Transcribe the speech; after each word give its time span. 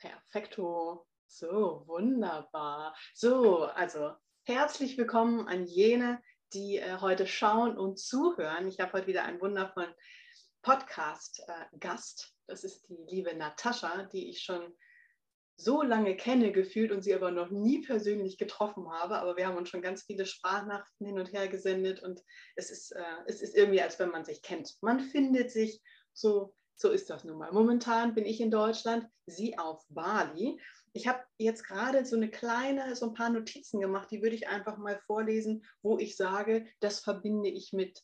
Perfekto. 0.00 1.06
So, 1.26 1.84
wunderbar. 1.86 2.96
So, 3.12 3.64
also 3.64 4.12
herzlich 4.44 4.96
willkommen 4.96 5.46
an 5.46 5.66
jene, 5.66 6.22
die 6.54 6.78
äh, 6.78 6.96
heute 7.00 7.26
schauen 7.26 7.76
und 7.76 7.98
zuhören. 7.98 8.66
Ich 8.66 8.80
habe 8.80 8.94
heute 8.94 9.08
wieder 9.08 9.24
einen 9.24 9.42
wundervollen 9.42 9.92
Podcast-Gast. 10.62 12.20
Äh, 12.22 12.36
das 12.46 12.64
ist 12.64 12.88
die 12.88 12.96
liebe 13.10 13.36
Natascha, 13.36 14.04
die 14.04 14.30
ich 14.30 14.42
schon 14.42 14.74
so 15.56 15.82
lange 15.82 16.16
kenne 16.16 16.50
gefühlt 16.50 16.92
und 16.92 17.02
sie 17.02 17.14
aber 17.14 17.30
noch 17.30 17.50
nie 17.50 17.82
persönlich 17.82 18.38
getroffen 18.38 18.90
habe. 18.90 19.18
Aber 19.18 19.36
wir 19.36 19.46
haben 19.46 19.58
uns 19.58 19.68
schon 19.68 19.82
ganz 19.82 20.04
viele 20.04 20.24
Sprachnachrichten 20.24 21.06
hin 21.06 21.18
und 21.18 21.34
her 21.34 21.46
gesendet 21.48 22.02
und 22.02 22.22
es 22.56 22.70
ist, 22.70 22.92
äh, 22.92 23.04
es 23.26 23.42
ist 23.42 23.54
irgendwie, 23.54 23.82
als 23.82 23.98
wenn 23.98 24.08
man 24.08 24.24
sich 24.24 24.40
kennt. 24.40 24.78
Man 24.80 25.00
findet 25.00 25.50
sich 25.50 25.82
so 26.14 26.54
so 26.80 26.90
ist 26.90 27.10
das 27.10 27.24
nun 27.24 27.36
mal. 27.36 27.52
Momentan 27.52 28.14
bin 28.14 28.24
ich 28.24 28.40
in 28.40 28.50
Deutschland, 28.50 29.06
sie 29.26 29.58
auf 29.58 29.84
Bali. 29.90 30.58
Ich 30.92 31.06
habe 31.06 31.22
jetzt 31.36 31.62
gerade 31.64 32.04
so 32.06 32.16
eine 32.16 32.30
kleine, 32.30 32.96
so 32.96 33.06
ein 33.08 33.14
paar 33.14 33.30
Notizen 33.30 33.80
gemacht, 33.80 34.10
die 34.10 34.22
würde 34.22 34.34
ich 34.34 34.48
einfach 34.48 34.78
mal 34.78 34.98
vorlesen, 35.06 35.64
wo 35.82 35.98
ich 35.98 36.16
sage, 36.16 36.66
das 36.80 37.00
verbinde 37.00 37.50
ich 37.50 37.72
mit 37.72 38.02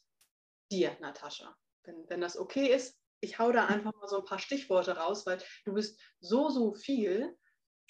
dir, 0.70 0.97
Natascha. 1.00 1.56
Wenn, 1.84 2.09
wenn 2.09 2.20
das 2.20 2.36
okay 2.36 2.66
ist, 2.66 2.98
ich 3.20 3.38
hau 3.38 3.50
da 3.50 3.66
einfach 3.66 3.95
mal 3.95 4.09
so 4.09 4.19
ein 4.19 4.24
paar 4.27 4.38
Stichworte 4.38 4.97
raus, 4.97 5.24
weil 5.27 5.38
du 5.64 5.72
bist 5.72 5.98
so, 6.20 6.50
so 6.50 6.74
viel. 6.74 7.34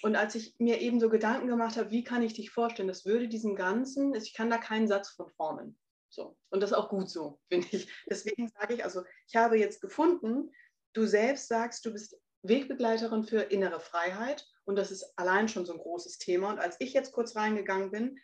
Und 0.02 0.14
als 0.14 0.36
ich 0.36 0.54
mir 0.58 0.80
eben 0.80 1.00
so 1.00 1.08
Gedanken 1.08 1.48
gemacht 1.48 1.76
habe, 1.76 1.90
wie 1.90 2.04
kann 2.04 2.22
ich 2.22 2.34
dich 2.34 2.50
vorstellen, 2.50 2.88
das 2.88 3.04
würde 3.04 3.28
diesem 3.28 3.56
Ganzen, 3.56 4.14
ich 4.14 4.34
kann 4.34 4.50
da 4.50 4.58
keinen 4.58 4.86
Satz 4.86 5.08
von 5.08 5.28
formen. 5.30 5.76
So. 6.08 6.36
Und 6.50 6.62
das 6.62 6.70
ist 6.70 6.76
auch 6.76 6.88
gut 6.88 7.10
so, 7.10 7.40
finde 7.48 7.66
ich. 7.72 7.88
Deswegen 8.08 8.48
sage 8.48 8.74
ich, 8.74 8.84
also 8.84 9.02
ich 9.26 9.36
habe 9.36 9.58
jetzt 9.58 9.80
gefunden, 9.80 10.50
Du 10.96 11.04
selbst 11.04 11.48
sagst, 11.48 11.84
du 11.84 11.92
bist 11.92 12.18
Wegbegleiterin 12.40 13.22
für 13.22 13.42
innere 13.42 13.80
Freiheit 13.80 14.46
und 14.64 14.76
das 14.76 14.90
ist 14.90 15.12
allein 15.16 15.46
schon 15.46 15.66
so 15.66 15.74
ein 15.74 15.78
großes 15.78 16.16
Thema. 16.16 16.48
Und 16.48 16.58
als 16.58 16.76
ich 16.80 16.94
jetzt 16.94 17.12
kurz 17.12 17.36
reingegangen 17.36 17.90
bin, 17.90 18.18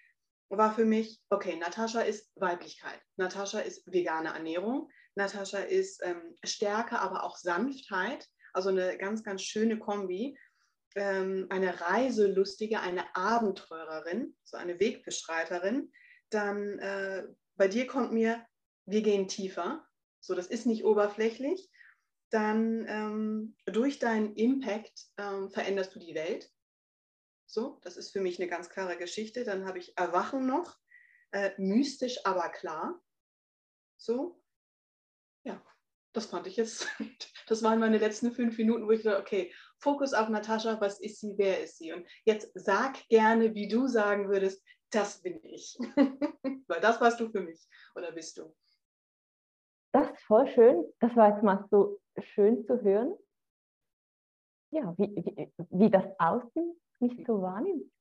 war 0.48 0.74
für 0.74 0.86
mich, 0.86 1.20
okay, 1.28 1.56
Natascha 1.56 2.00
ist 2.00 2.32
Weiblichkeit, 2.34 2.98
Natascha 3.16 3.58
ist 3.58 3.82
vegane 3.92 4.30
Ernährung, 4.30 4.90
Natascha 5.16 5.58
ist 5.58 6.00
ähm, 6.02 6.34
Stärke, 6.44 6.98
aber 6.98 7.24
auch 7.24 7.36
Sanftheit, 7.36 8.26
also 8.54 8.70
eine 8.70 8.96
ganz, 8.96 9.22
ganz 9.22 9.42
schöne 9.42 9.78
Kombi. 9.78 10.38
Ähm, 10.94 11.48
eine 11.50 11.78
Reiselustige, 11.78 12.80
eine 12.80 13.14
Abenteurerin, 13.14 14.34
so 14.44 14.56
eine 14.56 14.80
Wegbeschreiterin. 14.80 15.92
Dann 16.30 16.78
äh, 16.78 17.24
bei 17.56 17.68
dir 17.68 17.86
kommt 17.86 18.12
mir, 18.12 18.46
wir 18.86 19.02
gehen 19.02 19.28
tiefer. 19.28 19.86
So, 20.20 20.34
das 20.34 20.46
ist 20.46 20.64
nicht 20.64 20.84
oberflächlich, 20.84 21.70
dann 22.32 22.86
ähm, 22.88 23.56
durch 23.66 23.98
deinen 23.98 24.34
Impact 24.34 25.06
ähm, 25.18 25.50
veränderst 25.50 25.94
du 25.94 25.98
die 25.98 26.14
Welt. 26.14 26.50
So, 27.46 27.78
das 27.82 27.96
ist 27.96 28.12
für 28.12 28.20
mich 28.20 28.40
eine 28.40 28.48
ganz 28.48 28.70
klare 28.70 28.96
Geschichte. 28.96 29.44
Dann 29.44 29.66
habe 29.66 29.78
ich 29.78 29.96
Erwachen 29.98 30.46
noch, 30.46 30.78
äh, 31.32 31.50
mystisch, 31.58 32.24
aber 32.24 32.48
klar. 32.48 33.00
So, 33.98 34.42
ja, 35.44 35.62
das 36.12 36.26
fand 36.26 36.46
ich 36.46 36.56
jetzt, 36.56 36.86
das 37.46 37.62
waren 37.62 37.78
meine 37.78 37.98
letzten 37.98 38.32
fünf 38.32 38.56
Minuten, 38.56 38.86
wo 38.86 38.90
ich 38.90 39.02
dachte, 39.02 39.20
okay, 39.20 39.52
Fokus 39.78 40.14
auf 40.14 40.28
Natascha, 40.28 40.80
was 40.80 41.00
ist 41.00 41.20
sie, 41.20 41.34
wer 41.36 41.62
ist 41.62 41.78
sie? 41.78 41.92
Und 41.92 42.06
jetzt 42.24 42.50
sag 42.54 43.06
gerne, 43.08 43.54
wie 43.54 43.68
du 43.68 43.86
sagen 43.86 44.28
würdest, 44.28 44.62
das 44.90 45.22
bin 45.22 45.42
ich. 45.44 45.76
Weil 46.68 46.80
das 46.80 47.00
warst 47.00 47.20
du 47.20 47.30
für 47.30 47.40
mich 47.40 47.60
oder 47.94 48.12
bist 48.12 48.38
du. 48.38 48.54
Das 49.92 50.10
ist 50.10 50.22
voll 50.24 50.46
schön. 50.48 50.84
Das 51.00 51.14
war 51.16 51.30
jetzt 51.30 51.42
mal 51.42 51.66
so 51.70 52.00
schön 52.18 52.64
zu 52.64 52.80
hören, 52.82 53.14
ja, 54.70 54.94
wie, 54.96 55.14
wie, 55.14 55.52
wie 55.70 55.90
das 55.90 56.06
Außen 56.18 56.80
mich 57.00 57.24
so 57.26 57.42
wahrnimmt. 57.42 57.92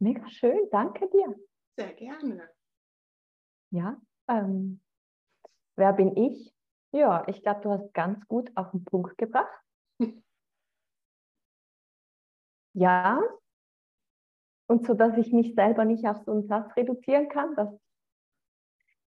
Mega 0.00 0.28
schön, 0.28 0.68
danke 0.70 1.08
dir. 1.08 1.38
Sehr 1.76 1.92
gerne. 1.94 2.50
Ja, 3.70 4.00
ähm, 4.28 4.80
wer 5.76 5.92
bin 5.92 6.16
ich? 6.16 6.52
Ja, 6.92 7.26
ich 7.28 7.42
glaube, 7.42 7.60
du 7.60 7.70
hast 7.70 7.94
ganz 7.94 8.26
gut 8.26 8.50
auf 8.56 8.72
den 8.72 8.84
Punkt 8.84 9.16
gebracht. 9.18 9.62
ja, 12.74 13.22
und 14.66 14.86
so, 14.86 14.94
dass 14.94 15.16
ich 15.16 15.32
mich 15.32 15.54
selber 15.54 15.84
nicht 15.84 16.06
auf 16.06 16.18
so 16.24 16.32
einen 16.32 16.46
Satz 16.48 16.76
reduzieren 16.76 17.28
kann, 17.28 17.54
das 17.54 17.68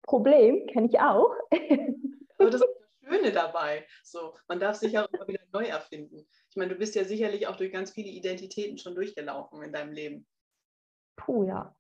Problem 0.03 0.67
kenne 0.67 0.89
ich 0.89 1.01
auch. 1.01 1.35
Aber 2.39 2.51
das 2.51 2.63
Schöne 3.05 3.33
dabei. 3.33 3.87
So, 4.03 4.35
man 4.49 4.61
darf 4.61 4.77
sich 4.77 4.99
auch 4.99 5.09
immer 5.13 5.27
wieder 5.27 5.41
neu 5.53 5.65
erfinden. 5.65 6.27
Ich 6.51 6.57
meine, 6.57 6.73
du 6.73 6.79
bist 6.79 6.95
ja 6.95 7.05
sicherlich 7.05 7.47
auch 7.47 7.57
durch 7.57 7.73
ganz 7.73 7.91
viele 7.91 8.09
Identitäten 8.09 8.79
schon 8.79 8.95
durchgelaufen 8.95 9.63
in 9.63 9.73
deinem 9.73 9.93
Leben. 9.93 10.27
Puh, 11.17 11.45
ja. 11.45 11.75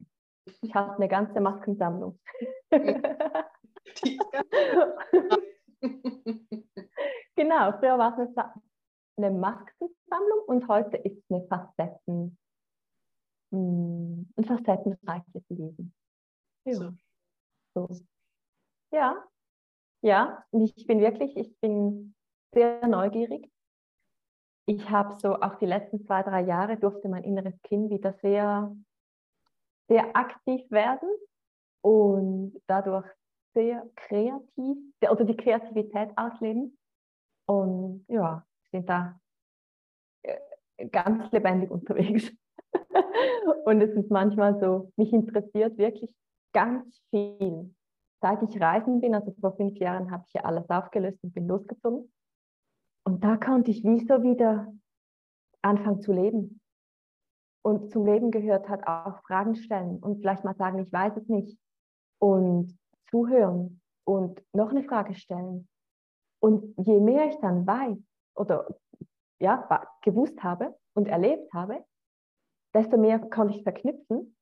Ich 0.60 0.74
habe 0.74 0.96
eine 0.96 1.08
ganze 1.08 1.40
Maskensammlung. 1.40 2.18
genau, 7.36 7.72
früher 7.78 7.98
war 7.98 8.18
es 8.18 8.36
eine 9.16 9.30
Maskensammlung 9.30 10.44
und 10.46 10.66
heute 10.68 10.96
ist 10.96 11.16
es 11.18 11.24
eine 11.30 11.46
Facetten, 11.46 12.38
mm, 13.50 14.22
ein 14.36 14.44
facettenreiches 14.44 15.44
Leben. 15.48 15.94
Ja. 16.64 16.74
So. 16.74 16.92
so. 17.74 17.88
Ja, 18.92 19.24
ja, 20.02 20.44
ich 20.52 20.86
bin 20.86 21.00
wirklich, 21.00 21.34
ich 21.36 21.58
bin 21.60 22.14
sehr 22.52 22.86
neugierig. 22.86 23.50
Ich 24.66 24.90
habe 24.90 25.14
so 25.16 25.40
auch 25.40 25.54
die 25.56 25.66
letzten 25.66 26.04
zwei, 26.04 26.22
drei 26.22 26.42
Jahre 26.42 26.76
durfte 26.76 27.08
mein 27.08 27.24
inneres 27.24 27.54
Kind 27.62 27.90
wieder 27.90 28.12
sehr, 28.20 28.76
sehr 29.88 30.14
aktiv 30.14 30.70
werden 30.70 31.08
und 31.80 32.60
dadurch 32.66 33.06
sehr 33.54 33.88
kreativ 33.96 34.76
oder 35.08 35.24
die 35.24 35.36
Kreativität 35.36 36.10
ausleben. 36.16 36.76
Und 37.46 38.04
ja, 38.08 38.46
sind 38.70 38.88
da 38.90 39.18
äh, 40.22 40.38
ganz 40.88 41.32
lebendig 41.32 41.70
unterwegs. 41.70 42.30
und 43.64 43.80
es 43.80 43.94
ist 43.94 44.10
manchmal 44.10 44.60
so, 44.60 44.92
mich 44.96 45.12
interessiert 45.14 45.78
wirklich 45.78 46.14
ganz 46.52 47.00
viel 47.10 47.74
seit 48.22 48.42
ich 48.42 48.60
reisen 48.60 49.00
bin, 49.00 49.14
also 49.14 49.32
vor 49.40 49.56
fünf 49.56 49.76
Jahren, 49.78 50.10
habe 50.10 50.24
ich 50.28 50.32
ja 50.34 50.44
alles 50.44 50.70
aufgelöst 50.70 51.22
und 51.22 51.34
bin 51.34 51.48
losgezogen. 51.48 52.10
Und 53.04 53.24
da 53.24 53.36
konnte 53.36 53.72
ich 53.72 53.82
wie 53.82 53.98
so 53.98 54.22
wieder 54.22 54.72
anfangen 55.60 56.00
zu 56.00 56.12
leben. 56.12 56.60
Und 57.64 57.90
zum 57.90 58.06
Leben 58.06 58.30
gehört 58.30 58.68
hat 58.68 58.86
auch 58.86 59.22
Fragen 59.24 59.56
stellen 59.56 59.98
und 59.98 60.20
vielleicht 60.20 60.44
mal 60.44 60.54
sagen, 60.54 60.78
ich 60.78 60.92
weiß 60.92 61.16
es 61.16 61.28
nicht. 61.28 61.58
Und 62.18 62.78
zuhören 63.10 63.80
und 64.04 64.42
noch 64.52 64.70
eine 64.70 64.84
Frage 64.84 65.14
stellen. 65.14 65.68
Und 66.40 66.74
je 66.78 67.00
mehr 67.00 67.26
ich 67.28 67.36
dann 67.40 67.66
weiß 67.66 67.98
oder 68.36 68.68
ja, 69.40 69.68
gewusst 70.02 70.42
habe 70.42 70.76
und 70.94 71.08
erlebt 71.08 71.52
habe, 71.52 71.84
desto 72.72 72.96
mehr 72.96 73.18
konnte 73.18 73.56
ich 73.56 73.64
verknüpfen 73.64 74.36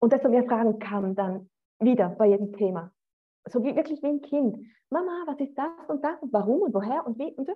und 0.00 0.12
desto 0.12 0.28
mehr 0.28 0.44
Fragen 0.44 0.78
kamen 0.78 1.14
dann 1.14 1.50
wieder 1.80 2.10
bei 2.10 2.26
jedem 2.26 2.52
Thema. 2.52 2.92
So 3.46 3.62
wie, 3.64 3.74
wirklich 3.74 4.02
wie 4.02 4.08
ein 4.08 4.22
Kind. 4.22 4.66
Mama, 4.90 5.24
was 5.26 5.40
ist 5.40 5.56
das 5.56 5.70
und 5.88 6.04
das 6.04 6.20
und 6.20 6.32
warum 6.32 6.62
und 6.62 6.74
woher 6.74 7.06
und 7.06 7.18
wie 7.18 7.32
und 7.34 7.46
so. 7.46 7.54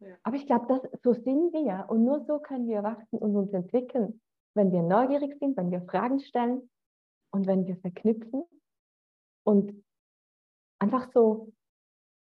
Ja. 0.00 0.16
Aber 0.22 0.36
ich 0.36 0.46
glaube, 0.46 0.90
so 1.02 1.12
sind 1.12 1.52
wir 1.52 1.86
und 1.88 2.04
nur 2.04 2.24
so 2.24 2.38
können 2.40 2.68
wir 2.68 2.82
wachsen 2.82 3.18
und 3.18 3.36
uns 3.36 3.52
entwickeln, 3.52 4.20
wenn 4.54 4.72
wir 4.72 4.82
neugierig 4.82 5.38
sind, 5.38 5.56
wenn 5.56 5.70
wir 5.70 5.82
Fragen 5.82 6.20
stellen 6.20 6.70
und 7.32 7.46
wenn 7.46 7.66
wir 7.66 7.76
verknüpfen 7.76 8.44
und 9.44 9.84
einfach 10.78 11.10
so 11.12 11.52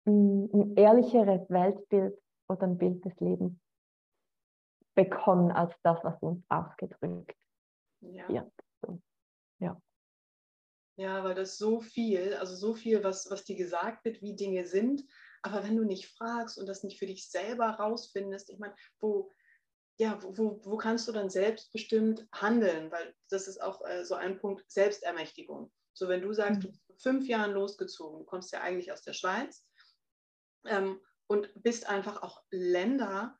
ein, 0.06 0.50
ein 0.54 0.76
ehrlicheres 0.76 1.50
Weltbild 1.50 2.18
oder 2.48 2.64
ein 2.64 2.78
Bild 2.78 3.04
des 3.06 3.20
Lebens 3.20 3.60
bekommen 4.96 5.52
als 5.52 5.74
das, 5.84 6.04
was 6.04 6.22
uns 6.22 6.44
ausgedrückt 6.50 7.36
ja. 8.02 8.28
wird. 8.30 8.52
Ja. 9.60 9.80
Ja, 10.98 11.24
weil 11.24 11.36
das 11.36 11.58
so 11.58 11.80
viel, 11.80 12.34
also 12.36 12.56
so 12.56 12.74
viel, 12.74 13.04
was, 13.04 13.30
was 13.30 13.44
dir 13.44 13.56
gesagt 13.56 14.04
wird, 14.04 14.22
wie 14.22 14.36
Dinge 14.36 14.66
sind. 14.66 15.04
Aber 15.44 15.64
wenn 15.64 15.78
du 15.78 15.84
nicht 15.84 16.08
fragst 16.08 16.58
und 16.58 16.66
das 16.66 16.84
nicht 16.84 16.98
für 16.98 17.06
dich 17.06 17.30
selber 17.30 17.70
rausfindest, 17.70 18.50
ich 18.50 18.58
meine, 18.58 18.76
wo, 19.00 19.32
ja, 20.00 20.20
wo, 20.24 20.60
wo 20.64 20.78
kannst 20.78 21.08
du 21.08 21.12
dann 21.12 21.30
selbstbestimmt 21.30 22.28
handeln? 22.34 22.92
Weil 22.92 23.16
das 23.30 23.48
ist 23.48 23.62
auch 23.62 23.86
äh, 23.86 24.04
so 24.06 24.16
ein 24.16 24.40
Punkt 24.40 24.70
Selbstermächtigung. 24.72 25.72
So, 25.94 26.08
wenn 26.08 26.22
du 26.22 26.34
sagst, 26.34 26.64
du 26.64 26.68
bist 26.70 26.84
fünf 27.00 27.28
Jahren 27.28 27.52
losgezogen, 27.52 28.20
du 28.20 28.26
kommst 28.26 28.52
ja 28.52 28.62
eigentlich 28.62 28.92
aus 28.92 29.04
der 29.04 29.14
Schweiz 29.14 29.68
ähm, 30.66 31.00
und 31.28 31.52
bist 31.56 31.88
einfach 31.88 32.24
auch 32.24 32.44
Länder 32.50 33.38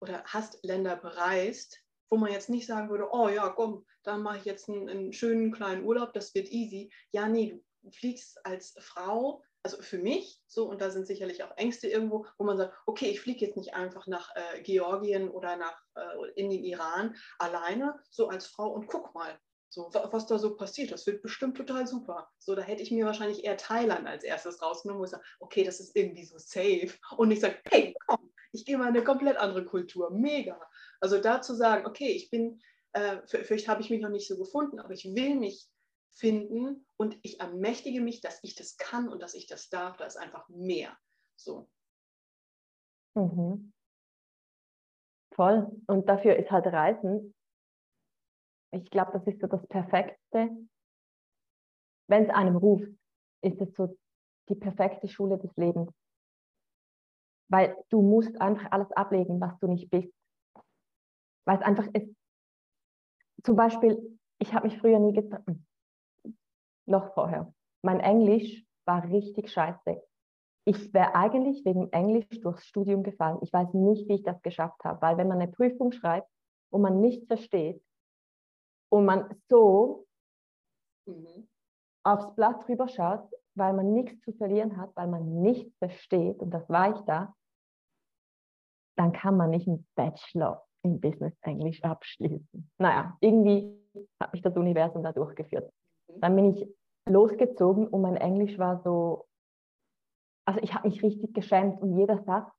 oder 0.00 0.22
hast 0.24 0.62
Länder 0.64 0.96
bereist, 0.96 1.80
wo 2.10 2.16
man 2.16 2.32
jetzt 2.32 2.50
nicht 2.50 2.66
sagen 2.66 2.90
würde, 2.90 3.08
oh 3.12 3.28
ja, 3.28 3.48
komm, 3.48 3.86
dann 4.02 4.22
mache 4.22 4.38
ich 4.38 4.44
jetzt 4.44 4.68
einen, 4.68 4.88
einen, 4.88 5.12
schönen 5.12 5.52
kleinen 5.52 5.84
Urlaub, 5.84 6.12
das 6.12 6.34
wird 6.34 6.48
easy. 6.50 6.92
Ja, 7.12 7.28
nee, 7.28 7.62
du 7.82 7.90
fliegst 7.90 8.44
als 8.44 8.74
Frau 8.80 9.42
also 9.62 9.82
für 9.82 9.98
mich 9.98 10.40
so, 10.46 10.68
und 10.68 10.80
da 10.80 10.90
sind 10.90 11.06
sicherlich 11.06 11.42
auch 11.44 11.56
Ängste 11.56 11.88
irgendwo, 11.88 12.26
wo 12.38 12.44
man 12.44 12.56
sagt, 12.56 12.74
okay, 12.86 13.10
ich 13.10 13.20
fliege 13.20 13.44
jetzt 13.44 13.56
nicht 13.56 13.74
einfach 13.74 14.06
nach 14.06 14.30
äh, 14.34 14.62
Georgien 14.62 15.28
oder 15.28 15.56
nach, 15.56 15.78
äh, 15.94 16.30
in 16.34 16.50
den 16.50 16.64
Iran 16.64 17.14
alleine, 17.38 17.98
so 18.10 18.28
als 18.28 18.46
Frau 18.46 18.70
und 18.70 18.86
guck 18.86 19.14
mal, 19.14 19.38
so, 19.68 19.88
was 19.92 20.26
da 20.26 20.38
so 20.38 20.56
passiert, 20.56 20.90
das 20.90 21.06
wird 21.06 21.22
bestimmt 21.22 21.56
total 21.56 21.86
super. 21.86 22.28
So, 22.38 22.56
da 22.56 22.62
hätte 22.62 22.82
ich 22.82 22.90
mir 22.90 23.06
wahrscheinlich 23.06 23.44
eher 23.44 23.56
Thailand 23.56 24.04
als 24.08 24.24
erstes 24.24 24.60
rausgenommen, 24.60 25.00
wo 25.00 25.04
ich 25.04 25.10
sage, 25.10 25.22
okay, 25.38 25.62
das 25.62 25.78
ist 25.78 25.94
irgendwie 25.94 26.24
so 26.24 26.38
safe. 26.38 26.90
Und 27.16 27.30
ich 27.30 27.38
sage, 27.38 27.60
hey, 27.70 27.94
komm, 28.06 28.32
ich 28.50 28.64
gehe 28.64 28.76
mal 28.76 28.88
in 28.88 28.96
eine 28.96 29.04
komplett 29.04 29.36
andere 29.36 29.64
Kultur. 29.64 30.10
Mega. 30.10 30.60
Also 31.00 31.20
da 31.20 31.42
zu 31.42 31.54
sagen, 31.54 31.86
okay, 31.86 32.08
ich 32.08 32.30
bin, 32.30 32.60
äh, 32.92 33.18
vielleicht 33.26 33.68
habe 33.68 33.80
ich 33.80 33.90
mich 33.90 34.00
noch 34.00 34.10
nicht 34.10 34.28
so 34.28 34.36
gefunden, 34.36 34.78
aber 34.78 34.92
ich 34.92 35.04
will 35.14 35.36
mich 35.36 35.68
finden 36.12 36.86
und 36.96 37.18
ich 37.22 37.40
ermächtige 37.40 38.00
mich, 38.00 38.20
dass 38.20 38.40
ich 38.42 38.54
das 38.54 38.76
kann 38.76 39.08
und 39.08 39.22
dass 39.22 39.34
ich 39.34 39.46
das 39.46 39.68
darf. 39.68 39.96
Da 39.96 40.04
ist 40.04 40.16
einfach 40.16 40.48
mehr. 40.48 40.96
So. 41.36 41.68
Mhm. 43.14 43.72
Voll. 45.34 45.70
Und 45.86 46.08
dafür 46.08 46.36
ist 46.36 46.50
halt 46.50 46.66
Reisen 46.66 47.34
ich 48.72 48.90
glaube, 48.90 49.12
das 49.12 49.26
ist 49.26 49.40
so 49.40 49.46
das 49.46 49.66
Perfekte. 49.66 50.50
Wenn 52.08 52.24
es 52.24 52.30
einem 52.30 52.56
ruft, 52.56 52.88
ist 53.42 53.60
es 53.60 53.74
so 53.74 53.96
die 54.48 54.54
perfekte 54.54 55.08
Schule 55.08 55.38
des 55.38 55.54
Lebens. 55.56 55.90
Weil 57.48 57.76
du 57.88 58.00
musst 58.02 58.40
einfach 58.40 58.70
alles 58.70 58.90
ablegen, 58.92 59.40
was 59.40 59.58
du 59.58 59.68
nicht 59.68 59.90
bist. 59.90 60.12
Weil 61.46 61.58
es 61.58 61.62
einfach 61.62 61.86
ist. 61.94 62.14
Zum 63.42 63.56
Beispiel, 63.56 64.18
ich 64.38 64.52
habe 64.54 64.68
mich 64.68 64.78
früher 64.78 64.98
nie 64.98 65.12
getroffen. 65.12 65.66
Noch 66.86 67.14
vorher. 67.14 67.52
Mein 67.82 68.00
Englisch 68.00 68.64
war 68.84 69.04
richtig 69.04 69.50
scheiße. 69.50 70.02
Ich 70.66 70.92
wäre 70.92 71.14
eigentlich 71.14 71.64
wegen 71.64 71.90
Englisch 71.92 72.40
durchs 72.40 72.66
Studium 72.66 73.02
gefallen. 73.02 73.38
Ich 73.42 73.52
weiß 73.52 73.72
nicht, 73.72 74.08
wie 74.08 74.14
ich 74.14 74.22
das 74.22 74.42
geschafft 74.42 74.84
habe, 74.84 75.00
weil 75.00 75.16
wenn 75.16 75.28
man 75.28 75.40
eine 75.40 75.50
Prüfung 75.50 75.92
schreibt 75.92 76.28
und 76.70 76.82
man 76.82 77.00
nichts 77.00 77.26
versteht, 77.26 77.82
und 78.90 79.04
man 79.04 79.34
so 79.48 80.06
mhm. 81.06 81.48
aufs 82.04 82.34
Blatt 82.34 82.66
drüber 82.66 82.88
schaut, 82.88 83.30
weil 83.54 83.72
man 83.72 83.92
nichts 83.92 84.20
zu 84.22 84.32
verlieren 84.32 84.76
hat, 84.76 84.94
weil 84.96 85.08
man 85.08 85.40
nichts 85.40 85.74
versteht, 85.78 86.40
und 86.40 86.50
das 86.50 86.68
war 86.68 86.94
ich 86.94 87.00
da, 87.02 87.34
dann 88.96 89.12
kann 89.12 89.36
man 89.36 89.50
nicht 89.50 89.66
einen 89.66 89.88
Bachelor 89.94 90.66
in 90.82 91.00
Business 91.00 91.34
Englisch 91.42 91.82
abschließen. 91.82 92.70
Naja, 92.78 93.16
irgendwie 93.20 93.76
hat 94.20 94.32
mich 94.32 94.42
das 94.42 94.56
Universum 94.56 95.02
da 95.02 95.12
durchgeführt. 95.12 95.70
Mhm. 96.08 96.20
Dann 96.20 96.36
bin 96.36 96.54
ich 96.54 96.68
losgezogen 97.08 97.88
und 97.88 98.02
mein 98.02 98.16
Englisch 98.16 98.58
war 98.58 98.82
so, 98.82 99.26
also 100.46 100.60
ich 100.62 100.74
habe 100.74 100.88
mich 100.88 101.02
richtig 101.02 101.34
geschämt 101.34 101.80
und 101.80 101.96
jeder 101.96 102.22
Satz 102.24 102.50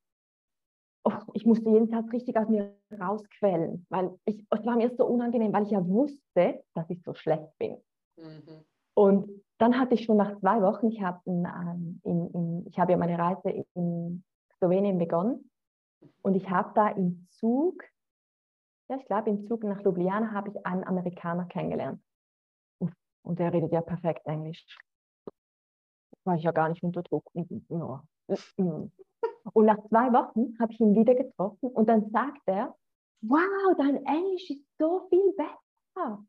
oh, 1.04 1.12
ich 1.34 1.46
musste 1.46 1.70
jeden 1.70 1.88
Satz 1.88 2.12
richtig 2.12 2.38
aus 2.38 2.48
mir 2.48 2.76
rausquellen, 3.00 3.86
weil 3.90 4.12
ich, 4.26 4.46
es 4.50 4.66
war 4.66 4.76
mir 4.76 4.94
so 4.96 5.06
unangenehm, 5.06 5.54
weil 5.54 5.64
ich 5.64 5.72
ja 5.72 5.86
wusste, 5.86 6.64
dass 6.74 6.90
ich 6.90 7.02
so 7.04 7.14
schlecht 7.14 7.58
bin. 7.58 7.78
Mhm. 8.18 8.66
Und 8.94 9.30
dann 9.58 9.80
hatte 9.80 9.96
ich 9.96 10.04
schon 10.04 10.18
nach 10.18 10.38
zwei 10.40 10.62
Wochen, 10.62 10.88
ich 10.88 11.02
habe 11.02 11.20
ähm, 11.28 12.02
in, 12.04 12.30
in, 12.32 12.68
ich 12.68 12.80
habe 12.80 12.92
ja 12.92 12.98
meine 12.98 13.18
Reise 13.18 13.66
in 13.74 14.24
Slowenien 14.58 14.98
begonnen 14.98 15.50
und 16.22 16.36
ich 16.36 16.50
habe 16.50 16.72
da 16.76 16.90
im 16.90 17.28
Zug, 17.30 17.84
ja 18.92 18.98
ich 18.98 19.06
glaube 19.06 19.30
im 19.30 19.48
Zug 19.48 19.64
nach 19.64 19.82
Ljubljana 19.82 20.32
habe 20.32 20.50
ich 20.50 20.66
einen 20.66 20.84
Amerikaner 20.84 21.46
kennengelernt. 21.46 22.02
Und 23.24 23.40
der 23.40 23.54
redet 23.54 23.72
ja 23.72 23.82
perfekt 23.82 24.26
Englisch. 24.26 24.78
War 26.26 26.36
ich 26.36 26.44
ja 26.44 26.52
gar 26.52 26.70
nicht 26.70 26.84
unter 26.84 27.02
Druck. 27.04 27.24
Ja. 27.34 28.04
Und 29.54 29.66
nach 29.66 29.82
zwei 29.88 30.12
Wochen 30.14 30.58
habe 30.60 30.74
ich 30.74 30.80
ihn 30.80 30.96
wieder 30.96 31.16
getroffen 31.16 31.70
und 31.70 31.90
dann 31.90 32.12
sagt 32.12 32.42
er, 32.46 32.76
wow, 33.22 33.76
dein 33.76 34.06
Englisch 34.06 34.50
ist 34.52 34.64
so 34.78 35.08
viel 35.10 35.34
besser. 35.34 36.24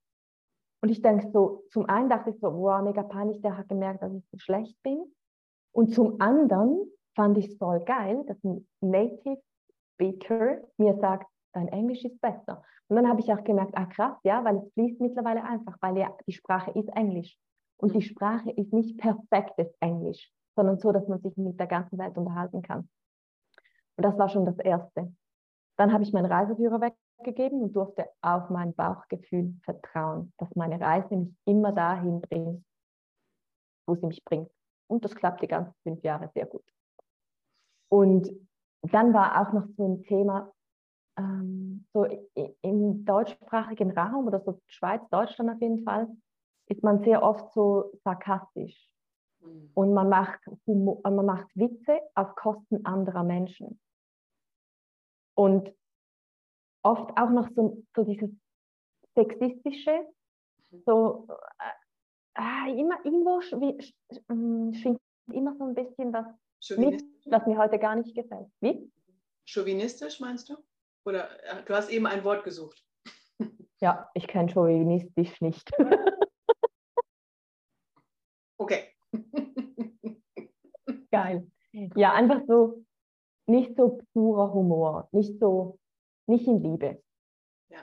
Und 0.81 0.89
ich 0.89 1.03
denke 1.03 1.31
so, 1.31 1.63
zum 1.71 1.87
einen 1.87 2.09
dachte 2.09 2.31
ich 2.31 2.41
so, 2.41 2.53
wow, 2.55 2.83
mega 2.83 3.03
peinlich, 3.03 3.41
der 3.43 3.59
hat 3.59 3.69
gemerkt, 3.69 4.03
dass 4.03 4.15
ich 4.15 4.25
so 4.31 4.39
schlecht 4.39 4.83
bin. 4.83 5.05
Und 5.73 5.95
zum 5.95 6.21
anderen 6.23 6.91
fand 7.15 7.37
ich 7.37 7.49
es 7.49 7.59
voll 7.59 7.85
geil, 7.85 8.25
dass 8.27 8.43
ein 8.45 8.67
Native 8.81 9.43
Speaker 9.95 10.63
mir 10.79 10.99
sagt, 10.99 11.32
dein 11.53 11.69
Englisch 11.69 12.05
ist 12.05 12.21
besser. 12.21 12.63
Und 12.89 12.97
dann 12.97 13.09
habe 13.09 13.21
ich 13.21 13.33
auch 13.33 13.43
gemerkt, 13.45 13.77
ah 13.77 13.87
krass, 13.87 14.17
ja, 14.25 14.45
weil 14.45 14.57
es 14.57 14.73
fließt 14.75 15.01
mittlerweile 15.01 15.45
einfach, 15.45 15.77
weil 15.81 15.97
ja, 15.99 16.15
die 16.27 16.33
Sprache 16.33 16.71
ist 16.73 16.89
Englisch. 16.91 17.37
Und 17.77 17.95
die 17.95 18.03
Sprache 18.03 18.51
ist 18.51 18.73
nicht 18.73 18.99
perfektes 18.99 19.73
Englisch, 19.81 20.31
sondern 20.55 20.79
so, 20.79 20.93
dass 20.93 21.09
man 21.09 21.21
sich 21.21 21.37
mit 21.37 21.59
der 21.59 21.67
ganzen 21.67 21.99
Welt 21.99 22.17
unterhalten 22.17 22.63
kann. 22.63 22.89
Und 23.97 24.05
das 24.05 24.19
war 24.19 24.29
schon 24.29 24.47
das 24.47 24.59
Erste. 24.59 25.13
Dann 25.77 25.93
habe 25.93 26.05
ich 26.05 26.13
meinen 26.13 26.31
Reiseführer 26.31 26.81
weggegeben 26.81 27.63
und 27.63 27.75
durfte 27.75 28.09
auf 28.21 28.51
mein 28.51 28.75
Bauchgefühl 28.75 29.55
vertrauen, 29.65 30.33
dass 30.39 30.55
meine 30.55 30.81
Reise 30.81 31.17
mich 31.17 31.35
immer 31.45 31.73
dahin 31.73 32.21
bringt, 32.21 32.65
wo 33.87 33.95
sie 33.95 34.07
mich 34.07 34.25
bringt. 34.25 34.51
Und 34.89 35.05
das 35.05 35.15
klappt 35.15 35.43
die 35.43 35.49
ganzen 35.49 35.75
fünf 35.83 36.03
Jahre 36.03 36.31
sehr 36.35 36.47
gut. 36.47 36.65
Und 37.89 38.31
dann 38.83 39.13
war 39.15 39.41
auch 39.41 39.53
noch 39.53 39.67
so 39.77 39.87
ein 39.87 40.03
Thema, 40.03 40.53
ähm, 41.17 41.87
so 41.93 42.05
im 42.63 43.05
deutschsprachigen 43.05 43.91
Raum 43.97 44.27
oder 44.27 44.41
so 44.41 44.61
Schweiz, 44.67 45.03
Deutschland 45.11 45.51
auf 45.51 45.61
jeden 45.61 45.85
Fall, 45.85 46.09
ist 46.69 46.83
man 46.83 47.03
sehr 47.05 47.23
oft 47.23 47.53
so 47.53 47.93
sarkastisch. 48.05 48.89
Mhm. 49.41 49.71
Und 49.75 49.95
man 49.95 50.09
macht, 50.09 50.41
Humor, 50.67 51.01
man 51.03 51.27
macht 51.27 51.49
Witze 51.55 52.01
auf 52.15 52.35
Kosten 52.35 52.85
anderer 52.85 53.25
Menschen. 53.25 53.81
Und 55.35 55.73
oft 56.83 57.17
auch 57.17 57.31
noch 57.31 57.49
so, 57.55 57.83
so 57.95 58.05
dieses 58.05 58.31
sexistische, 59.15 60.07
mhm. 60.71 60.83
so 60.87 61.29
äh, 62.39 62.81
immer 62.81 63.05
irgendwo 63.05 63.41
schwingt 63.41 63.95
immer 65.31 65.55
so 65.57 65.65
ein 65.65 65.75
bisschen 65.75 66.13
das 66.13 66.27
mit, 66.77 67.03
was 67.27 67.47
mir 67.47 67.59
heute 67.59 67.79
gar 67.79 67.97
nicht 67.97 68.15
gefällt. 68.15 68.49
Wie? 68.61 68.91
Chauvinistisch 69.45 70.21
meinst 70.21 70.49
du? 70.49 70.57
Oder 71.05 71.31
äh, 71.45 71.63
du 71.65 71.75
hast 71.75 71.91
eben 71.91 72.07
ein 72.07 72.25
Wort 72.25 72.45
gesucht. 72.45 72.83
Ja, 73.81 74.09
ich 74.15 74.29
kenne 74.29 74.49
chauvinistisch 74.49 75.41
nicht. 75.41 75.69
okay. 78.57 78.95
Geil. 81.11 81.51
Ja, 81.97 82.13
einfach 82.13 82.43
so, 82.47 82.85
nicht 83.49 83.77
so 83.77 84.01
purer 84.13 84.55
Humor, 84.55 85.09
nicht 85.11 85.41
so, 85.41 85.81
nicht 86.29 86.47
in 86.47 86.63
Liebe. 86.63 87.03
Ja. 87.71 87.81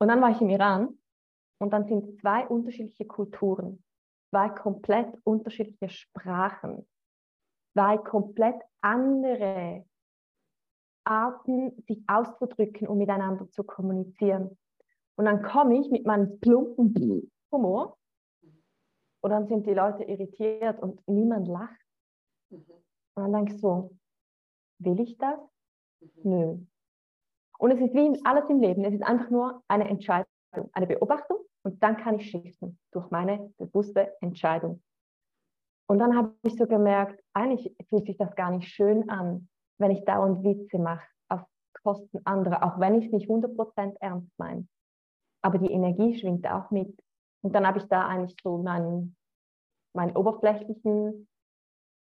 Und 0.00 0.08
dann 0.08 0.22
war 0.22 0.30
ich 0.30 0.40
im 0.40 0.48
Iran 0.48 0.98
und 1.60 1.74
dann 1.74 1.86
sind 1.86 2.18
zwei 2.18 2.46
unterschiedliche 2.46 3.04
Kulturen, 3.04 3.84
zwei 4.30 4.48
komplett 4.48 5.14
unterschiedliche 5.24 5.90
Sprachen, 5.90 6.88
zwei 7.74 7.98
komplett 7.98 8.62
andere 8.80 9.84
Arten, 11.06 11.72
sich 11.86 12.02
auszudrücken 12.06 12.88
und 12.88 12.98
miteinander 12.98 13.48
zu 13.50 13.64
kommunizieren. 13.64 14.58
Und 15.16 15.24
dann 15.24 15.42
komme 15.42 15.78
ich 15.78 15.90
mit 15.90 16.04
meinem 16.04 16.38
plumpen 16.40 17.30
Humor 17.50 17.96
und 19.22 19.30
dann 19.30 19.46
sind 19.46 19.66
die 19.66 19.74
Leute 19.74 20.04
irritiert 20.04 20.80
und 20.80 21.00
niemand 21.08 21.48
lacht. 21.48 21.80
Mhm. 22.50 22.64
Und 23.14 23.22
dann 23.22 23.32
denke 23.32 23.54
ich 23.54 23.60
so, 23.60 23.96
will 24.78 25.00
ich 25.00 25.16
das? 25.16 25.38
Mhm. 26.00 26.10
Nö. 26.24 26.58
Und 27.58 27.70
es 27.70 27.80
ist 27.80 27.94
wie 27.94 28.20
alles 28.24 28.50
im 28.50 28.60
Leben, 28.60 28.84
es 28.84 28.94
ist 28.94 29.02
einfach 29.02 29.30
nur 29.30 29.62
eine 29.68 29.88
Entscheidung, 29.88 30.26
eine 30.72 30.86
Beobachtung 30.86 31.38
und 31.62 31.82
dann 31.82 31.96
kann 31.96 32.16
ich 32.16 32.30
shiften 32.30 32.78
durch 32.92 33.10
meine 33.10 33.52
bewusste 33.56 34.14
Entscheidung. 34.20 34.82
Und 35.88 35.98
dann 35.98 36.16
habe 36.16 36.34
ich 36.42 36.56
so 36.56 36.66
gemerkt, 36.66 37.22
eigentlich 37.32 37.74
fühlt 37.88 38.06
sich 38.06 38.18
das 38.18 38.34
gar 38.34 38.50
nicht 38.50 38.68
schön 38.68 39.08
an, 39.08 39.48
wenn 39.78 39.90
ich 39.90 40.04
dauernd 40.04 40.44
Witze 40.44 40.78
mache 40.78 41.06
auf 41.28 41.42
Kosten 41.82 42.20
anderer, 42.24 42.62
auch 42.62 42.80
wenn 42.80 42.94
ich 42.94 43.06
es 43.06 43.12
nicht 43.12 43.28
100% 43.28 43.96
ernst 44.00 44.30
meine. 44.38 44.66
Aber 45.42 45.58
die 45.58 45.70
Energie 45.70 46.18
schwingt 46.18 46.46
auch 46.46 46.70
mit. 46.70 46.98
Und 47.42 47.54
dann 47.54 47.66
habe 47.66 47.78
ich 47.78 47.84
da 47.86 48.06
eigentlich 48.06 48.36
so 48.42 48.58
meinen, 48.58 49.16
meinen 49.94 50.16
oberflächlichen, 50.16 51.28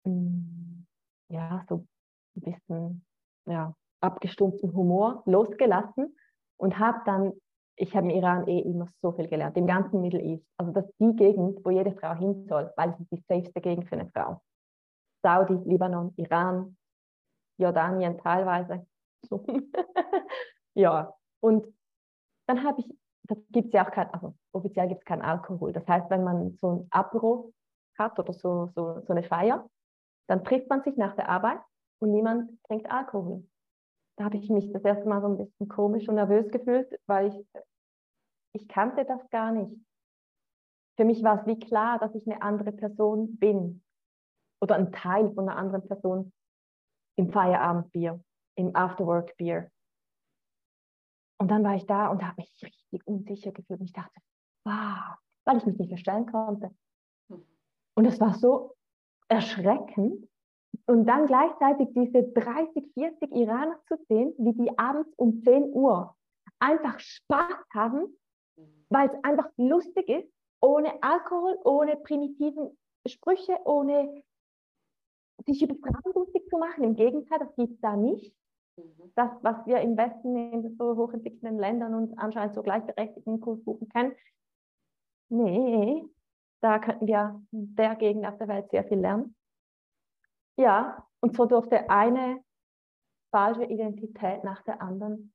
mm, 0.04 0.86
ja, 1.28 1.64
so 1.68 1.86
ein 2.36 2.42
bisschen 2.42 3.04
ja, 3.46 3.74
abgestumpften 4.00 4.72
Humor 4.72 5.22
losgelassen 5.26 6.16
und 6.56 6.78
habe 6.78 7.00
dann, 7.04 7.32
ich 7.76 7.94
habe 7.94 8.10
im 8.10 8.16
Iran 8.16 8.48
eh 8.48 8.60
immer 8.60 8.88
so 9.02 9.12
viel 9.12 9.28
gelernt, 9.28 9.56
im 9.56 9.66
ganzen 9.66 10.00
Middle 10.00 10.22
East. 10.22 10.46
Also 10.56 10.72
das 10.72 10.86
ist 10.86 10.94
die 10.98 11.14
Gegend, 11.16 11.64
wo 11.64 11.70
jede 11.70 11.92
Frau 11.92 12.14
hin 12.14 12.46
soll, 12.48 12.72
weil 12.76 12.90
es 12.90 13.00
ist 13.00 13.12
die 13.12 13.24
safeste 13.28 13.60
Gegend 13.60 13.88
für 13.88 13.96
eine 13.96 14.10
Frau. 14.10 14.40
Saudi, 15.22 15.58
Libanon, 15.68 16.14
Iran, 16.16 16.76
Jordanien 17.58 18.18
teilweise. 18.18 18.86
So. 19.28 19.44
ja, 20.74 21.14
und 21.40 21.66
dann 22.46 22.62
habe 22.64 22.80
ich, 22.80 22.88
da 23.24 23.34
gibt 23.50 23.68
es 23.68 23.72
ja 23.72 23.86
auch 23.86 23.90
kein, 23.90 24.12
also 24.12 24.34
offiziell 24.52 24.88
gibt 24.88 25.00
es 25.00 25.04
keinen 25.04 25.22
Alkohol. 25.22 25.72
Das 25.72 25.86
heißt, 25.86 26.10
wenn 26.10 26.24
man 26.24 26.56
so 26.60 26.72
ein 26.72 26.86
Apro 26.90 27.52
hat 27.98 28.18
oder 28.18 28.32
so, 28.32 28.70
so, 28.74 29.00
so 29.00 29.12
eine 29.12 29.22
Feier, 29.22 29.68
dann 30.28 30.44
trifft 30.44 30.68
man 30.68 30.82
sich 30.82 30.96
nach 30.96 31.14
der 31.16 31.28
Arbeit 31.28 31.60
und 32.00 32.12
niemand 32.12 32.50
trinkt 32.64 32.90
Alkohol. 32.90 33.46
Da 34.16 34.24
habe 34.24 34.36
ich 34.36 34.48
mich 34.48 34.72
das 34.72 34.82
erste 34.82 35.08
Mal 35.08 35.20
so 35.20 35.28
ein 35.28 35.38
bisschen 35.38 35.68
komisch 35.68 36.08
und 36.08 36.14
nervös 36.14 36.50
gefühlt, 36.50 36.88
weil 37.06 37.28
ich, 37.28 37.46
ich 38.54 38.68
kannte 38.68 39.04
das 39.04 39.28
gar 39.30 39.52
nicht. 39.52 39.72
Für 40.96 41.04
mich 41.04 41.22
war 41.22 41.40
es 41.40 41.46
wie 41.46 41.58
klar, 41.58 41.98
dass 41.98 42.14
ich 42.14 42.26
eine 42.26 42.40
andere 42.40 42.72
Person 42.72 43.36
bin 43.36 43.82
oder 44.60 44.76
ein 44.76 44.92
Teil 44.92 45.32
von 45.34 45.48
einer 45.48 45.58
anderen 45.58 45.86
Person 45.86 46.32
im 47.16 47.30
Feierabendbier, 47.30 48.22
im 48.56 48.74
Afterwork-Bier. 48.74 49.70
Und 51.38 51.50
dann 51.50 51.64
war 51.64 51.74
ich 51.74 51.86
da 51.86 52.08
und 52.08 52.22
habe 52.22 52.36
mich 52.38 52.52
richtig 52.62 53.06
unsicher 53.06 53.52
gefühlt. 53.52 53.80
Und 53.80 53.86
ich 53.86 53.92
dachte, 53.92 54.20
wow, 54.64 55.16
weil 55.44 55.58
ich 55.58 55.66
mich 55.66 55.78
nicht 55.78 55.88
verstellen 55.88 56.26
konnte. 56.26 56.74
Hm. 57.30 57.46
Und 57.94 58.06
es 58.06 58.20
war 58.20 58.34
so 58.34 58.74
erschreckend. 59.28 60.28
Und 60.86 61.06
dann 61.06 61.26
gleichzeitig 61.26 61.88
diese 61.94 62.22
30, 62.32 62.92
40 62.94 63.32
Iraner 63.32 63.80
zu 63.88 63.96
sehen, 64.08 64.34
wie 64.38 64.52
die 64.52 64.78
abends 64.78 65.12
um 65.16 65.42
10 65.42 65.72
Uhr 65.72 66.14
einfach 66.58 66.98
Spaß 67.00 67.64
haben, 67.74 68.16
hm. 68.56 68.86
weil 68.88 69.08
es 69.08 69.24
einfach 69.24 69.50
lustig 69.56 70.08
ist, 70.08 70.32
ohne 70.60 71.02
Alkohol, 71.02 71.58
ohne 71.64 71.96
primitiven 71.96 72.76
Sprüche, 73.06 73.58
ohne 73.64 74.22
sich 75.44 75.62
über 75.62 75.74
Fragen 75.74 76.12
lustig 76.14 76.48
zu 76.48 76.58
machen. 76.58 76.84
Im 76.84 76.96
Gegenteil, 76.96 77.38
das 77.38 77.54
gibt 77.56 77.74
es 77.74 77.80
da 77.80 77.96
nicht. 77.96 78.34
Mhm. 78.76 79.12
Das, 79.14 79.30
was 79.42 79.66
wir 79.66 79.80
im 79.80 79.96
Westen 79.96 80.36
in 80.36 80.76
so 80.76 80.96
hochentwickelten 80.96 81.58
Ländern 81.58 81.94
und 81.94 82.18
anscheinend 82.18 82.54
so 82.54 82.62
gleichberechtigten 82.62 83.40
Kulturen 83.40 83.88
kennen, 83.88 84.14
nee, 85.28 86.04
da 86.60 86.78
könnten 86.78 87.06
wir 87.06 87.42
der 87.50 87.96
Gegend 87.96 88.26
auf 88.26 88.38
der 88.38 88.48
Welt 88.48 88.70
sehr 88.70 88.84
viel 88.84 88.98
lernen. 88.98 89.36
Ja, 90.56 91.06
und 91.20 91.36
so 91.36 91.44
durfte 91.44 91.90
eine 91.90 92.42
falsche 93.30 93.64
Identität 93.64 94.44
nach 94.44 94.62
der 94.62 94.80
anderen 94.80 95.32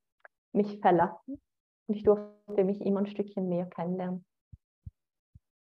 mich 0.54 0.80
verlassen 0.80 1.42
und 1.88 1.96
ich 1.96 2.04
durfte 2.04 2.64
mich 2.64 2.82
immer 2.82 3.02
ein 3.02 3.08
Stückchen 3.08 3.48
mehr 3.48 3.68
kennenlernen. 3.68 4.26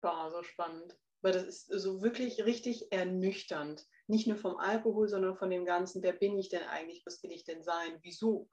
War 0.03 0.31
so 0.31 0.43
spannend, 0.43 0.97
weil 1.23 1.33
das 1.33 1.45
ist 1.45 1.67
so 1.69 2.03
wirklich 2.03 2.45
richtig 2.45 2.93
ernüchternd 2.93 3.87
nicht 4.07 4.27
nur 4.27 4.37
vom 4.37 4.57
Alkohol, 4.57 5.09
sondern 5.09 5.37
von 5.37 5.51
dem 5.51 5.65
Ganzen, 5.65 6.03
wer 6.03 6.13
bin 6.13 6.39
ich 6.39 6.49
denn 6.49 6.63
eigentlich, 6.65 7.03
was 7.07 7.23
will 7.23 7.33
ich 7.33 7.45
denn 7.45 7.63
sein, 7.63 7.99
wieso, 8.03 8.49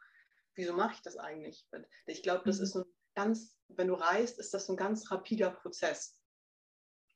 wieso 0.55 0.73
mache 0.73 0.93
ich 0.93 1.01
das 1.01 1.17
eigentlich? 1.17 1.67
Ich 2.05 2.23
glaube, 2.23 2.43
das 2.45 2.59
ist 2.59 2.75
mhm. 2.75 2.79
so 2.79 2.85
ein 2.85 2.93
ganz, 3.15 3.57
wenn 3.67 3.87
du 3.87 3.95
reist, 3.95 4.39
ist 4.39 4.53
das 4.53 4.65
so 4.65 4.73
ein 4.73 4.77
ganz 4.77 5.11
rapider 5.11 5.51
Prozess. 5.51 6.19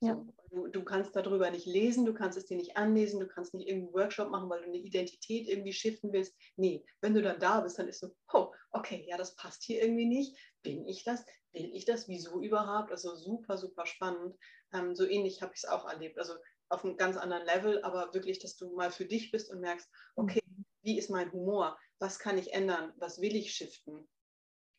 Ja. 0.01 0.21
du, 0.51 0.67
du, 0.67 0.83
kannst 0.83 1.15
darüber 1.15 1.49
nicht 1.49 1.65
lesen, 1.65 2.05
du 2.05 2.13
kannst 2.13 2.37
es 2.37 2.45
dir 2.45 2.57
nicht 2.57 2.75
anlesen, 2.75 3.21
du 3.21 3.27
kannst 3.27 3.53
nicht 3.53 3.69
irgendeinen 3.69 3.93
Workshop 3.93 4.29
machen, 4.29 4.49
weil 4.49 4.59
du 4.59 4.67
eine 4.67 4.77
Identität 4.77 5.47
irgendwie 5.47 5.71
shiften 5.71 6.11
willst. 6.11 6.35
Nee, 6.57 6.83
wenn 6.99 7.13
du 7.13 7.21
dann 7.21 7.39
da 7.39 7.61
bist, 7.61 7.79
dann 7.79 7.87
ist 7.87 8.01
so, 8.01 8.13
oh, 8.33 8.51
okay, 8.71 9.05
ja, 9.07 9.15
das 9.15 9.35
passt 9.35 9.63
hier 9.63 9.81
irgendwie 9.81 10.05
nicht. 10.05 10.37
Bin 10.61 10.85
ich 10.87 11.05
das? 11.05 11.25
Will 11.53 11.73
ich 11.73 11.85
das? 11.85 12.09
Wieso 12.09 12.41
überhaupt? 12.41 12.91
Also 12.91 13.15
super, 13.15 13.57
super 13.57 13.85
spannend. 13.85 14.35
Ähm, 14.73 14.93
so 14.93 15.05
ähnlich 15.05 15.41
habe 15.41 15.53
ich 15.53 15.63
es 15.63 15.69
auch 15.69 15.87
erlebt. 15.87 16.17
Also 16.17 16.33
auf 16.73 16.83
einem 16.83 16.97
ganz 16.97 17.17
anderen 17.17 17.45
Level, 17.45 17.83
aber 17.83 18.13
wirklich, 18.13 18.39
dass 18.39 18.57
du 18.57 18.75
mal 18.75 18.91
für 18.91 19.05
dich 19.05 19.31
bist 19.31 19.49
und 19.49 19.61
merkst, 19.61 19.89
okay, 20.15 20.41
wie 20.81 20.97
ist 20.97 21.09
mein 21.09 21.31
Humor? 21.31 21.77
Was 21.99 22.19
kann 22.19 22.37
ich 22.37 22.53
ändern? 22.53 22.93
Was 22.97 23.21
will 23.21 23.35
ich 23.35 23.53
shiften? 23.53 24.07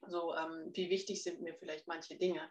So, 0.07 0.35
ähm, 0.35 0.71
wie 0.75 0.91
wichtig 0.91 1.23
sind 1.23 1.41
mir 1.41 1.55
vielleicht 1.55 1.89
manche 1.89 2.17
Dinge? 2.17 2.51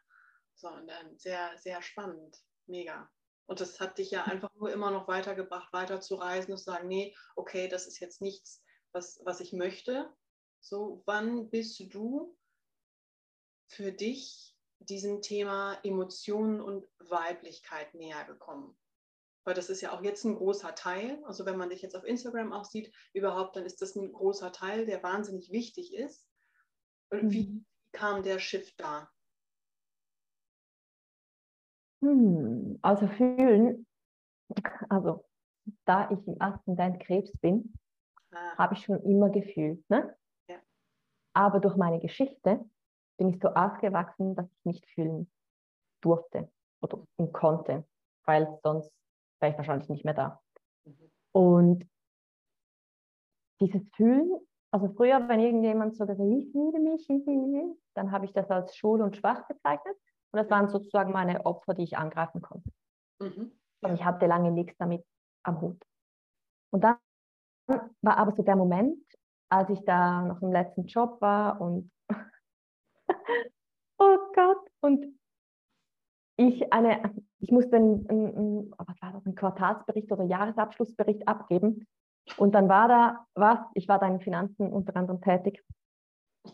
So, 0.55 0.69
und 0.69 0.87
dann 0.87 1.17
sehr, 1.17 1.55
sehr 1.57 1.81
spannend. 1.81 2.37
Mega. 2.65 3.09
Und 3.45 3.59
das 3.59 3.79
hat 3.79 3.97
dich 3.97 4.11
ja 4.11 4.23
einfach 4.23 4.49
nur 4.55 4.71
immer 4.71 4.89
noch 4.89 5.07
weitergebracht, 5.07 5.71
weiter 5.73 6.01
zu 6.01 6.15
reisen 6.15 6.51
und 6.51 6.57
zu 6.57 6.63
sagen, 6.63 6.87
nee, 6.87 7.15
okay, 7.35 7.67
das 7.67 7.87
ist 7.87 7.99
jetzt 7.99 8.21
nichts, 8.21 8.63
was, 8.91 9.21
was 9.25 9.39
ich 9.41 9.53
möchte. 9.53 10.11
So, 10.61 11.03
wann 11.05 11.49
bist 11.49 11.79
du 11.93 12.37
für 13.67 13.91
dich 13.91 14.55
diesem 14.79 15.21
Thema 15.21 15.79
Emotionen 15.83 16.61
und 16.61 16.87
Weiblichkeit 16.99 17.93
näher 17.93 18.23
gekommen? 18.25 18.77
Weil 19.45 19.55
das 19.55 19.69
ist 19.69 19.81
ja 19.81 19.91
auch 19.91 20.01
jetzt 20.03 20.23
ein 20.23 20.35
großer 20.35 20.73
Teil. 20.75 21.21
Also 21.25 21.45
wenn 21.45 21.57
man 21.57 21.69
dich 21.69 21.81
jetzt 21.81 21.95
auf 21.95 22.05
Instagram 22.05 22.53
auch 22.53 22.65
sieht, 22.65 22.93
überhaupt, 23.13 23.55
dann 23.55 23.65
ist 23.65 23.81
das 23.81 23.95
ein 23.95 24.13
großer 24.13 24.51
Teil, 24.51 24.85
der 24.85 25.03
wahnsinnig 25.03 25.51
wichtig 25.51 25.93
ist. 25.93 26.27
Und 27.09 27.31
wie 27.31 27.49
mhm. 27.49 27.65
kam 27.91 28.23
der 28.23 28.39
Shift 28.39 28.79
da? 28.79 29.09
Also 32.81 33.07
fühlen, 33.07 33.85
also 34.89 35.25
da 35.85 36.09
ich 36.11 36.27
im 36.27 36.41
Aszendent 36.41 36.99
Krebs 37.01 37.31
bin, 37.39 37.73
ah. 38.31 38.57
habe 38.57 38.73
ich 38.73 38.83
schon 38.83 39.01
immer 39.03 39.29
gefühlt. 39.29 39.89
Ne? 39.89 40.15
Ja. 40.49 40.57
Aber 41.33 41.59
durch 41.59 41.77
meine 41.77 41.99
Geschichte 41.99 42.65
bin 43.17 43.29
ich 43.29 43.39
so 43.41 43.49
aufgewachsen, 43.49 44.35
dass 44.35 44.51
ich 44.51 44.65
nicht 44.65 44.85
fühlen 44.87 45.31
durfte 46.01 46.51
oder 46.81 47.05
konnte, 47.31 47.85
weil 48.25 48.59
sonst 48.63 48.91
wäre 49.43 49.51
ich 49.51 49.57
wahrscheinlich 49.57 49.89
nicht 49.89 50.05
mehr 50.05 50.15
da. 50.15 50.41
Mhm. 50.85 51.11
Und 51.33 51.89
dieses 53.59 53.87
Fühlen, 53.95 54.31
also 54.71 54.91
früher, 54.95 55.27
wenn 55.27 55.39
irgendjemand 55.39 55.95
so 55.95 56.05
gesagt 56.05 56.19
hat, 56.19 56.27
ich 56.27 56.51
fühle 56.51 56.79
mich, 56.79 57.07
dann 57.93 58.11
habe 58.11 58.25
ich 58.25 58.33
das 58.33 58.49
als 58.49 58.75
schwul 58.75 59.01
und 59.01 59.17
schwach 59.17 59.45
bezeichnet. 59.47 59.95
Und 60.31 60.41
das 60.41 60.49
waren 60.49 60.69
sozusagen 60.69 61.11
meine 61.11 61.45
Opfer, 61.45 61.75
die 61.75 61.83
ich 61.83 61.97
angreifen 61.97 62.41
konnte. 62.41 62.71
Mhm. 63.19 63.51
Und 63.81 63.93
ich 63.93 64.03
hatte 64.03 64.25
lange 64.25 64.51
nichts 64.51 64.75
damit 64.77 65.05
am 65.43 65.61
Hut. 65.61 65.79
Und 66.71 66.83
dann 66.83 66.97
war 68.01 68.17
aber 68.17 68.31
so 68.31 68.41
der 68.41 68.55
Moment, 68.55 68.97
als 69.49 69.69
ich 69.69 69.83
da 69.85 70.23
noch 70.23 70.41
im 70.41 70.51
letzten 70.51 70.85
Job 70.85 71.21
war 71.21 71.61
und 71.61 71.91
oh 73.99 74.17
Gott, 74.33 74.69
und 74.79 75.19
ich 76.37 76.73
eine, 76.73 77.13
ich 77.39 77.51
musste 77.51 77.75
einen, 77.75 78.09
einen, 78.09 78.71
was 78.77 79.01
war 79.01 79.13
das, 79.13 79.25
einen 79.25 79.35
Quartalsbericht 79.35 80.11
oder 80.11 80.23
Jahresabschlussbericht 80.23 81.27
abgeben. 81.27 81.87
Und 82.37 82.53
dann 82.53 82.69
war 82.69 82.87
da 82.87 83.27
was, 83.35 83.59
ich 83.73 83.87
war 83.87 83.99
da 83.99 84.07
in 84.07 84.21
Finanzen 84.21 84.71
unter 84.71 84.95
anderem 84.95 85.21
tätig. 85.21 85.63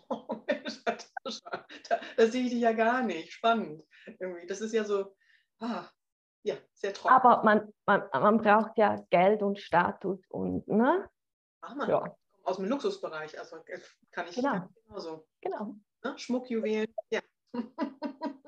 Oh 0.09 0.41
Mensch, 0.48 0.83
da, 0.83 2.00
da 2.17 2.27
sehe 2.27 2.43
ich 2.43 2.51
dich 2.51 2.62
ja 2.62 2.74
gar 2.74 3.03
nicht. 3.03 3.31
Spannend. 3.31 3.83
Irgendwie. 4.05 4.48
Das 4.48 4.62
ist 4.62 4.74
ja 4.74 4.83
so, 4.83 5.15
ah, 5.59 5.88
ja, 6.43 6.55
sehr 6.74 6.93
trocken. 6.93 7.13
Aber 7.13 7.43
man, 7.43 7.74
man, 7.86 8.03
man 8.12 8.38
braucht 8.38 8.77
ja 8.77 8.95
Geld 9.09 9.41
und 9.43 9.59
Status 9.59 10.19
und, 10.29 10.67
ne? 10.67 11.09
Ach 11.62 11.75
man, 11.75 11.89
ja. 11.89 12.15
aus 12.43 12.57
dem 12.57 12.65
Luxusbereich, 12.65 13.38
also 13.38 13.57
äh, 13.65 13.79
kann 14.12 14.27
ich 14.27 14.36
genau. 14.36 14.67
genauso. 14.86 15.27
Genau. 15.41 15.75
Ne? 16.03 16.17
Schmuckjuwelen, 16.17 16.93
ja. 17.12 17.21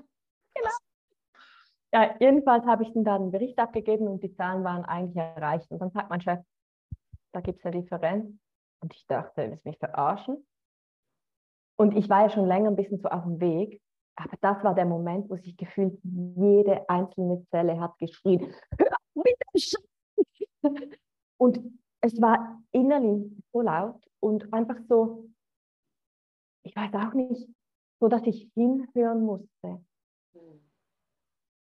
Ja, 1.94 2.16
jedenfalls 2.20 2.66
habe 2.66 2.84
ich 2.84 2.94
dann 2.94 3.04
da 3.04 3.16
einen 3.16 3.32
Bericht 3.32 3.60
abgegeben 3.60 4.08
und 4.08 4.24
die 4.24 4.34
Zahlen 4.34 4.64
waren 4.64 4.86
eigentlich 4.86 5.18
erreicht. 5.18 5.70
Und 5.72 5.80
dann 5.80 5.92
sagt 5.92 6.10
mein 6.10 6.22
Chef, 6.22 6.40
da 7.34 7.42
gibt 7.42 7.60
es 7.60 7.66
eine 7.66 7.82
Differenz. 7.82 8.34
Und 8.82 8.94
ich 8.96 9.06
dachte, 9.08 9.50
willst 9.50 9.66
mich 9.66 9.78
verarschen? 9.78 10.46
Und 11.78 11.96
ich 11.96 12.10
war 12.10 12.22
ja 12.22 12.30
schon 12.30 12.48
länger 12.48 12.70
ein 12.70 12.76
bisschen 12.76 13.00
so 13.00 13.10
auf 13.10 13.24
dem 13.24 13.40
Weg. 13.40 13.82
Aber 14.16 14.38
das 14.42 14.64
war 14.64 14.76
der 14.76 14.86
Moment, 14.86 15.30
wo 15.30 15.36
sich 15.36 15.58
gefühlt 15.58 16.00
jede 16.04 16.88
einzelne 16.90 17.46
Zelle 17.50 17.80
hat 17.80 17.98
geschrien, 17.98 18.54
hör 18.78 18.98
mit 19.16 19.36
dem! 20.64 20.92
Und 21.38 21.60
es 22.02 22.22
war 22.22 22.62
innerlich 22.72 23.32
so 23.52 23.62
laut 23.62 24.04
und 24.20 24.54
einfach 24.54 24.78
so, 24.88 25.30
ich 26.64 26.76
weiß 26.76 26.94
auch 26.94 27.14
nicht, 27.14 27.48
so 28.00 28.08
dass 28.08 28.24
ich 28.28 28.52
hinhören 28.54 29.24
musste. 29.24 29.84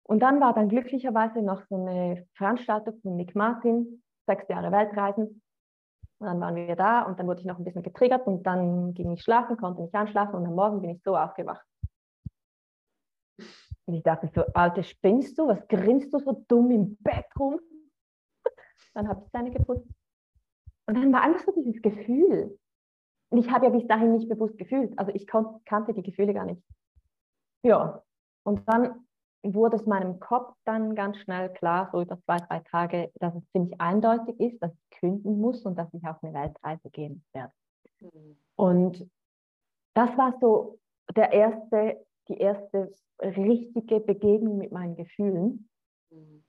Und 0.07 0.21
dann 0.21 0.39
war 0.39 0.53
dann 0.53 0.69
glücklicherweise 0.69 1.41
noch 1.41 1.63
so 1.67 1.75
eine 1.75 2.25
Veranstaltung 2.35 2.99
von 3.01 3.17
Nick 3.17 3.35
Martin, 3.35 4.03
sechs 4.25 4.47
Jahre 4.47 4.71
Weltreisen. 4.71 5.41
Und 6.19 6.27
dann 6.27 6.39
waren 6.39 6.55
wir 6.55 6.75
da 6.75 7.03
und 7.03 7.19
dann 7.19 7.27
wurde 7.27 7.41
ich 7.41 7.45
noch 7.45 7.59
ein 7.59 7.65
bisschen 7.65 7.83
getriggert 7.83 8.25
und 8.25 8.43
dann 8.43 8.93
ging 8.93 9.11
ich 9.11 9.21
schlafen, 9.21 9.57
konnte 9.57 9.81
nicht 9.81 9.93
anschlafen 9.93 10.35
und 10.35 10.47
am 10.47 10.55
Morgen 10.55 10.81
bin 10.81 10.91
ich 10.91 11.03
so 11.03 11.15
aufgewacht. 11.15 11.65
Und 13.85 13.93
ich 13.93 14.03
dachte 14.03 14.29
so, 14.33 14.43
Alte, 14.53 14.83
spinnst 14.83 15.37
du? 15.37 15.47
Was 15.47 15.67
grinst 15.67 16.13
du 16.13 16.19
so 16.19 16.43
dumm 16.47 16.71
im 16.71 16.97
Bett 16.97 17.27
rum? 17.37 17.59
Dann 18.93 19.07
habe 19.07 19.23
ich 19.23 19.31
Zähne 19.31 19.51
geputzt. 19.51 19.87
Und 20.87 20.95
dann 20.95 21.11
war 21.11 21.21
einfach 21.21 21.41
so 21.41 21.51
dieses 21.51 21.81
Gefühl. 21.81 22.57
Und 23.29 23.39
ich 23.39 23.51
habe 23.51 23.65
ja 23.65 23.71
bis 23.71 23.85
dahin 23.87 24.13
nicht 24.13 24.29
bewusst 24.29 24.57
gefühlt. 24.57 24.97
Also 24.97 25.11
ich 25.13 25.27
kannte 25.27 25.93
die 25.93 26.01
Gefühle 26.01 26.33
gar 26.33 26.45
nicht. 26.45 26.63
Ja. 27.63 28.01
Und 28.43 28.67
dann 28.69 29.06
wurde 29.53 29.77
es 29.77 29.85
meinem 29.85 30.19
Kopf 30.19 30.53
dann 30.65 30.95
ganz 30.95 31.17
schnell 31.17 31.51
klar, 31.53 31.89
so 31.91 32.01
über 32.01 32.19
zwei, 32.21 32.37
drei 32.37 32.59
Tage, 32.59 33.11
dass 33.15 33.35
es 33.35 33.49
ziemlich 33.51 33.79
eindeutig 33.79 34.39
ist, 34.39 34.61
dass 34.61 34.71
ich 34.73 34.99
künden 34.99 35.39
muss 35.39 35.65
und 35.65 35.75
dass 35.75 35.93
ich 35.93 36.05
auf 36.05 36.21
eine 36.23 36.33
Weltreise 36.33 36.89
gehen 36.89 37.23
werde. 37.33 37.53
Mhm. 38.01 38.37
Und 38.55 39.09
das 39.93 40.15
war 40.17 40.37
so 40.39 40.79
der 41.15 41.31
erste, 41.31 42.05
die 42.27 42.37
erste 42.37 42.93
richtige 43.21 43.99
Begegnung 43.99 44.57
mit 44.57 44.71
meinen 44.71 44.95
Gefühlen. 44.95 45.69
Mhm. 46.09 46.43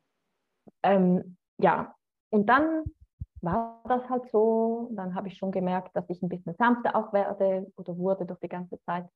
ähm, 0.82 1.36
ja, 1.60 1.94
und 2.30 2.46
dann 2.46 2.84
war 3.40 3.82
das 3.88 4.08
halt 4.08 4.28
so. 4.30 4.88
Dann 4.92 5.14
habe 5.14 5.28
ich 5.28 5.36
schon 5.36 5.52
gemerkt, 5.52 5.94
dass 5.94 6.08
ich 6.08 6.22
ein 6.22 6.28
bisschen 6.28 6.54
sanfter 6.54 6.94
auch 6.94 7.12
werde 7.12 7.70
oder 7.76 7.96
wurde 7.96 8.26
durch 8.26 8.40
die 8.40 8.48
ganze 8.48 8.80
Zeit 8.82 9.08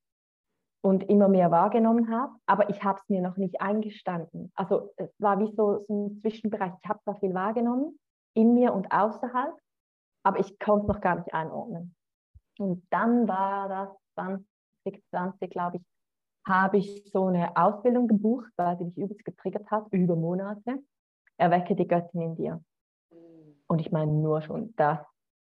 und 0.83 1.09
immer 1.09 1.29
mehr 1.29 1.51
wahrgenommen 1.51 2.11
habe. 2.11 2.35
Aber 2.47 2.69
ich 2.69 2.83
habe 2.85 2.99
es 3.01 3.09
mir 3.09 3.23
noch 3.23 3.37
nicht 3.37 3.61
eingestanden. 3.61 4.53
Also 4.55 4.93
es 4.97 5.09
war 5.19 5.39
wie 5.39 5.55
so, 5.57 5.85
so 5.87 6.07
ein 6.07 6.21
Zwischenbereich. 6.21 6.73
Ich 6.83 6.89
habe 6.89 7.01
zwar 7.05 7.19
viel 7.21 7.33
wahrgenommen, 7.33 7.99
in 8.35 8.55
mir 8.55 8.75
und 8.75 8.91
außerhalb, 8.93 9.55
aber 10.25 10.41
ich 10.41 10.59
konnte 10.59 10.87
es 10.87 10.89
noch 10.89 11.01
gar 11.01 11.17
nicht 11.17 11.33
einordnen. 11.33 11.95
Und 12.59 12.87
dann 12.91 13.29
war 13.29 13.69
das 13.69 13.89
2020, 14.15 15.51
glaube 15.51 15.79
ich, 15.79 15.83
habe 16.47 16.79
ich 16.79 17.11
so 17.13 17.27
eine 17.27 17.57
Ausbildung 17.57 18.09
gebucht, 18.09 18.51
weil 18.57 18.77
sie 18.77 18.85
mich 18.85 18.99
übelst 18.99 19.25
getriggert 19.25 19.71
hat, 19.71 19.87
über 19.93 20.17
Monate. 20.17 20.83
Erwecke 21.37 21.77
die 21.77 21.87
Göttin 21.87 22.21
in 22.21 22.37
dir. 22.37 22.63
Und 23.69 23.81
ich 23.81 23.93
meine 23.93 24.13
nur 24.13 24.43
schon 24.43 24.75
das. 24.77 24.99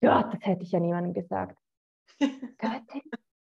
Gott, 0.00 0.32
das 0.32 0.40
hätte 0.42 0.62
ich 0.62 0.70
ja 0.70 0.80
niemandem 0.80 1.12
gesagt. 1.12 1.58
Göttin, 2.18 3.02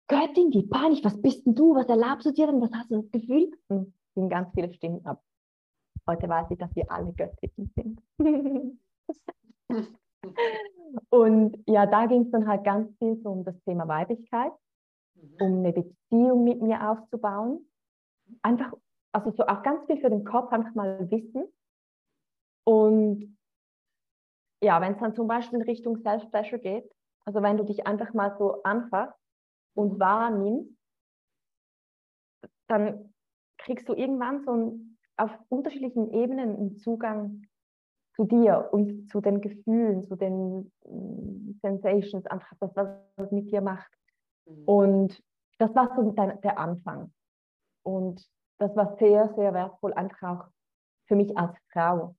Göttin, 0.08 0.50
wie 0.52 0.66
peinlich, 0.66 1.04
was 1.04 1.20
bist 1.20 1.46
denn 1.46 1.54
du? 1.54 1.74
Was 1.74 1.86
erlaubst 1.86 2.26
du 2.26 2.32
dir 2.32 2.46
denn? 2.46 2.60
Was 2.62 2.72
hast 2.72 2.90
du 2.90 3.02
das 3.02 3.10
Gefühl? 3.10 3.52
Und 3.68 3.92
ging 4.14 4.28
ganz 4.30 4.50
viele 4.54 4.72
Stimmen 4.72 5.04
ab. 5.04 5.22
Heute 6.06 6.28
weiß 6.28 6.50
ich, 6.50 6.58
dass 6.58 6.74
wir 6.74 6.90
alle 6.90 7.12
Göttinnen 7.12 7.70
sind. 7.76 8.02
Und 11.10 11.62
ja, 11.66 11.84
da 11.84 12.06
ging 12.06 12.22
es 12.22 12.30
dann 12.30 12.48
halt 12.48 12.64
ganz 12.64 12.96
viel 12.98 13.20
so 13.22 13.30
um 13.30 13.44
das 13.44 13.60
Thema 13.64 13.86
Weiblichkeit, 13.86 14.52
mhm. 15.14 15.36
um 15.40 15.58
eine 15.58 15.72
Beziehung 15.72 16.44
mit 16.44 16.62
mir 16.62 16.90
aufzubauen. 16.90 17.68
Einfach, 18.42 18.72
also 19.12 19.30
so 19.30 19.46
auch 19.46 19.62
ganz 19.62 19.84
viel 19.86 20.00
für 20.00 20.08
den 20.08 20.24
Kopf, 20.24 20.50
einfach 20.52 20.74
mal 20.74 21.10
wissen. 21.10 21.44
Und 22.64 23.36
ja, 24.62 24.80
wenn 24.80 24.94
es 24.94 24.98
dann 25.00 25.14
zum 25.14 25.28
Beispiel 25.28 25.58
in 25.60 25.66
Richtung 25.66 25.98
Self-Pleasure 25.98 26.60
geht, 26.60 26.90
also 27.26 27.42
wenn 27.42 27.58
du 27.58 27.64
dich 27.64 27.86
einfach 27.86 28.14
mal 28.14 28.34
so 28.38 28.62
anfasst 28.62 29.18
und 29.74 29.98
wahrnimmst, 29.98 30.76
dann 32.68 33.14
kriegst 33.58 33.88
du 33.88 33.94
irgendwann 33.94 34.42
so 34.44 34.52
ein, 34.52 34.98
auf 35.16 35.30
unterschiedlichen 35.48 36.12
Ebenen 36.12 36.56
einen 36.56 36.76
Zugang 36.76 37.46
zu 38.14 38.24
dir 38.24 38.68
und 38.72 39.08
zu 39.10 39.20
den 39.20 39.40
Gefühlen, 39.40 40.04
zu 40.04 40.16
den 40.16 40.72
mm, 40.84 41.58
Sensations, 41.60 42.26
einfach 42.26 42.52
das, 42.60 42.74
was 42.74 42.88
es 43.16 43.30
mit 43.30 43.50
dir 43.50 43.60
macht. 43.60 43.90
Mhm. 44.46 44.64
Und 44.64 45.22
das 45.58 45.74
war 45.74 45.94
so 45.94 46.10
der 46.12 46.58
Anfang. 46.58 47.12
Und 47.84 48.28
das 48.58 48.74
war 48.76 48.96
sehr, 48.98 49.32
sehr 49.34 49.54
wertvoll, 49.54 49.92
einfach 49.94 50.22
auch 50.22 50.48
für 51.06 51.16
mich 51.16 51.36
als 51.38 51.56
Frau, 51.72 52.16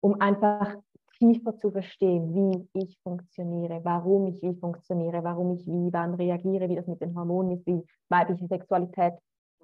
um 0.00 0.20
einfach 0.20 0.76
tiefer 1.18 1.58
zu 1.58 1.70
verstehen, 1.70 2.34
wie 2.34 2.80
ich 2.80 2.98
funktioniere, 3.02 3.80
warum 3.84 4.26
ich 4.26 4.42
wie 4.42 4.54
funktioniere, 4.54 5.22
warum 5.24 5.52
ich 5.52 5.66
wie 5.66 5.92
wann 5.92 6.14
reagiere, 6.14 6.68
wie 6.68 6.76
das 6.76 6.86
mit 6.86 7.00
den 7.00 7.16
Hormonen 7.16 7.58
ist, 7.58 7.66
wie 7.66 7.82
weibliche 8.08 8.46
Sexualität 8.46 9.14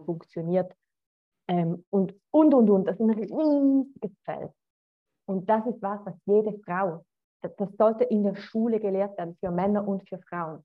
funktioniert 0.04 0.74
ähm, 1.48 1.84
und, 1.90 2.14
und, 2.30 2.54
und, 2.54 2.70
und. 2.70 2.84
Das 2.86 2.96
ist 2.96 3.00
ein 3.00 3.10
riesiges 3.10 4.18
Feld. 4.24 4.50
Und 5.26 5.48
das 5.48 5.66
ist 5.66 5.80
was, 5.82 6.00
was 6.04 6.14
jede 6.26 6.58
Frau, 6.64 7.04
das, 7.42 7.54
das 7.56 7.76
sollte 7.76 8.04
in 8.04 8.22
der 8.22 8.34
Schule 8.34 8.80
gelehrt 8.80 9.16
werden, 9.18 9.36
für 9.40 9.50
Männer 9.50 9.86
und 9.86 10.08
für 10.08 10.18
Frauen. 10.18 10.64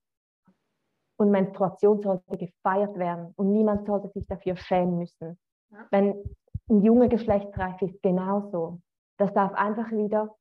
Und 1.18 1.32
Menstruation 1.32 2.02
sollte 2.02 2.38
gefeiert 2.38 2.98
werden 2.98 3.34
und 3.38 3.52
niemand 3.52 3.88
sollte 3.88 4.10
sich 4.10 4.26
dafür 4.28 4.56
schämen 4.56 5.00
müssen. 5.00 5.40
Ja. 5.72 5.88
Wenn 5.90 6.24
ein 6.70 6.84
Junge 6.84 7.10
geschlechtsreif 7.10 7.82
ist, 7.82 8.02
genauso. 8.04 8.80
Das 9.18 9.34
darf 9.34 9.54
einfach 9.54 9.92
wieder, 9.92 10.36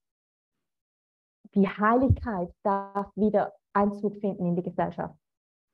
die 1.56 1.68
Heiligkeit 1.68 2.50
darf 2.62 3.10
wieder 3.16 3.54
Einzug 3.72 4.16
finden 4.20 4.46
in 4.46 4.56
die 4.56 4.62
Gesellschaft. 4.62 5.14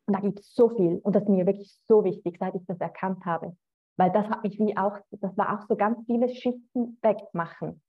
Und 0.07 0.15
da 0.15 0.21
gibt 0.21 0.41
es 0.41 0.55
so 0.55 0.69
viel 0.69 0.99
und 0.99 1.15
das 1.15 1.25
ist 1.25 1.29
mir 1.29 1.47
wirklich 1.47 1.77
so 1.87 2.05
wichtig, 2.05 2.37
seit 2.39 2.55
ich 2.55 2.65
das 2.67 2.81
erkannt 2.81 3.25
habe. 3.25 3.57
Weil 3.97 4.11
das 4.11 4.27
hat 4.29 4.43
mich 4.43 4.59
wie 4.59 4.77
auch, 4.77 4.99
das 5.11 5.37
war 5.37 5.59
auch 5.59 5.67
so 5.67 5.77
ganz 5.77 6.05
viele 6.07 6.29
Schichten 6.29 6.99
wegmachen. 7.03 7.83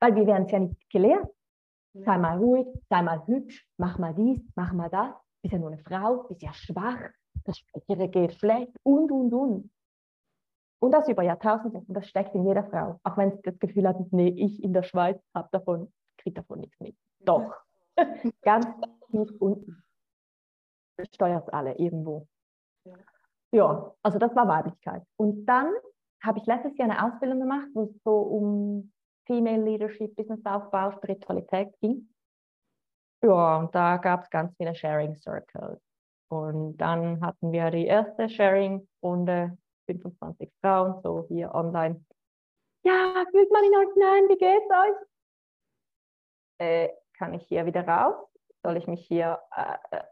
Weil 0.00 0.16
wir 0.16 0.26
werden 0.26 0.46
es 0.46 0.52
ja 0.52 0.58
nicht 0.58 0.90
gelehrt. 0.90 1.28
Sei 1.94 2.18
mal 2.18 2.38
ruhig, 2.38 2.66
sei 2.88 3.02
mal 3.02 3.26
hübsch, 3.26 3.66
mach 3.76 3.98
mal 3.98 4.14
dies, 4.14 4.40
mach 4.54 4.72
mal 4.72 4.88
das. 4.88 5.14
Bist 5.42 5.52
ja 5.52 5.58
nur 5.58 5.68
eine 5.70 5.78
Frau, 5.78 6.24
bist 6.24 6.42
ja 6.42 6.52
schwach, 6.52 7.10
das 7.44 7.62
geht 7.86 8.34
schlecht 8.34 8.72
und, 8.82 9.10
und, 9.10 9.32
und. 9.32 9.70
Und 10.80 10.90
das 10.92 11.08
über 11.08 11.22
Jahrtausende. 11.22 11.78
Und 11.78 11.94
das 11.94 12.08
steckt 12.08 12.34
in 12.34 12.46
jeder 12.46 12.64
Frau. 12.64 12.98
Auch 13.04 13.16
wenn 13.16 13.32
sie 13.32 13.42
das 13.42 13.58
Gefühl 13.58 13.86
hat, 13.86 13.96
nee, 14.10 14.28
ich 14.28 14.62
in 14.62 14.72
der 14.72 14.82
Schweiz 14.82 15.20
habe 15.34 15.48
davon, 15.52 15.92
kriege 16.22 16.34
davon 16.34 16.60
nichts 16.60 16.78
mit. 16.80 16.96
Doch. 17.20 17.54
Ganz 18.42 18.66
tief 19.10 19.30
unten. 19.38 19.82
Steuert 21.14 21.52
alle 21.52 21.74
irgendwo. 21.78 22.26
Ja, 23.52 23.94
also 24.02 24.18
das 24.18 24.34
war 24.34 24.48
Weiblichkeit. 24.48 25.02
Und 25.16 25.44
dann 25.46 25.72
habe 26.22 26.38
ich 26.38 26.46
letztes 26.46 26.76
Jahr 26.78 26.90
eine 26.90 27.04
Ausbildung 27.04 27.40
gemacht, 27.40 27.68
wo 27.74 27.84
es 27.84 28.02
so 28.02 28.16
um 28.18 28.92
Female 29.26 29.62
Leadership, 29.62 30.14
Businessaufbau, 30.16 30.92
Spiritualität 30.92 31.74
ging. 31.80 32.08
Ja, 33.22 33.58
und 33.58 33.74
da 33.74 33.98
gab 33.98 34.22
es 34.22 34.30
ganz 34.30 34.54
viele 34.56 34.74
Sharing 34.74 35.14
Circles. 35.16 35.80
Und 36.28 36.76
dann 36.78 37.20
hatten 37.20 37.52
wir 37.52 37.70
die 37.70 37.86
erste 37.86 38.28
Sharing-Runde, 38.28 39.56
25 39.86 40.50
Frauen, 40.60 41.00
so 41.02 41.26
hier 41.28 41.54
online. 41.54 42.04
Ja, 42.84 43.24
fühlt 43.30 43.52
man 43.52 43.64
in 43.64 43.76
euch 43.76 43.92
hinein, 43.94 44.28
wie 44.28 44.38
geht's 44.38 44.70
euch? 44.70 45.11
Äh, 46.62 46.90
kann 47.18 47.34
ich 47.34 47.42
hier 47.48 47.66
wieder 47.66 47.86
raus? 47.86 48.14
Soll 48.62 48.76
ich 48.76 48.86
mich 48.86 49.04
hier, 49.04 49.40
äh, 49.56 49.96
äh 49.96 50.02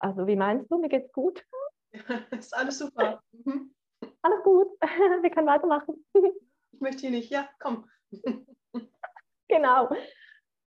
also 0.00 0.26
wie 0.26 0.36
meinst 0.36 0.70
du, 0.70 0.78
mir 0.78 0.88
geht's 0.88 1.12
gut? 1.12 1.44
ist 2.30 2.56
alles 2.56 2.78
super. 2.78 3.22
Mhm. 3.32 3.74
Alles 4.22 4.42
gut, 4.42 4.68
wir 5.22 5.30
können 5.30 5.46
weitermachen. 5.46 6.02
ich 6.72 6.80
möchte 6.80 7.02
hier 7.02 7.10
nicht, 7.10 7.30
ja, 7.30 7.46
komm. 7.60 7.84
genau. 9.48 9.90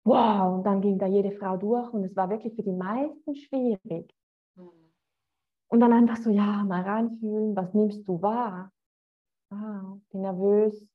Wow, 0.05 0.55
und 0.55 0.65
dann 0.65 0.81
ging 0.81 0.99
da 0.99 1.07
jede 1.07 1.33
Frau 1.33 1.59
durch 1.59 1.93
und 1.93 2.05
es 2.05 2.17
war 2.17 2.31
wirklich 2.31 2.55
für 2.55 2.63
die 2.63 2.73
meisten 2.73 3.37
schwierig. 3.37 4.15
Mhm. 4.55 4.93
Und 5.69 5.81
dann 5.81 5.93
einfach 5.93 6.17
so, 6.17 6.31
ja, 6.31 6.65
mal 6.65 6.81
reinfühlen, 6.81 7.55
was 7.55 7.75
nimmst 7.75 8.09
du 8.09 8.23
wahr? 8.23 8.73
Ah, 9.51 9.97
bin 10.11 10.23
nervös, 10.23 10.89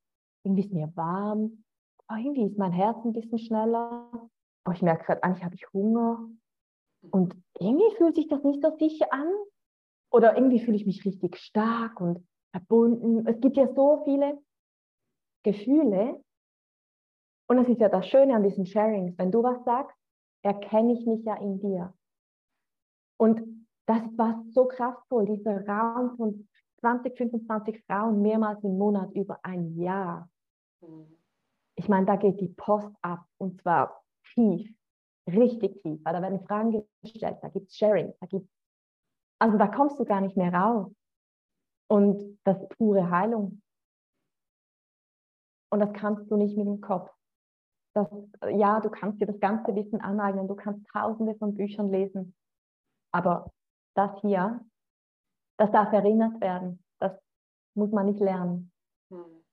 irgendwie 0.44 0.64
ist 0.64 0.74
mir 0.74 0.92
warm, 0.96 1.64
oh, 2.12 2.16
irgendwie 2.18 2.46
ist 2.46 2.58
mein 2.58 2.72
Herz 2.72 3.04
ein 3.06 3.14
bisschen 3.14 3.40
schneller. 3.40 4.30
Oh, 4.66 4.72
ich 4.72 4.82
merke 4.82 5.06
gerade, 5.06 5.24
eigentlich 5.24 5.44
habe 5.44 5.56
ich 5.56 5.72
Hunger. 5.74 6.30
Und 7.10 7.36
irgendwie 7.60 7.96
fühlt 7.98 8.16
sich 8.16 8.28
das 8.28 8.44
nicht 8.44 8.62
so 8.62 8.76
sicher 8.78 9.12
an. 9.12 9.32
Oder 10.12 10.36
irgendwie 10.36 10.60
fühle 10.60 10.78
ich 10.78 10.86
mich 10.86 11.06
richtig 11.06 11.38
stark 11.38 12.00
und 12.00 12.28
verbunden. 12.52 13.26
Es 13.28 13.40
gibt 13.40 13.58
ja 13.58 13.74
so 13.74 14.04
viele 14.04 14.42
Gefühle. 15.44 16.24
Und 17.48 17.58
das 17.58 17.68
ist 17.68 17.82
ja 17.82 17.90
das 17.90 18.08
Schöne 18.08 18.36
an 18.36 18.44
diesen 18.44 18.66
Sharings. 18.66 19.18
Wenn 19.18 19.32
du 19.32 19.42
was 19.44 19.64
sagst, 19.64 19.98
erkenne 20.44 20.94
ich 20.94 21.06
mich 21.06 21.24
ja 21.24 21.36
in 21.36 21.60
dir. 21.60 21.94
Und 23.18 23.68
das 23.88 24.02
war 24.18 24.44
so 24.52 24.68
kraftvoll, 24.68 25.26
dieser 25.26 25.66
Raum 25.68 26.16
von 26.18 26.48
20, 26.80 27.18
25 27.18 27.84
Frauen 27.86 28.22
mehrmals 28.22 28.64
im 28.64 28.78
Monat 28.78 29.12
über 29.14 29.40
ein 29.44 29.76
Jahr. 29.78 30.30
Ich 31.76 31.88
meine, 31.88 32.06
da 32.06 32.16
geht 32.16 32.40
die 32.40 32.50
Post 32.50 32.96
ab 33.02 33.26
und 33.38 33.62
zwar 33.62 34.02
tief, 34.34 34.70
richtig 35.28 35.82
tief, 35.82 36.00
weil 36.04 36.14
da 36.14 36.22
werden 36.22 36.46
Fragen 36.46 36.84
gestellt, 37.02 37.38
da 37.42 37.50
gibt 37.50 37.70
es 37.70 37.78
Sharing, 37.78 38.14
da 38.20 38.28
gibt 38.28 38.48
also 39.42 39.58
da 39.58 39.68
kommst 39.68 40.00
du 40.00 40.06
gar 40.06 40.22
nicht 40.22 40.38
mehr 40.38 40.54
raus. 40.54 40.92
Und 41.90 42.40
das 42.44 42.62
ist 42.62 42.70
pure 42.78 43.10
Heilung. 43.10 43.64
Und 45.72 45.80
das 45.80 45.92
kannst 45.94 46.30
du 46.30 46.38
nicht 46.38 46.56
mit 46.56 46.68
dem 46.68 46.80
Kopf. 46.80 47.10
Das, 47.96 48.08
ja, 48.52 48.80
du 48.80 48.92
kannst 48.92 49.20
dir 49.20 49.26
das 49.26 49.40
ganze 49.40 49.76
Wissen 49.76 50.00
aneignen, 50.00 50.48
du 50.48 50.56
kannst 50.56 50.88
tausende 50.90 51.36
von 51.36 51.56
Büchern 51.56 51.92
lesen. 51.92 52.36
Aber 53.12 53.52
das 53.96 54.12
hier, 54.22 54.64
das 55.58 55.72
darf 55.72 55.92
erinnert 55.92 56.40
werden. 56.40 56.84
Das 57.00 57.14
muss 57.74 57.92
man 57.92 58.06
nicht 58.06 58.20
lernen. 58.20 58.72
Hm. 59.10 59.44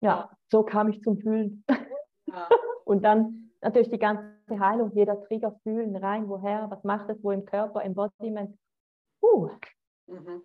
Ja, 0.00 0.30
so 0.50 0.62
kam 0.62 0.88
ich 0.88 1.02
zum 1.02 1.18
Fühlen. 1.18 1.64
Ja. 2.28 2.48
Und 2.84 3.02
dann 3.02 3.50
natürlich 3.60 3.90
die 3.90 3.98
ganze 3.98 4.32
Heilung, 4.58 4.92
jeder 4.94 5.20
Trigger 5.22 5.58
fühlen, 5.62 5.96
rein, 5.96 6.28
woher, 6.28 6.70
was 6.70 6.84
macht 6.84 7.10
es, 7.10 7.22
wo 7.22 7.30
im 7.30 7.44
Körper, 7.44 7.82
Embodiment. 7.82 8.56
Uh. 9.20 9.50
Mhm. 10.06 10.42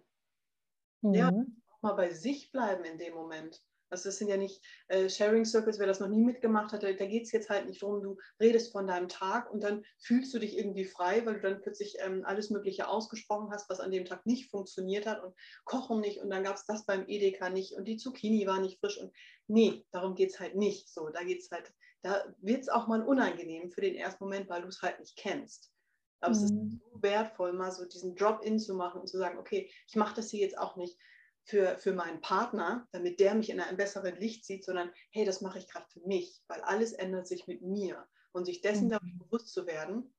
Mhm. 1.01 1.13
Ja, 1.13 1.31
mal 1.81 1.93
bei 1.93 2.09
sich 2.09 2.51
bleiben 2.51 2.83
in 2.85 2.97
dem 2.97 3.13
Moment. 3.13 3.61
Also 3.93 4.09
es 4.09 4.17
sind 4.17 4.27
ja 4.27 4.37
nicht 4.37 4.59
äh, 4.87 5.07
Sharing 5.07 5.45
Circles, 5.45 5.77
wer 5.77 5.85
das 5.85 5.99
noch 5.99 6.07
nie 6.07 6.23
mitgemacht 6.23 6.73
hat, 6.73 6.81
da, 6.81 6.91
da 6.91 7.05
geht 7.05 7.23
es 7.23 7.31
jetzt 7.31 7.49
halt 7.51 7.67
nicht 7.67 7.83
darum, 7.83 8.01
du 8.01 8.17
redest 8.39 8.71
von 8.71 8.87
deinem 8.87 9.07
Tag 9.07 9.51
und 9.51 9.63
dann 9.63 9.85
fühlst 9.99 10.33
du 10.33 10.39
dich 10.39 10.57
irgendwie 10.57 10.85
frei, 10.85 11.23
weil 11.25 11.35
du 11.35 11.41
dann 11.41 11.61
plötzlich 11.61 11.97
ähm, 11.99 12.25
alles 12.25 12.49
Mögliche 12.49 12.87
ausgesprochen 12.87 13.51
hast, 13.51 13.69
was 13.69 13.79
an 13.79 13.91
dem 13.91 14.05
Tag 14.05 14.25
nicht 14.25 14.49
funktioniert 14.49 15.05
hat 15.05 15.23
und 15.23 15.35
Kochen 15.63 15.99
nicht 15.99 16.19
und 16.21 16.31
dann 16.31 16.43
gab 16.43 16.55
es 16.55 16.65
das 16.65 16.87
beim 16.87 17.05
Edeka 17.07 17.49
nicht 17.49 17.73
und 17.75 17.85
die 17.85 17.97
Zucchini 17.97 18.47
war 18.47 18.59
nicht 18.59 18.79
frisch 18.79 18.99
und 18.99 19.13
nee, 19.45 19.85
darum 19.91 20.15
geht 20.15 20.31
es 20.31 20.39
halt 20.39 20.55
nicht. 20.55 20.89
So, 20.89 21.09
da 21.09 21.23
geht 21.23 21.41
es 21.41 21.51
halt, 21.51 21.71
da 22.01 22.23
wird 22.39 22.61
es 22.61 22.69
auch 22.69 22.87
mal 22.87 23.03
unangenehm 23.03 23.69
für 23.69 23.81
den 23.81 23.95
ersten 23.95 24.23
Moment, 24.23 24.49
weil 24.49 24.63
du 24.63 24.69
es 24.69 24.81
halt 24.81 24.99
nicht 24.99 25.15
kennst. 25.17 25.71
Aber 26.19 26.33
mhm. 26.33 26.35
es 26.35 26.43
ist 26.43 26.53
mhm. 26.53 26.81
so 26.91 27.03
wertvoll, 27.03 27.53
mal 27.53 27.71
so 27.71 27.85
diesen 27.85 28.15
Drop-in 28.15 28.57
zu 28.57 28.73
machen 28.73 29.01
und 29.01 29.07
zu 29.07 29.19
sagen, 29.19 29.37
okay, 29.37 29.69
ich 29.87 29.95
mache 29.95 30.15
das 30.15 30.31
hier 30.31 30.39
jetzt 30.39 30.57
auch 30.57 30.77
nicht 30.77 30.97
für, 31.45 31.77
für 31.77 31.93
meinen 31.93 32.21
Partner, 32.21 32.87
damit 32.91 33.19
der 33.19 33.35
mich 33.35 33.49
in 33.49 33.59
einem 33.59 33.77
besseren 33.77 34.15
Licht 34.15 34.45
sieht, 34.45 34.63
sondern 34.63 34.91
hey, 35.11 35.25
das 35.25 35.41
mache 35.41 35.59
ich 35.59 35.67
gerade 35.67 35.87
für 35.89 36.01
mich, 36.01 36.41
weil 36.47 36.61
alles 36.61 36.93
ändert 36.93 37.27
sich 37.27 37.47
mit 37.47 37.61
mir. 37.61 38.07
Und 38.35 38.45
sich 38.45 38.61
dessen 38.61 38.87
mhm. 38.87 39.19
bewusst 39.19 39.53
zu 39.53 39.67
werden. 39.67 40.11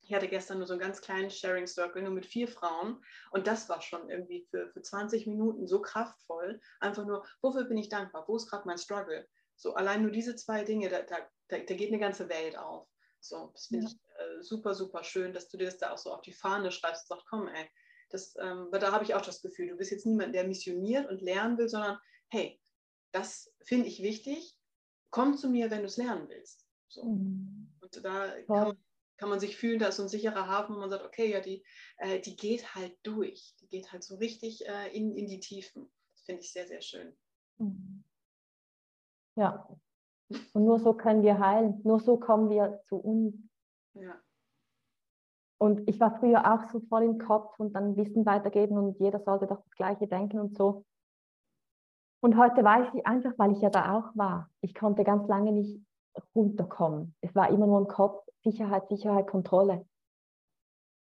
Ich 0.00 0.14
hatte 0.14 0.28
gestern 0.28 0.56
nur 0.56 0.66
so 0.66 0.72
einen 0.72 0.80
ganz 0.80 1.02
kleinen 1.02 1.30
Sharing 1.30 1.66
Circle, 1.66 2.00
nur 2.00 2.12
mit 2.12 2.24
vier 2.24 2.48
Frauen. 2.48 3.04
Und 3.30 3.46
das 3.46 3.68
war 3.68 3.82
schon 3.82 4.08
irgendwie 4.08 4.46
für, 4.50 4.70
für 4.70 4.80
20 4.80 5.26
Minuten 5.26 5.66
so 5.66 5.82
kraftvoll. 5.82 6.62
Einfach 6.80 7.04
nur, 7.04 7.26
wofür 7.42 7.64
bin 7.64 7.76
ich 7.76 7.90
dankbar? 7.90 8.24
Wo 8.26 8.36
ist 8.36 8.48
gerade 8.48 8.66
mein 8.66 8.78
Struggle? 8.78 9.28
So 9.54 9.74
allein 9.74 10.00
nur 10.00 10.10
diese 10.10 10.34
zwei 10.34 10.64
Dinge, 10.64 10.88
da, 10.88 11.02
da, 11.02 11.18
da 11.48 11.58
geht 11.74 11.88
eine 11.88 11.98
ganze 11.98 12.30
Welt 12.30 12.56
auf. 12.56 12.88
So, 13.20 13.50
das 13.52 13.66
finde 13.66 13.84
ja. 13.84 13.90
ich 13.90 13.98
äh, 14.16 14.42
super, 14.42 14.74
super 14.74 15.04
schön, 15.04 15.34
dass 15.34 15.48
du 15.48 15.58
dir 15.58 15.66
das 15.66 15.76
da 15.76 15.92
auch 15.92 15.98
so 15.98 16.12
auf 16.12 16.22
die 16.22 16.32
Fahne 16.32 16.70
schreibst 16.70 17.10
und 17.10 17.16
sagst, 17.16 17.28
komm, 17.28 17.48
ey, 17.48 17.68
das, 18.10 18.34
ähm, 18.40 18.68
da 18.72 18.92
habe 18.92 19.04
ich 19.04 19.14
auch 19.14 19.22
das 19.22 19.42
Gefühl, 19.42 19.68
du 19.68 19.76
bist 19.76 19.90
jetzt 19.90 20.06
niemand, 20.06 20.34
der 20.34 20.46
missioniert 20.46 21.08
und 21.08 21.20
lernen 21.20 21.58
will, 21.58 21.68
sondern 21.68 21.98
hey, 22.28 22.60
das 23.12 23.52
finde 23.62 23.88
ich 23.88 24.02
wichtig. 24.02 24.56
Komm 25.10 25.36
zu 25.36 25.48
mir, 25.48 25.70
wenn 25.70 25.80
du 25.80 25.86
es 25.86 25.96
lernen 25.96 26.28
willst. 26.28 26.66
So. 26.88 27.04
Mhm. 27.04 27.72
Und 27.80 28.04
da 28.04 28.28
kann 28.42 28.68
man, 28.68 28.76
kann 29.16 29.28
man, 29.28 29.40
sich 29.40 29.56
fühlen, 29.56 29.78
da 29.78 29.88
ist 29.88 29.96
so 29.96 30.02
ein 30.02 30.08
sicherer 30.08 30.46
Hafen, 30.46 30.74
wo 30.74 30.80
man 30.80 30.90
sagt, 30.90 31.04
okay, 31.04 31.30
ja, 31.30 31.40
die, 31.40 31.64
äh, 31.98 32.20
die 32.20 32.36
geht 32.36 32.74
halt 32.74 32.96
durch. 33.02 33.54
Die 33.60 33.68
geht 33.68 33.92
halt 33.92 34.02
so 34.02 34.16
richtig 34.16 34.66
äh, 34.66 34.94
in, 34.94 35.14
in 35.16 35.26
die 35.26 35.40
Tiefen. 35.40 35.90
Das 36.12 36.22
finde 36.22 36.42
ich 36.42 36.52
sehr, 36.52 36.66
sehr 36.66 36.82
schön. 36.82 37.16
Mhm. 37.58 38.04
Ja. 39.36 39.68
Und 40.52 40.64
nur 40.64 40.78
so 40.78 40.92
können 40.92 41.22
wir 41.22 41.38
heilen. 41.38 41.80
Nur 41.84 42.00
so 42.00 42.18
kommen 42.18 42.50
wir 42.50 42.82
zu 42.86 42.96
uns. 42.96 43.34
Ja. 43.94 44.20
Und 45.58 45.88
ich 45.88 45.98
war 45.98 46.18
früher 46.18 46.52
auch 46.52 46.70
so 46.70 46.80
voll 46.88 47.02
im 47.02 47.18
Kopf 47.18 47.58
und 47.58 47.74
dann 47.74 47.96
Wissen 47.96 48.24
weitergeben 48.24 48.78
und 48.78 48.98
jeder 49.00 49.20
sollte 49.20 49.46
doch 49.46 49.60
das 49.60 49.74
Gleiche 49.74 50.06
denken 50.06 50.38
und 50.38 50.56
so. 50.56 50.84
Und 52.20 52.36
heute 52.36 52.64
weiß 52.64 52.94
ich 52.94 53.06
einfach, 53.06 53.32
weil 53.36 53.52
ich 53.52 53.60
ja 53.60 53.70
da 53.70 53.96
auch 53.96 54.16
war, 54.16 54.50
ich 54.60 54.74
konnte 54.74 55.04
ganz 55.04 55.26
lange 55.28 55.52
nicht 55.52 55.80
runterkommen. 56.34 57.14
Es 57.20 57.34
war 57.34 57.48
immer 57.50 57.66
nur 57.66 57.78
im 57.80 57.88
Kopf, 57.88 58.24
Sicherheit, 58.42 58.88
Sicherheit, 58.88 59.26
Kontrolle. 59.26 59.84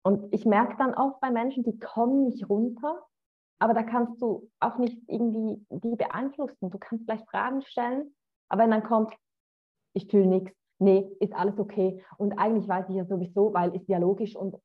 Und 0.04 0.32
ich 0.34 0.46
merke 0.46 0.78
dann 0.78 0.94
auch 0.94 1.20
bei 1.20 1.32
Menschen, 1.32 1.64
die 1.64 1.80
kommen 1.80 2.26
nicht 2.26 2.48
runter, 2.48 3.04
aber 3.60 3.74
da 3.74 3.84
kannst 3.84 4.22
du 4.22 4.50
auch 4.60 4.78
nicht 4.78 5.02
irgendwie 5.08 5.66
die 5.70 5.96
beeinflussen. 5.96 6.70
Du 6.70 6.78
kannst 6.78 7.06
vielleicht 7.06 7.28
Fragen 7.30 7.64
stellen, 7.64 8.16
aber 8.50 8.64
wenn 8.64 8.72
dann 8.72 8.84
kommt, 8.84 9.14
ich 9.94 10.08
fühle 10.10 10.28
nichts, 10.28 10.56
nee, 10.80 11.10
ist 11.20 11.34
alles 11.34 11.58
okay. 11.60 12.04
Und 12.18 12.38
eigentlich 12.38 12.68
weiß 12.68 12.90
ich 12.90 12.96
ja 12.96 13.06
sowieso, 13.06 13.54
weil 13.54 13.76
ist 13.76 13.88
ja 13.88 13.98
logisch 13.98 14.36
und 14.36 14.56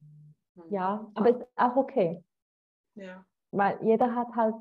hm. 0.00 0.34
ja, 0.70 1.10
aber 1.14 1.30
ist 1.30 1.46
auch 1.56 1.76
okay. 1.76 2.24
Ja. 2.94 3.24
Weil 3.50 3.78
jeder 3.82 4.14
hat 4.14 4.28
halt 4.34 4.54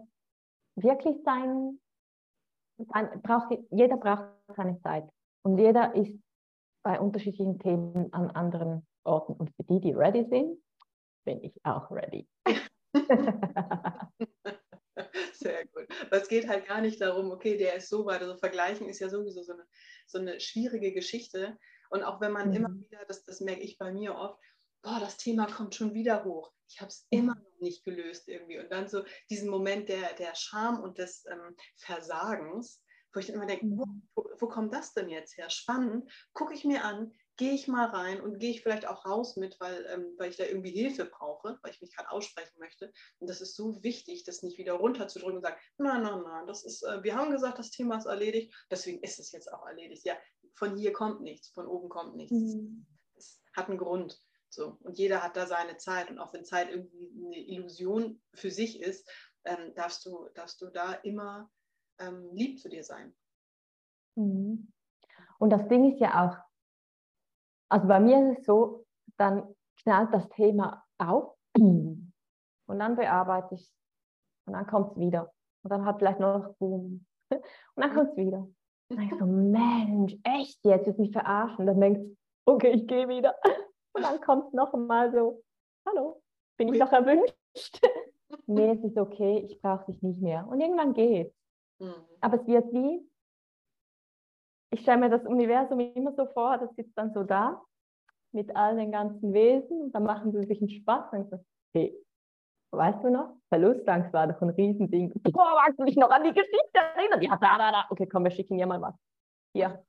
wirklich 0.75 1.21
sein, 1.23 1.79
sein 2.77 3.21
braucht, 3.21 3.57
jeder 3.69 3.97
braucht 3.97 4.25
seine 4.55 4.79
Zeit. 4.81 5.09
Und 5.43 5.57
jeder 5.57 5.95
ist 5.95 6.17
bei 6.83 6.99
unterschiedlichen 6.99 7.59
Themen 7.59 8.11
an 8.13 8.29
anderen 8.31 8.85
Orten. 9.03 9.33
Und 9.33 9.49
für 9.55 9.63
die, 9.63 9.79
die 9.79 9.93
ready 9.93 10.25
sind, 10.25 10.57
bin 11.25 11.43
ich 11.43 11.53
auch 11.63 11.89
ready. 11.91 12.27
Sehr 15.41 15.65
gut. 15.65 15.87
Aber 16.05 16.21
es 16.21 16.27
geht 16.27 16.47
halt 16.47 16.67
gar 16.67 16.81
nicht 16.81 17.01
darum, 17.01 17.31
okay, 17.31 17.57
der 17.57 17.75
ist 17.75 17.89
so 17.89 18.05
weit. 18.05 18.21
Also 18.21 18.35
vergleichen 18.37 18.87
ist 18.87 18.99
ja 18.99 19.09
sowieso 19.09 19.41
so 19.41 19.53
eine, 19.53 19.67
so 20.05 20.19
eine 20.19 20.39
schwierige 20.39 20.93
Geschichte. 20.93 21.57
Und 21.89 22.03
auch 22.03 22.21
wenn 22.21 22.31
man 22.31 22.49
mhm. 22.49 22.55
immer 22.55 22.69
wieder, 22.69 23.03
das, 23.07 23.23
das 23.23 23.41
merke 23.41 23.61
ich 23.61 23.77
bei 23.77 23.91
mir 23.91 24.15
oft, 24.15 24.39
boah, 24.83 24.99
das 24.99 25.17
Thema 25.17 25.47
kommt 25.47 25.75
schon 25.75 25.93
wieder 25.93 26.23
hoch. 26.23 26.53
Ich 26.69 26.79
habe 26.79 26.89
es 26.89 27.07
immer 27.09 27.35
noch 27.35 27.59
nicht 27.59 27.83
gelöst 27.83 28.27
irgendwie. 28.27 28.59
Und 28.59 28.71
dann 28.71 28.87
so 28.87 29.03
diesen 29.29 29.49
Moment 29.49 29.89
der, 29.89 30.13
der 30.13 30.35
Scham 30.35 30.81
und 30.81 30.99
des 30.99 31.25
ähm, 31.25 31.55
Versagens, 31.75 32.81
wo 33.13 33.19
ich 33.19 33.25
dann 33.25 33.35
immer 33.35 33.47
denke, 33.47 33.65
wo, 33.65 33.85
mhm. 33.85 34.07
wo, 34.15 34.25
wo, 34.39 34.47
kommt 34.47 34.73
das 34.73 34.93
denn 34.93 35.09
jetzt 35.09 35.37
her? 35.37 35.49
Spannend, 35.49 36.09
gucke 36.33 36.53
ich 36.53 36.65
mir 36.65 36.85
an, 36.85 37.13
gehe 37.41 37.53
ich 37.53 37.67
mal 37.67 37.87
rein 37.87 38.21
und 38.21 38.37
gehe 38.37 38.51
ich 38.51 38.61
vielleicht 38.61 38.85
auch 38.85 39.03
raus 39.03 39.35
mit, 39.35 39.59
weil, 39.59 39.83
ähm, 39.91 40.13
weil 40.19 40.29
ich 40.29 40.37
da 40.37 40.43
irgendwie 40.43 40.69
Hilfe 40.69 41.05
brauche, 41.05 41.57
weil 41.63 41.71
ich 41.71 41.81
mich 41.81 41.91
gerade 41.91 42.11
aussprechen 42.11 42.59
möchte. 42.59 42.93
Und 43.17 43.27
das 43.27 43.41
ist 43.41 43.55
so 43.55 43.81
wichtig, 43.81 44.23
das 44.25 44.43
nicht 44.43 44.59
wieder 44.59 44.73
runterzudrücken 44.73 45.37
und 45.37 45.41
sagen, 45.41 45.59
nein, 45.79 46.03
nein, 46.03 46.21
nein, 46.21 46.45
das 46.45 46.63
ist, 46.63 46.83
äh, 46.83 47.01
wir 47.01 47.15
haben 47.15 47.31
gesagt, 47.31 47.57
das 47.57 47.71
Thema 47.71 47.97
ist 47.97 48.05
erledigt, 48.05 48.53
deswegen 48.69 49.01
ist 49.01 49.19
es 49.19 49.31
jetzt 49.31 49.51
auch 49.51 49.65
erledigt. 49.65 50.05
Ja, 50.05 50.15
von 50.53 50.77
hier 50.77 50.93
kommt 50.93 51.21
nichts, 51.21 51.49
von 51.49 51.65
oben 51.65 51.89
kommt 51.89 52.15
nichts. 52.15 52.31
Mhm. 52.31 52.85
Es 53.15 53.41
hat 53.55 53.69
einen 53.69 53.79
Grund. 53.79 54.21
So. 54.49 54.77
Und 54.81 54.99
jeder 54.99 55.23
hat 55.23 55.35
da 55.35 55.47
seine 55.47 55.77
Zeit. 55.77 56.11
Und 56.11 56.19
auch 56.19 56.33
wenn 56.35 56.45
Zeit 56.45 56.69
irgendwie 56.69 57.11
eine 57.25 57.39
Illusion 57.39 58.21
für 58.35 58.51
sich 58.51 58.79
ist, 58.79 59.09
ähm, 59.45 59.73
darfst, 59.73 60.05
du, 60.05 60.29
darfst 60.35 60.61
du 60.61 60.67
da 60.67 60.93
immer 60.93 61.49
ähm, 61.97 62.29
lieb 62.33 62.59
zu 62.59 62.69
dir 62.69 62.83
sein. 62.83 63.15
Mhm. 64.13 64.71
Und 65.39 65.49
das 65.49 65.67
Ding 65.69 65.91
ist 65.91 65.99
ja 65.99 66.23
auch, 66.23 66.50
also 67.71 67.87
bei 67.87 67.99
mir 67.99 68.31
ist 68.31 68.39
es 68.39 68.45
so, 68.45 68.85
dann 69.17 69.55
knallt 69.81 70.13
das 70.13 70.27
Thema 70.29 70.83
auf 70.97 71.35
und 71.55 72.09
dann 72.67 72.95
bearbeite 72.95 73.55
ich 73.55 73.61
es 73.61 73.73
und 74.45 74.53
dann 74.53 74.67
kommt 74.67 74.91
es 74.91 74.97
wieder. 74.97 75.31
Und 75.63 75.69
dann 75.69 75.85
hat 75.85 75.99
vielleicht 75.99 76.19
noch 76.19 76.55
Boom. 76.55 77.05
Und 77.31 77.43
dann 77.75 77.93
kommt 77.93 78.09
es 78.11 78.17
wieder. 78.17 78.39
Und 78.89 78.97
dann 78.97 79.03
ich 79.03 79.13
so, 79.17 79.25
Mensch, 79.25 80.17
echt 80.23 80.59
jetzt, 80.65 80.87
jetzt 80.87 80.99
mich 80.99 81.11
verarschen. 81.11 81.59
Und 81.59 81.67
dann 81.67 81.79
denkst 81.79 82.01
du, 82.01 82.17
okay, 82.45 82.71
ich 82.71 82.87
gehe 82.87 83.07
wieder. 83.07 83.35
Und 83.93 84.03
dann 84.03 84.19
kommt 84.21 84.47
es 84.47 84.53
noch 84.53 84.73
mal 84.73 85.11
so, 85.13 85.43
hallo, 85.87 86.21
bin 86.57 86.73
ich 86.73 86.79
noch 86.79 86.91
erwünscht? 86.91 87.31
nee, 88.47 88.71
es 88.71 88.83
ist 88.83 88.97
okay, 88.97 89.45
ich 89.47 89.61
brauche 89.61 89.85
dich 89.85 90.01
nicht 90.01 90.19
mehr. 90.19 90.47
Und 90.47 90.59
irgendwann 90.59 90.93
geht 90.93 91.33
mhm. 91.79 91.93
Aber 92.19 92.41
es 92.41 92.47
wird 92.47 92.73
wie, 92.73 93.07
ich 94.71 94.81
stelle 94.81 94.99
mir 94.99 95.09
das 95.09 95.25
Universum 95.25 95.79
immer 95.79 96.13
so 96.13 96.25
vor, 96.27 96.57
das 96.57 96.73
sitzt 96.75 96.97
dann 96.97 97.13
so 97.13 97.23
da 97.23 97.61
mit 98.31 98.55
all 98.55 98.77
den 98.77 98.91
ganzen 98.91 99.33
Wesen 99.33 99.81
und 99.81 99.91
dann 99.91 100.03
machen 100.03 100.31
sie 100.31 100.45
sich 100.45 100.61
einen 100.61 100.69
Spaß 100.69 101.11
und 101.11 101.29
so, 101.29 101.43
hey, 101.73 101.93
weißt 102.71 103.03
du 103.03 103.09
noch? 103.09 103.35
Verlustangst 103.49 104.13
war 104.13 104.27
doch 104.27 104.41
ein 104.41 104.49
Riesending. 104.49 105.11
Boah, 105.23 105.55
magst 105.55 105.77
du 105.77 105.83
dich 105.83 105.97
noch 105.97 106.09
an 106.09 106.23
die 106.23 106.33
Geschichte 106.33 106.79
erinnern? 106.95 107.21
Ja, 107.21 107.37
da, 107.37 107.57
da, 107.57 107.71
da. 107.71 107.85
Okay, 107.89 108.07
komm, 108.07 108.23
wir 108.23 108.31
schicken 108.31 108.57
dir 108.57 108.65
mal 108.65 108.81
was. 108.81 108.95
Hier. 109.53 109.83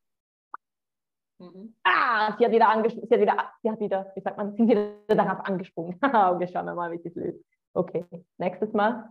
Mhm. 1.39 1.77
Ah, 1.85 2.37
sie 2.37 2.45
hat 2.45 2.53
wieder 2.53 2.69
angesprungen, 2.69 3.09
sie 3.09 3.15
hat 3.15 3.21
wieder, 3.21 3.53
sie 3.63 3.71
hat 3.71 3.81
wieder, 3.81 4.13
wie 4.15 4.21
sagt 4.21 4.37
man, 4.37 4.57
sie 4.57 4.67
wieder 4.67 4.95
darauf 5.07 5.47
angesprungen. 5.47 5.95
okay, 6.03 6.49
schauen 6.49 6.67
wir 6.67 6.75
mal, 6.75 6.91
wie 6.91 6.99
sie 6.99 7.09
es 7.09 7.15
löst. 7.15 7.45
Okay, 7.75 8.05
nächstes 8.39 8.73
Mal. 8.73 9.09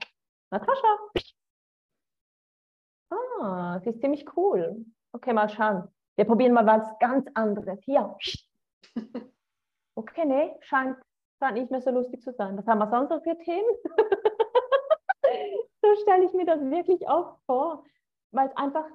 Natascha. 0.49 0.97
Ah, 3.09 3.79
sie 3.79 3.89
ist 3.89 4.01
ziemlich 4.01 4.25
cool. 4.35 4.85
Okay, 5.13 5.33
mal 5.33 5.49
schauen. 5.49 5.87
Wir 6.15 6.25
probieren 6.25 6.53
mal 6.53 6.65
was 6.65 6.97
ganz 6.99 7.27
anderes. 7.33 7.79
Hier. 7.83 8.15
Okay, 9.93 10.25
nee, 10.25 10.55
scheint, 10.61 10.97
scheint 11.37 11.57
nicht 11.57 11.69
mehr 11.69 11.81
so 11.81 11.91
lustig 11.91 12.21
zu 12.21 12.31
sein. 12.31 12.57
Was 12.57 12.65
haben 12.65 12.79
wir 12.79 12.89
sonst 12.89 13.09
noch 13.09 13.21
für 13.21 13.37
Themen? 13.37 13.69
so 15.81 15.95
stelle 16.01 16.25
ich 16.25 16.33
mir 16.33 16.45
das 16.45 16.61
wirklich 16.61 17.07
oft 17.09 17.37
vor, 17.45 17.83
weil 18.31 18.47
es 18.47 18.55
einfach, 18.55 18.85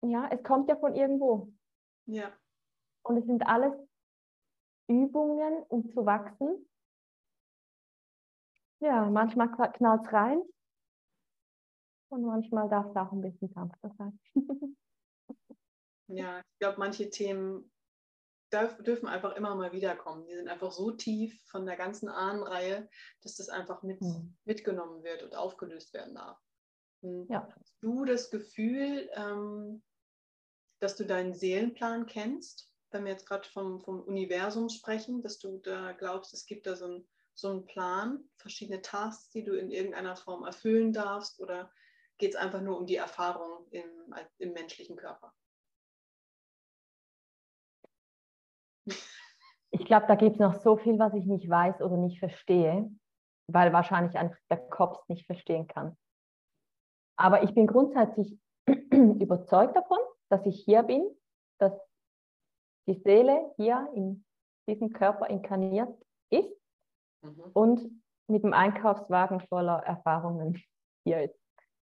ja, 0.00 0.26
es 0.30 0.42
kommt 0.42 0.70
ja 0.70 0.76
von 0.76 0.94
irgendwo. 0.94 1.52
Ja. 2.06 2.32
Und 3.02 3.18
es 3.18 3.26
sind 3.26 3.46
alles 3.46 3.74
Übungen, 4.88 5.62
um 5.68 5.86
zu 5.90 6.06
wachsen. 6.06 6.66
Ja, 8.80 9.04
manchmal 9.04 9.50
knallt 9.50 10.06
es 10.06 10.12
rein 10.12 10.42
und 12.12 12.22
manchmal 12.22 12.68
darf 12.68 12.86
es 12.86 12.96
auch 12.96 13.12
ein 13.12 13.22
bisschen 13.22 13.48
sanfter 13.48 13.90
sein. 13.96 14.20
ja, 16.08 16.40
ich 16.40 16.58
glaube, 16.58 16.78
manche 16.78 17.10
Themen 17.10 17.72
dürfen 18.52 19.08
einfach 19.08 19.34
immer 19.34 19.54
mal 19.54 19.72
wiederkommen. 19.72 20.26
Die 20.26 20.34
sind 20.34 20.48
einfach 20.48 20.72
so 20.72 20.90
tief 20.90 21.42
von 21.46 21.64
der 21.64 21.76
ganzen 21.76 22.10
Ahnenreihe, 22.10 22.88
dass 23.22 23.36
das 23.36 23.48
einfach 23.48 23.82
mit, 23.82 24.02
mhm. 24.02 24.36
mitgenommen 24.44 25.02
wird 25.02 25.22
und 25.22 25.34
aufgelöst 25.34 25.94
werden 25.94 26.14
darf. 26.14 26.38
Hm. 27.02 27.26
Ja. 27.30 27.48
Hast 27.58 27.76
du 27.80 28.04
das 28.04 28.30
Gefühl, 28.30 29.08
ähm, 29.14 29.82
dass 30.80 30.96
du 30.96 31.04
deinen 31.04 31.32
Seelenplan 31.32 32.06
kennst? 32.06 32.70
Wenn 32.90 33.04
wir 33.04 33.12
jetzt 33.12 33.26
gerade 33.26 33.48
vom, 33.48 33.80
vom 33.80 34.02
Universum 34.02 34.68
sprechen, 34.68 35.22
dass 35.22 35.38
du 35.38 35.58
da 35.58 35.92
glaubst, 35.92 36.34
es 36.34 36.44
gibt 36.44 36.66
da 36.66 36.76
so, 36.76 36.86
ein, 36.86 37.08
so 37.34 37.48
einen 37.48 37.64
Plan, 37.64 38.22
verschiedene 38.36 38.82
Tasks, 38.82 39.30
die 39.30 39.44
du 39.44 39.54
in 39.54 39.70
irgendeiner 39.70 40.14
Form 40.14 40.44
erfüllen 40.44 40.92
darfst 40.92 41.40
oder 41.40 41.72
geht 42.18 42.34
es 42.34 42.36
einfach 42.36 42.60
nur 42.60 42.78
um 42.78 42.86
die 42.86 42.96
Erfahrung 42.96 43.66
im, 43.70 44.14
im 44.38 44.52
menschlichen 44.52 44.96
Körper? 44.96 45.32
Ich 49.74 49.86
glaube, 49.86 50.06
da 50.06 50.14
gibt 50.14 50.34
es 50.34 50.40
noch 50.40 50.54
so 50.54 50.76
viel, 50.76 50.98
was 50.98 51.14
ich 51.14 51.26
nicht 51.26 51.48
weiß 51.48 51.80
oder 51.80 51.96
nicht 51.96 52.18
verstehe, 52.18 52.90
weil 53.48 53.72
wahrscheinlich 53.72 54.16
einfach 54.16 54.38
der 54.50 54.58
Kopf 54.68 55.00
es 55.02 55.08
nicht 55.08 55.26
verstehen 55.26 55.66
kann. 55.66 55.96
Aber 57.16 57.42
ich 57.42 57.54
bin 57.54 57.66
grundsätzlich 57.66 58.38
überzeugt 58.66 59.76
davon, 59.76 59.98
dass 60.30 60.44
ich 60.46 60.62
hier 60.64 60.82
bin, 60.82 61.04
dass 61.58 61.72
die 62.86 62.94
Seele 62.94 63.52
hier 63.56 63.88
in 63.94 64.24
diesem 64.68 64.92
Körper 64.92 65.28
inkarniert 65.28 65.94
ist 66.30 66.54
mhm. 67.22 67.50
und 67.52 68.02
mit 68.28 68.42
dem 68.42 68.52
Einkaufswagen 68.52 69.40
voller 69.48 69.78
Erfahrungen 69.84 70.62
hier 71.04 71.22
ist. 71.22 71.41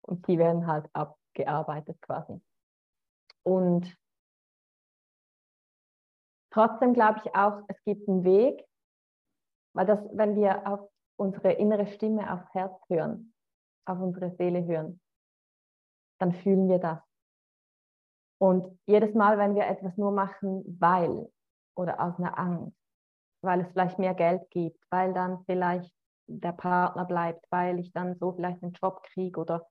Und 0.09 0.27
die 0.27 0.39
werden 0.39 0.65
halt 0.65 0.89
abgearbeitet 0.93 2.01
quasi. 2.01 2.41
Und 3.43 3.95
trotzdem 6.51 6.93
glaube 6.93 7.21
ich 7.23 7.35
auch, 7.35 7.61
es 7.67 7.81
gibt 7.83 8.09
einen 8.09 8.23
Weg, 8.23 8.65
weil 9.75 9.85
das, 9.85 9.99
wenn 10.13 10.35
wir 10.35 10.67
auf 10.67 10.89
unsere 11.15 11.51
innere 11.53 11.85
Stimme, 11.85 12.33
aufs 12.33 12.51
Herz 12.55 12.73
hören, 12.89 13.35
auf 13.85 13.99
unsere 13.99 14.35
Seele 14.35 14.65
hören, 14.65 14.99
dann 16.19 16.33
fühlen 16.33 16.67
wir 16.67 16.79
das. 16.79 16.99
Und 18.41 18.79
jedes 18.87 19.13
Mal, 19.13 19.37
wenn 19.37 19.53
wir 19.53 19.67
etwas 19.67 19.95
nur 19.95 20.11
machen, 20.11 20.63
weil 20.79 21.29
oder 21.75 21.99
aus 21.99 22.17
einer 22.17 22.39
Angst, 22.39 22.75
weil 23.43 23.61
es 23.61 23.71
vielleicht 23.71 23.99
mehr 23.99 24.15
Geld 24.15 24.49
gibt, 24.49 24.83
weil 24.89 25.13
dann 25.13 25.43
vielleicht 25.45 25.93
der 26.27 26.53
Partner 26.53 27.05
bleibt, 27.05 27.45
weil 27.51 27.79
ich 27.79 27.91
dann 27.93 28.17
so 28.17 28.31
vielleicht 28.31 28.63
einen 28.63 28.73
Job 28.73 29.03
kriege 29.03 29.39
oder 29.39 29.67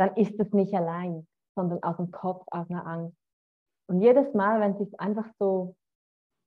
dann 0.00 0.16
ist 0.16 0.40
es 0.40 0.50
nicht 0.54 0.72
allein, 0.72 1.28
sondern 1.54 1.82
aus 1.82 1.98
dem 1.98 2.10
Kopf, 2.10 2.42
aus 2.50 2.70
einer 2.70 2.86
Angst. 2.86 3.18
Und 3.86 4.00
jedes 4.00 4.32
Mal, 4.32 4.58
wenn 4.58 4.72
es 4.72 4.78
sich 4.78 4.98
einfach 4.98 5.30
so 5.38 5.76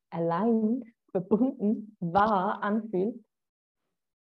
allein, 0.09 0.83
verbunden, 1.11 1.95
wahr 1.99 2.63
anfühlt, 2.63 3.23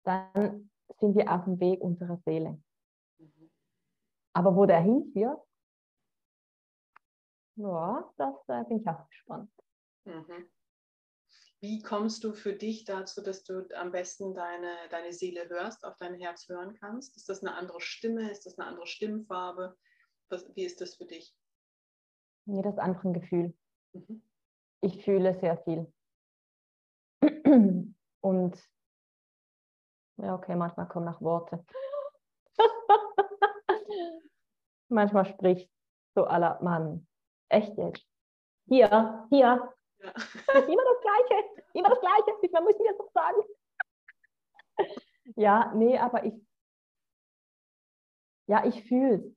dann 0.05 0.71
sind 0.99 1.15
wir 1.15 1.31
auf 1.31 1.43
dem 1.43 1.59
Weg 1.59 1.81
unserer 1.81 2.17
Seele. 2.25 2.59
Aber 4.33 4.55
wo 4.55 4.65
der 4.65 4.81
hinführt, 4.81 5.39
ja, 7.57 8.11
das 8.17 8.35
äh, 8.47 8.63
bin 8.63 8.79
ich 8.79 8.87
auch 8.87 9.07
gespannt. 9.07 9.51
Mhm. 10.05 10.49
Wie 11.61 11.79
kommst 11.79 12.23
du 12.23 12.33
für 12.33 12.53
dich 12.53 12.85
dazu, 12.85 13.21
dass 13.21 13.43
du 13.43 13.67
am 13.75 13.91
besten 13.91 14.33
deine, 14.33 14.75
deine 14.89 15.13
Seele 15.13 15.47
hörst, 15.47 15.85
auf 15.85 15.95
dein 15.97 16.15
Herz 16.15 16.49
hören 16.49 16.73
kannst? 16.73 17.15
Ist 17.15 17.29
das 17.29 17.43
eine 17.43 17.53
andere 17.55 17.79
Stimme? 17.79 18.31
Ist 18.31 18.47
das 18.47 18.57
eine 18.57 18.67
andere 18.67 18.87
Stimmfarbe? 18.87 19.77
Was, 20.29 20.55
wie 20.55 20.65
ist 20.65 20.81
das 20.81 20.95
für 20.95 21.05
dich? 21.05 21.37
Nee, 22.45 22.63
das 22.63 22.79
ein 22.79 23.13
Gefühl. 23.13 23.53
Mhm. 23.93 24.23
Ich 24.81 25.03
fühle 25.03 25.39
sehr 25.39 25.57
viel. 25.59 25.93
Und 28.21 28.57
ja, 30.17 30.33
okay, 30.33 30.55
manchmal 30.55 30.87
kommen 30.87 31.05
noch 31.05 31.21
Worte. 31.21 31.63
manchmal 34.89 35.27
spricht 35.27 35.71
so 36.15 36.25
aller 36.25 36.59
Mann. 36.63 37.07
Echt 37.49 37.77
jetzt. 37.77 38.03
Hier, 38.67 39.27
hier, 39.29 39.73
ja. 40.01 40.11
Immer 40.67 40.83
das 40.83 41.01
Gleiche, 41.01 41.43
immer 41.73 41.89
das 41.89 41.99
Gleiche. 41.99 42.51
Man 42.51 42.63
muss 42.63 42.77
mir 42.79 42.93
das 42.97 43.13
sagen. 43.13 43.41
ja, 45.35 45.71
nee, 45.75 45.97
aber 45.97 46.25
ich, 46.25 46.33
ja, 48.47 48.65
ich 48.65 48.83
fühle 48.87 49.15
es. 49.15 49.35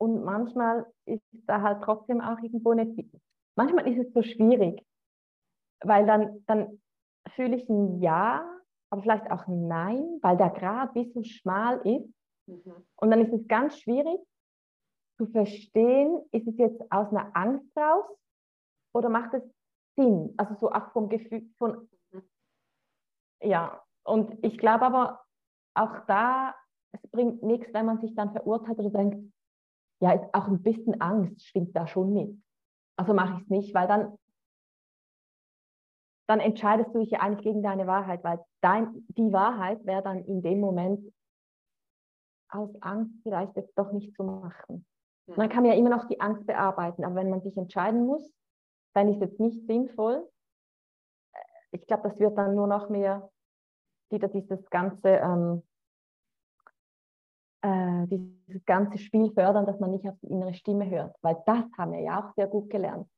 Und 0.00 0.24
manchmal 0.24 0.86
ist 1.06 1.22
da 1.32 1.60
halt 1.60 1.82
trotzdem 1.82 2.20
auch 2.20 2.38
irgendwo 2.38 2.72
nicht, 2.72 3.10
manchmal 3.56 3.88
ist 3.88 4.06
es 4.06 4.12
so 4.12 4.22
schwierig, 4.22 4.86
weil 5.80 6.06
dann, 6.06 6.44
dann 6.46 6.80
fühle 7.34 7.56
ich 7.56 7.68
ein 7.68 8.00
Ja, 8.00 8.48
aber 8.90 9.02
vielleicht 9.02 9.30
auch 9.30 9.46
ein 9.48 9.66
Nein, 9.66 10.18
weil 10.22 10.36
der 10.36 10.50
Grad 10.50 10.94
wie 10.94 11.10
so 11.12 11.22
schmal 11.24 11.78
ist. 11.86 12.08
Mhm. 12.46 12.86
Und 12.96 13.10
dann 13.10 13.26
ist 13.26 13.32
es 13.32 13.46
ganz 13.48 13.78
schwierig 13.78 14.20
zu 15.16 15.26
verstehen, 15.26 16.22
ist 16.30 16.46
es 16.46 16.56
jetzt 16.58 16.80
aus 16.92 17.08
einer 17.08 17.34
Angst 17.36 17.76
raus 17.76 18.06
oder 18.94 19.08
macht 19.08 19.34
es 19.34 19.42
Sinn, 19.98 20.32
also 20.36 20.54
so 20.54 20.70
auch 20.70 20.92
vom 20.92 21.08
Gefühl 21.08 21.50
von, 21.58 21.88
ja, 23.42 23.82
und 24.04 24.32
ich 24.44 24.56
glaube 24.58 24.86
aber 24.86 25.24
auch 25.74 26.06
da, 26.06 26.54
es 26.92 27.02
bringt 27.10 27.42
nichts, 27.42 27.74
wenn 27.74 27.84
man 27.84 28.00
sich 28.00 28.14
dann 28.14 28.32
verurteilt 28.32 28.78
oder 28.78 28.90
denkt, 28.90 29.32
ja, 30.00 30.12
ist 30.12 30.32
auch 30.32 30.46
ein 30.46 30.62
bisschen 30.62 31.00
Angst 31.00 31.44
schwingt 31.44 31.74
da 31.76 31.86
schon 31.86 32.12
mit. 32.12 32.40
Also 32.96 33.12
mache 33.12 33.34
ich 33.34 33.42
es 33.42 33.48
nicht, 33.50 33.74
weil 33.74 33.88
dann, 33.88 34.16
dann 36.28 36.40
entscheidest 36.40 36.94
du 36.94 37.00
dich 37.00 37.10
ja 37.10 37.20
eigentlich 37.20 37.44
gegen 37.44 37.62
deine 37.62 37.86
Wahrheit, 37.86 38.22
weil 38.22 38.42
dein, 38.60 39.04
die 39.08 39.32
Wahrheit 39.32 39.84
wäre 39.84 40.02
dann 40.02 40.24
in 40.24 40.42
dem 40.42 40.60
Moment 40.60 41.12
aus 42.50 42.70
Angst 42.80 43.14
vielleicht 43.22 43.56
jetzt 43.56 43.76
doch 43.76 43.92
nicht 43.92 44.14
zu 44.14 44.22
machen. 44.22 44.86
Man 45.26 45.48
kann 45.48 45.64
ja 45.64 45.74
immer 45.74 45.90
noch 45.90 46.06
die 46.06 46.20
Angst 46.20 46.46
bearbeiten, 46.46 47.04
aber 47.04 47.16
wenn 47.16 47.30
man 47.30 47.42
sich 47.42 47.56
entscheiden 47.56 48.06
muss, 48.06 48.32
dann 48.98 49.12
ist 49.12 49.20
jetzt 49.20 49.38
nicht 49.38 49.64
sinnvoll. 49.66 50.28
Ich 51.70 51.86
glaube, 51.86 52.08
das 52.08 52.18
wird 52.18 52.36
dann 52.36 52.56
nur 52.56 52.66
noch 52.66 52.88
mehr 52.88 53.30
wieder 54.10 54.26
dieses 54.26 54.68
ganze, 54.70 55.08
ähm, 55.08 55.62
äh, 57.62 58.06
dieses 58.08 58.64
ganze 58.64 58.98
Spiel 58.98 59.30
fördern, 59.32 59.66
dass 59.66 59.78
man 59.78 59.92
nicht 59.92 60.08
auf 60.08 60.18
die 60.20 60.28
innere 60.28 60.54
Stimme 60.54 60.90
hört. 60.90 61.14
Weil 61.22 61.40
das 61.46 61.64
haben 61.76 61.92
wir 61.92 62.00
ja 62.00 62.20
auch 62.20 62.34
sehr 62.34 62.48
gut 62.48 62.70
gelernt. 62.70 63.08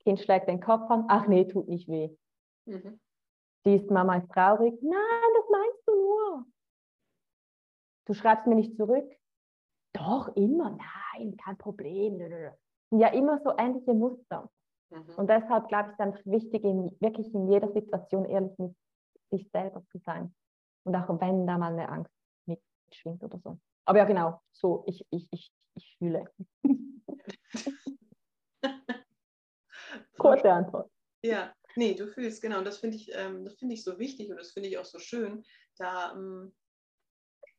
Kind 0.00 0.20
schlägt 0.20 0.48
den 0.48 0.60
Kopf 0.60 0.90
an, 0.90 1.04
ach 1.08 1.26
nee, 1.26 1.44
tut 1.44 1.68
nicht 1.68 1.88
weh. 1.88 2.16
Mhm. 2.64 2.98
Die 3.66 3.74
ist 3.74 3.90
Mama 3.90 4.16
ist 4.16 4.30
traurig. 4.30 4.80
Nein, 4.80 5.30
das 5.34 5.50
meinst 5.50 5.82
du 5.86 5.94
nur. 5.94 6.46
Du 8.06 8.14
schreibst 8.14 8.46
mir 8.46 8.54
nicht 8.54 8.76
zurück. 8.76 9.12
Doch, 9.92 10.34
immer. 10.36 10.70
Nein, 10.70 11.36
kein 11.36 11.58
Problem. 11.58 12.18
Ja, 12.92 13.08
immer 13.08 13.40
so 13.40 13.52
ähnliche 13.58 13.92
Muster. 13.92 14.48
Mhm. 14.90 15.14
Und 15.16 15.28
deshalb 15.28 15.68
glaube 15.68 15.88
ich, 15.88 15.92
ist 15.92 16.00
einfach 16.00 16.24
wichtig, 16.24 16.64
in, 16.64 16.96
wirklich 17.00 17.32
in 17.34 17.50
jeder 17.50 17.70
Situation 17.72 18.24
ehrlich 18.24 18.56
mit 18.58 18.74
sich 19.30 19.48
selber 19.50 19.84
zu 19.90 19.98
sein. 19.98 20.34
Und 20.84 20.94
auch 20.96 21.08
wenn 21.20 21.46
da 21.46 21.58
mal 21.58 21.72
eine 21.72 21.88
Angst 21.88 22.12
mitschwingt 22.46 23.22
oder 23.22 23.38
so. 23.38 23.58
Aber 23.84 23.98
ja, 23.98 24.04
genau, 24.04 24.40
so, 24.52 24.84
ich, 24.86 25.04
ich, 25.10 25.28
ich, 25.30 25.52
ich 25.74 25.96
fühle. 25.98 26.24
Kurze 30.18 30.50
Antwort. 30.52 30.90
Ja, 31.22 31.52
nee, 31.76 31.94
du 31.94 32.06
fühlst, 32.06 32.42
genau. 32.42 32.58
Und 32.58 32.64
das 32.64 32.78
finde 32.78 32.96
ich, 32.96 33.10
ähm, 33.14 33.44
das 33.44 33.56
ich 33.60 33.84
so 33.84 33.98
wichtig 33.98 34.30
und 34.30 34.36
das 34.36 34.52
finde 34.52 34.68
ich 34.68 34.78
auch 34.78 34.84
so 34.84 34.98
schön, 34.98 35.44
da 35.76 36.12
ähm, 36.12 36.54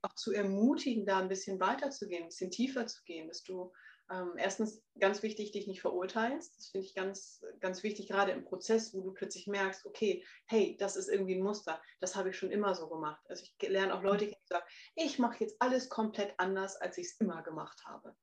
auch 0.02 0.14
zu 0.16 0.34
ermutigen, 0.34 1.06
da 1.06 1.20
ein 1.20 1.28
bisschen 1.28 1.60
weiterzugehen, 1.60 2.24
ein 2.24 2.30
bisschen 2.30 2.52
tiefer 2.52 2.88
zu 2.88 3.04
gehen, 3.04 3.28
dass 3.28 3.44
du 3.44 3.72
ähm, 4.12 4.34
erstens 4.38 4.82
ganz 5.00 5.22
wichtig, 5.22 5.52
dich 5.52 5.68
nicht 5.68 5.82
verurteilst. 5.82 6.58
Das 6.58 6.70
finde 6.70 6.88
ich 6.88 6.96
ganz, 6.96 7.46
ganz 7.60 7.84
wichtig, 7.84 8.08
gerade 8.08 8.32
im 8.32 8.44
Prozess, 8.44 8.94
wo 8.94 9.02
du 9.02 9.14
plötzlich 9.14 9.48
merkst, 9.48 9.86
okay, 9.86 10.26
hey, 10.46 10.76
das 10.80 10.96
ist 10.96 11.10
irgendwie 11.10 11.36
ein 11.36 11.44
Muster. 11.44 11.82
Das 12.00 12.16
habe 12.16 12.30
ich 12.30 12.38
schon 12.38 12.52
immer 12.52 12.74
so 12.74 12.90
gemacht. 12.90 13.24
Also 13.30 13.44
ich 13.44 13.70
lerne 13.70 13.94
auch 13.94 14.02
Leute, 14.02 14.28
die 14.28 14.36
sagen, 14.46 14.66
ich 14.96 15.20
mache 15.20 15.44
jetzt 15.44 15.62
alles 15.62 15.90
komplett 15.90 16.34
anders, 16.38 16.76
als 16.78 16.98
ich 16.98 17.08
es 17.08 17.20
immer 17.20 17.44
gemacht 17.44 17.86
habe. 17.86 18.16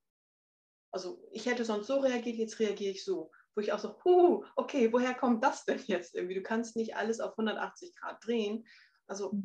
Also 0.90 1.22
ich 1.30 1.46
hätte 1.46 1.64
sonst 1.64 1.86
so 1.86 2.00
reagiert, 2.00 2.36
jetzt 2.36 2.58
reagiere 2.58 2.92
ich 2.92 3.04
so. 3.04 3.30
Wo 3.54 3.60
ich 3.60 3.72
auch 3.72 3.78
so, 3.78 3.96
huh, 4.04 4.44
okay, 4.56 4.92
woher 4.92 5.14
kommt 5.14 5.44
das 5.44 5.64
denn 5.64 5.80
jetzt 5.86 6.14
irgendwie? 6.14 6.34
Du 6.34 6.42
kannst 6.42 6.76
nicht 6.76 6.96
alles 6.96 7.20
auf 7.20 7.32
180 7.32 7.94
Grad 7.96 8.24
drehen. 8.26 8.66
Also, 9.06 9.38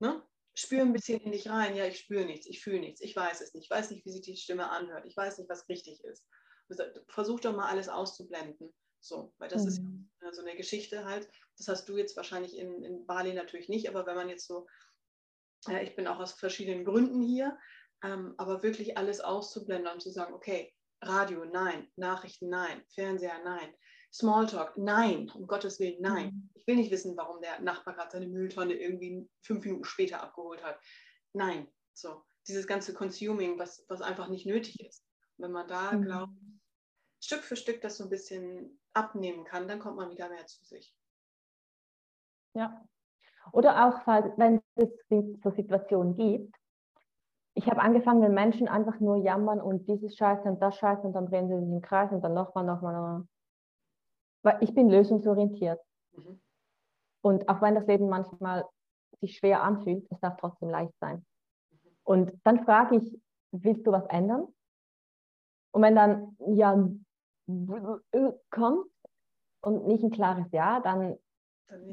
ne? 0.00 0.22
Spüre 0.54 0.82
ein 0.82 0.92
bisschen 0.92 1.20
in 1.20 1.32
dich 1.32 1.48
rein. 1.48 1.76
Ja, 1.76 1.86
ich 1.86 1.98
spüre 1.98 2.24
nichts, 2.24 2.46
ich 2.46 2.62
fühle 2.62 2.80
nichts, 2.80 3.00
ich 3.00 3.16
weiß 3.16 3.40
es 3.40 3.54
nicht, 3.54 3.64
ich 3.64 3.70
weiß 3.70 3.90
nicht, 3.90 4.04
wie 4.04 4.10
sich 4.10 4.22
die 4.22 4.36
Stimme 4.36 4.70
anhört, 4.70 5.06
ich 5.06 5.16
weiß 5.16 5.38
nicht, 5.38 5.48
was 5.48 5.68
richtig 5.68 6.02
ist. 6.04 6.26
Versuch 7.08 7.40
doch 7.40 7.54
mal 7.54 7.68
alles 7.68 7.88
auszublenden. 7.88 8.72
So, 9.00 9.34
weil 9.38 9.48
das 9.48 9.62
mhm. 9.62 9.68
ist 9.68 9.82
ja 10.22 10.32
so 10.32 10.42
eine 10.42 10.56
Geschichte 10.56 11.04
halt. 11.04 11.28
Das 11.58 11.68
hast 11.68 11.88
du 11.88 11.96
jetzt 11.96 12.16
wahrscheinlich 12.16 12.56
in, 12.56 12.84
in 12.84 13.04
Bali 13.04 13.34
natürlich 13.34 13.68
nicht, 13.68 13.88
aber 13.88 14.06
wenn 14.06 14.14
man 14.14 14.28
jetzt 14.28 14.46
so, 14.46 14.66
ja, 15.66 15.80
ich 15.80 15.96
bin 15.96 16.06
auch 16.06 16.20
aus 16.20 16.32
verschiedenen 16.32 16.84
Gründen 16.84 17.20
hier, 17.20 17.58
ähm, 18.04 18.34
aber 18.38 18.62
wirklich 18.62 18.96
alles 18.96 19.20
auszublenden 19.20 19.92
und 19.92 20.00
zu 20.00 20.10
sagen, 20.10 20.34
okay, 20.34 20.72
Radio, 21.02 21.44
nein, 21.44 21.90
Nachrichten, 21.96 22.48
nein, 22.48 22.84
Fernseher, 22.94 23.42
nein, 23.42 23.74
Smalltalk, 24.12 24.76
nein, 24.76 25.30
um 25.34 25.46
Gottes 25.46 25.80
Willen, 25.80 26.00
nein. 26.00 26.26
Mhm. 26.26 26.50
Ich 26.54 26.66
will 26.66 26.76
nicht 26.76 26.90
wissen, 26.90 27.16
warum 27.16 27.40
der 27.40 27.60
Nachbar 27.60 27.94
gerade 27.94 28.10
seine 28.10 28.26
Mülltonne 28.26 28.74
irgendwie 28.74 29.28
fünf 29.40 29.64
Minuten 29.64 29.84
später 29.84 30.22
abgeholt 30.22 30.62
hat. 30.62 30.78
Nein, 31.32 31.68
so. 31.94 32.22
Dieses 32.48 32.66
ganze 32.66 32.92
Consuming, 32.92 33.58
was, 33.58 33.84
was 33.88 34.02
einfach 34.02 34.28
nicht 34.28 34.46
nötig 34.46 34.80
ist. 34.80 35.04
Wenn 35.38 35.52
man 35.52 35.66
da, 35.68 35.92
mhm. 35.92 36.02
glaubt, 36.02 36.32
Stück 37.20 37.42
für 37.42 37.56
Stück 37.56 37.80
das 37.80 37.96
so 37.96 38.04
ein 38.04 38.10
bisschen 38.10 38.80
abnehmen 38.92 39.44
kann, 39.44 39.68
dann 39.68 39.78
kommt 39.78 39.96
man 39.96 40.10
wieder 40.10 40.28
mehr 40.28 40.46
zu 40.46 40.64
sich. 40.64 40.94
Ja. 42.54 42.84
Oder 43.52 43.86
auch, 43.86 44.06
wenn 44.36 44.60
es 44.76 44.88
so 45.42 45.50
Situationen 45.50 46.16
gibt, 46.16 46.54
ich 47.54 47.66
habe 47.70 47.80
angefangen, 47.80 48.22
wenn 48.22 48.34
Menschen 48.34 48.68
einfach 48.68 48.98
nur 49.00 49.16
jammern 49.16 49.60
und 49.60 49.86
dieses 49.86 50.16
Scheiße 50.16 50.44
und 50.44 50.60
das 50.60 50.76
Scheiße 50.76 51.02
und 51.02 51.12
dann 51.12 51.26
drehen 51.26 51.48
sie 51.48 51.58
sich 51.58 51.68
im 51.68 51.82
Kreis 51.82 52.10
und 52.10 52.22
dann 52.22 52.34
nochmal, 52.34 52.64
nochmal, 52.64 52.94
nochmal. 52.94 53.28
Weil 54.42 54.58
ich 54.60 54.74
bin 54.74 54.88
lösungsorientiert. 54.88 55.80
Mhm. 56.12 56.40
Und 57.22 57.48
auch 57.48 57.62
wenn 57.62 57.74
das 57.74 57.86
Leben 57.86 58.08
manchmal 58.08 58.64
sich 59.20 59.36
schwer 59.36 59.62
anfühlt, 59.62 60.06
es 60.10 60.20
darf 60.20 60.36
trotzdem 60.38 60.70
leicht 60.70 60.94
sein. 61.00 61.24
Mhm. 61.70 61.78
Und 62.04 62.32
dann 62.44 62.64
frage 62.64 62.96
ich, 62.96 63.20
willst 63.52 63.86
du 63.86 63.92
was 63.92 64.06
ändern? 64.06 64.48
Und 65.72 65.82
wenn 65.82 65.94
dann 65.94 66.36
ja 66.38 66.76
kommt 68.50 68.86
und 69.62 69.86
nicht 69.86 70.04
ein 70.04 70.10
klares 70.10 70.46
Ja, 70.52 70.80
dann, 70.80 71.16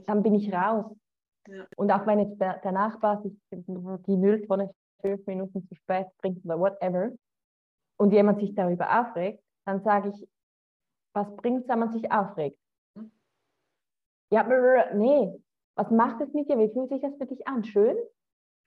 dann 0.05 0.23
bin 0.23 0.35
ich 0.35 0.53
raus. 0.53 0.85
Ja. 1.47 1.65
Und 1.77 1.91
auch 1.91 2.05
wenn 2.05 2.19
jetzt 2.19 2.39
der, 2.39 2.59
der 2.59 2.71
Nachbar 2.71 3.21
sich 3.21 3.33
die 3.51 4.17
Mülltonne 4.17 4.73
fünf 5.01 5.25
Minuten 5.25 5.65
zu 5.67 5.75
spät 5.75 6.07
bringt 6.21 6.43
oder 6.45 6.59
whatever 6.59 7.12
und 7.97 8.12
jemand 8.12 8.39
sich 8.39 8.53
darüber 8.53 8.99
aufregt, 8.99 9.41
dann 9.65 9.81
sage 9.81 10.09
ich, 10.09 10.27
was 11.19 11.36
bringt 11.36 11.63
es, 11.63 11.67
wenn 11.67 11.79
man 11.79 11.91
sich 11.91 12.12
aufregt? 12.12 12.58
Hm? 12.95 13.12
Ja, 14.32 14.43
nee, 14.93 15.41
was 15.75 15.91
macht 15.91 16.21
es 16.21 16.34
mit 16.34 16.49
dir? 16.49 16.58
Wie 16.58 16.71
fühlt 16.71 16.89
sich 16.89 17.01
das 17.01 17.15
für 17.17 17.25
dich 17.25 17.47
an? 17.47 17.63
Schön? 17.63 17.97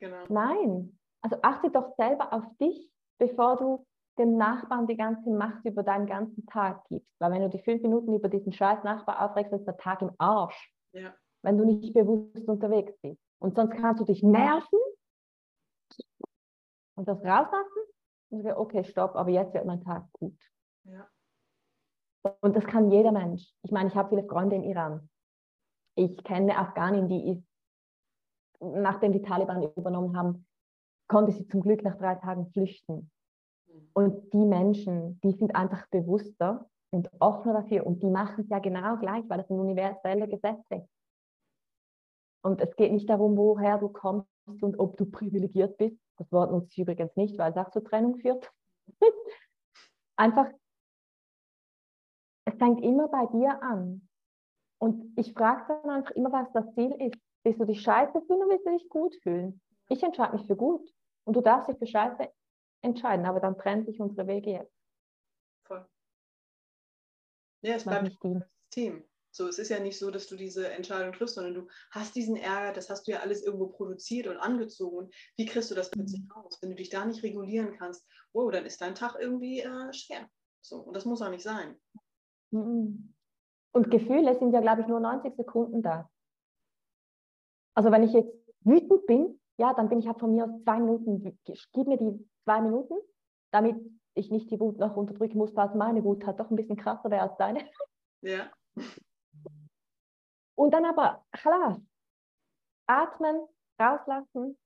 Genau. 0.00 0.24
Nein. 0.28 0.98
Also 1.22 1.36
achte 1.42 1.70
doch 1.70 1.94
selber 1.96 2.32
auf 2.32 2.44
dich, 2.58 2.90
bevor 3.18 3.56
du 3.56 3.86
dem 4.18 4.36
Nachbarn 4.36 4.86
die 4.86 4.96
ganze 4.96 5.30
Macht 5.30 5.64
über 5.64 5.82
deinen 5.82 6.06
ganzen 6.06 6.44
Tag 6.46 6.84
gibst. 6.88 7.08
Weil 7.18 7.32
wenn 7.32 7.42
du 7.42 7.48
die 7.48 7.62
fünf 7.62 7.82
Minuten 7.82 8.12
über 8.12 8.28
diesen 8.28 8.52
scheiß 8.52 8.82
Nachbar 8.84 9.22
aufregst, 9.22 9.52
ist 9.52 9.66
der 9.66 9.76
Tag 9.76 10.02
im 10.02 10.10
Arsch. 10.18 10.74
Ja. 10.92 11.14
Wenn 11.42 11.56
du 11.56 11.64
nicht 11.64 11.94
bewusst 11.94 12.46
unterwegs 12.48 12.92
bist. 13.00 13.20
Und 13.38 13.56
sonst 13.56 13.72
kannst 13.72 14.00
du 14.00 14.04
dich 14.04 14.22
nerven 14.22 14.78
und 16.96 17.08
das 17.08 17.18
rauslassen 17.18 17.82
und 18.30 18.42
sagen, 18.42 18.58
okay, 18.58 18.84
stopp, 18.84 19.16
aber 19.16 19.30
jetzt 19.30 19.54
wird 19.54 19.64
mein 19.64 19.82
Tag 19.82 20.04
gut. 20.12 20.38
Ja. 20.84 21.08
Und 22.40 22.56
das 22.56 22.64
kann 22.64 22.90
jeder 22.90 23.12
Mensch. 23.12 23.52
Ich 23.62 23.72
meine, 23.72 23.88
ich 23.88 23.94
habe 23.94 24.10
viele 24.10 24.24
Freunde 24.24 24.56
im 24.56 24.62
Iran. 24.62 25.08
Ich 25.96 26.22
kenne 26.24 26.56
Afghanin, 26.56 27.08
die 27.08 27.32
ist, 27.32 27.44
nachdem 28.60 29.12
die 29.12 29.22
Taliban 29.22 29.62
übernommen 29.76 30.16
haben, 30.16 30.46
konnte 31.08 31.32
sie 31.32 31.46
zum 31.48 31.62
Glück 31.62 31.82
nach 31.82 31.96
drei 31.96 32.14
Tagen 32.14 32.46
flüchten. 32.52 33.10
Und 33.92 34.32
die 34.32 34.44
Menschen, 34.44 35.20
die 35.20 35.32
sind 35.32 35.54
einfach 35.54 35.86
bewusster 35.88 36.68
und 36.90 37.10
offener 37.20 37.54
dafür 37.54 37.86
und 37.86 38.02
die 38.02 38.10
machen 38.10 38.44
es 38.44 38.48
ja 38.48 38.58
genau 38.58 38.96
gleich, 38.98 39.28
weil 39.28 39.38
das 39.38 39.48
sind 39.48 39.58
universelle 39.58 40.28
Gesetze. 40.28 40.88
Und 42.44 42.60
es 42.60 42.74
geht 42.76 42.92
nicht 42.92 43.08
darum, 43.08 43.36
woher 43.36 43.78
du 43.78 43.88
kommst 43.88 44.28
und 44.60 44.78
ob 44.78 44.96
du 44.96 45.06
privilegiert 45.06 45.76
bist. 45.76 45.98
Das 46.18 46.30
Wort 46.32 46.50
nutze 46.50 46.68
ich 46.72 46.78
übrigens 46.78 47.14
nicht, 47.16 47.38
weil 47.38 47.52
es 47.52 47.56
auch 47.56 47.70
zur 47.70 47.84
Trennung 47.84 48.16
führt. 48.16 48.50
einfach, 50.16 50.50
es 52.52 52.58
fängt 52.58 52.82
immer 52.82 53.08
bei 53.08 53.26
dir 53.26 53.62
an. 53.62 54.08
Und 54.78 55.16
ich 55.16 55.32
frage 55.32 55.80
dann 55.82 55.90
einfach 55.90 56.10
immer, 56.12 56.32
was 56.32 56.52
das 56.52 56.74
Ziel 56.74 56.92
ist. 56.98 57.16
Willst 57.44 57.60
du 57.60 57.64
dich 57.64 57.82
scheiße 57.82 58.20
fühlen 58.22 58.42
oder 58.42 58.50
willst 58.50 58.66
du 58.66 58.70
dich 58.70 58.88
gut 58.88 59.14
fühlen? 59.22 59.60
Ich 59.88 60.02
entscheide 60.02 60.36
mich 60.36 60.46
für 60.46 60.56
gut. 60.56 60.88
Und 61.24 61.36
du 61.36 61.40
darfst 61.40 61.68
dich 61.68 61.78
für 61.78 61.86
scheiße 61.86 62.28
entscheiden, 62.82 63.26
aber 63.26 63.40
dann 63.40 63.56
trennt 63.56 63.86
sich 63.86 64.00
unsere 64.00 64.26
Wege 64.26 64.50
jetzt. 64.50 64.74
Voll. 65.66 65.86
Ja, 67.62 67.74
es 67.76 67.84
bleibt 67.84 68.04
ein 68.24 68.44
System. 68.70 69.04
So, 69.34 69.48
es 69.48 69.58
ist 69.58 69.70
ja 69.70 69.78
nicht 69.78 69.98
so, 69.98 70.10
dass 70.10 70.26
du 70.26 70.36
diese 70.36 70.70
Entscheidung 70.70 71.12
triffst, 71.12 71.36
sondern 71.36 71.54
du 71.54 71.68
hast 71.90 72.14
diesen 72.14 72.36
Ärger, 72.36 72.74
das 72.74 72.90
hast 72.90 73.06
du 73.06 73.12
ja 73.12 73.20
alles 73.20 73.42
irgendwo 73.42 73.68
produziert 73.68 74.26
und 74.26 74.36
angezogen. 74.36 74.96
Und 74.98 75.14
wie 75.36 75.46
kriegst 75.46 75.70
du 75.70 75.74
das 75.74 75.90
plötzlich 75.90 76.22
mhm. 76.22 76.32
raus? 76.32 76.58
Wenn 76.60 76.70
du 76.70 76.76
dich 76.76 76.90
da 76.90 77.04
nicht 77.06 77.22
regulieren 77.22 77.74
kannst, 77.78 78.06
wow, 78.34 78.50
dann 78.50 78.66
ist 78.66 78.80
dein 78.82 78.94
Tag 78.94 79.16
irgendwie 79.18 79.60
äh, 79.60 79.92
schwer. 79.92 80.28
So, 80.60 80.76
und 80.80 80.94
das 80.94 81.06
muss 81.06 81.22
auch 81.22 81.30
nicht 81.30 81.42
sein. 81.42 81.80
Und 82.52 83.90
Gefühle 83.90 84.38
sind 84.38 84.52
ja, 84.52 84.60
glaube 84.60 84.82
ich, 84.82 84.86
nur 84.86 85.00
90 85.00 85.34
Sekunden 85.36 85.82
da. 85.82 86.10
Also 87.74 87.90
wenn 87.90 88.02
ich 88.02 88.12
jetzt 88.12 88.32
wütend 88.60 89.06
bin, 89.06 89.40
ja, 89.58 89.72
dann 89.74 89.88
bin 89.88 89.98
ich 89.98 90.06
halt 90.06 90.20
von 90.20 90.34
mir 90.34 90.44
aus 90.44 90.62
zwei 90.62 90.78
Minuten, 90.78 91.38
gib 91.44 91.88
mir 91.88 91.96
die 91.96 92.28
zwei 92.44 92.60
Minuten, 92.60 92.94
damit 93.50 93.76
ich 94.14 94.30
nicht 94.30 94.50
die 94.50 94.60
Wut 94.60 94.78
noch 94.78 94.96
unterdrücken 94.96 95.38
muss, 95.38 95.56
weil 95.56 95.74
meine 95.74 96.04
Wut 96.04 96.26
halt 96.26 96.38
doch 96.38 96.50
ein 96.50 96.56
bisschen 96.56 96.76
krasser 96.76 97.10
wäre 97.10 97.22
als 97.22 97.36
deine. 97.38 97.60
Ja. 98.20 98.50
Und 100.54 100.74
dann 100.74 100.84
aber, 100.84 101.24
klar, 101.32 101.80
atmen, 102.86 103.48
rauslassen, 103.80 104.58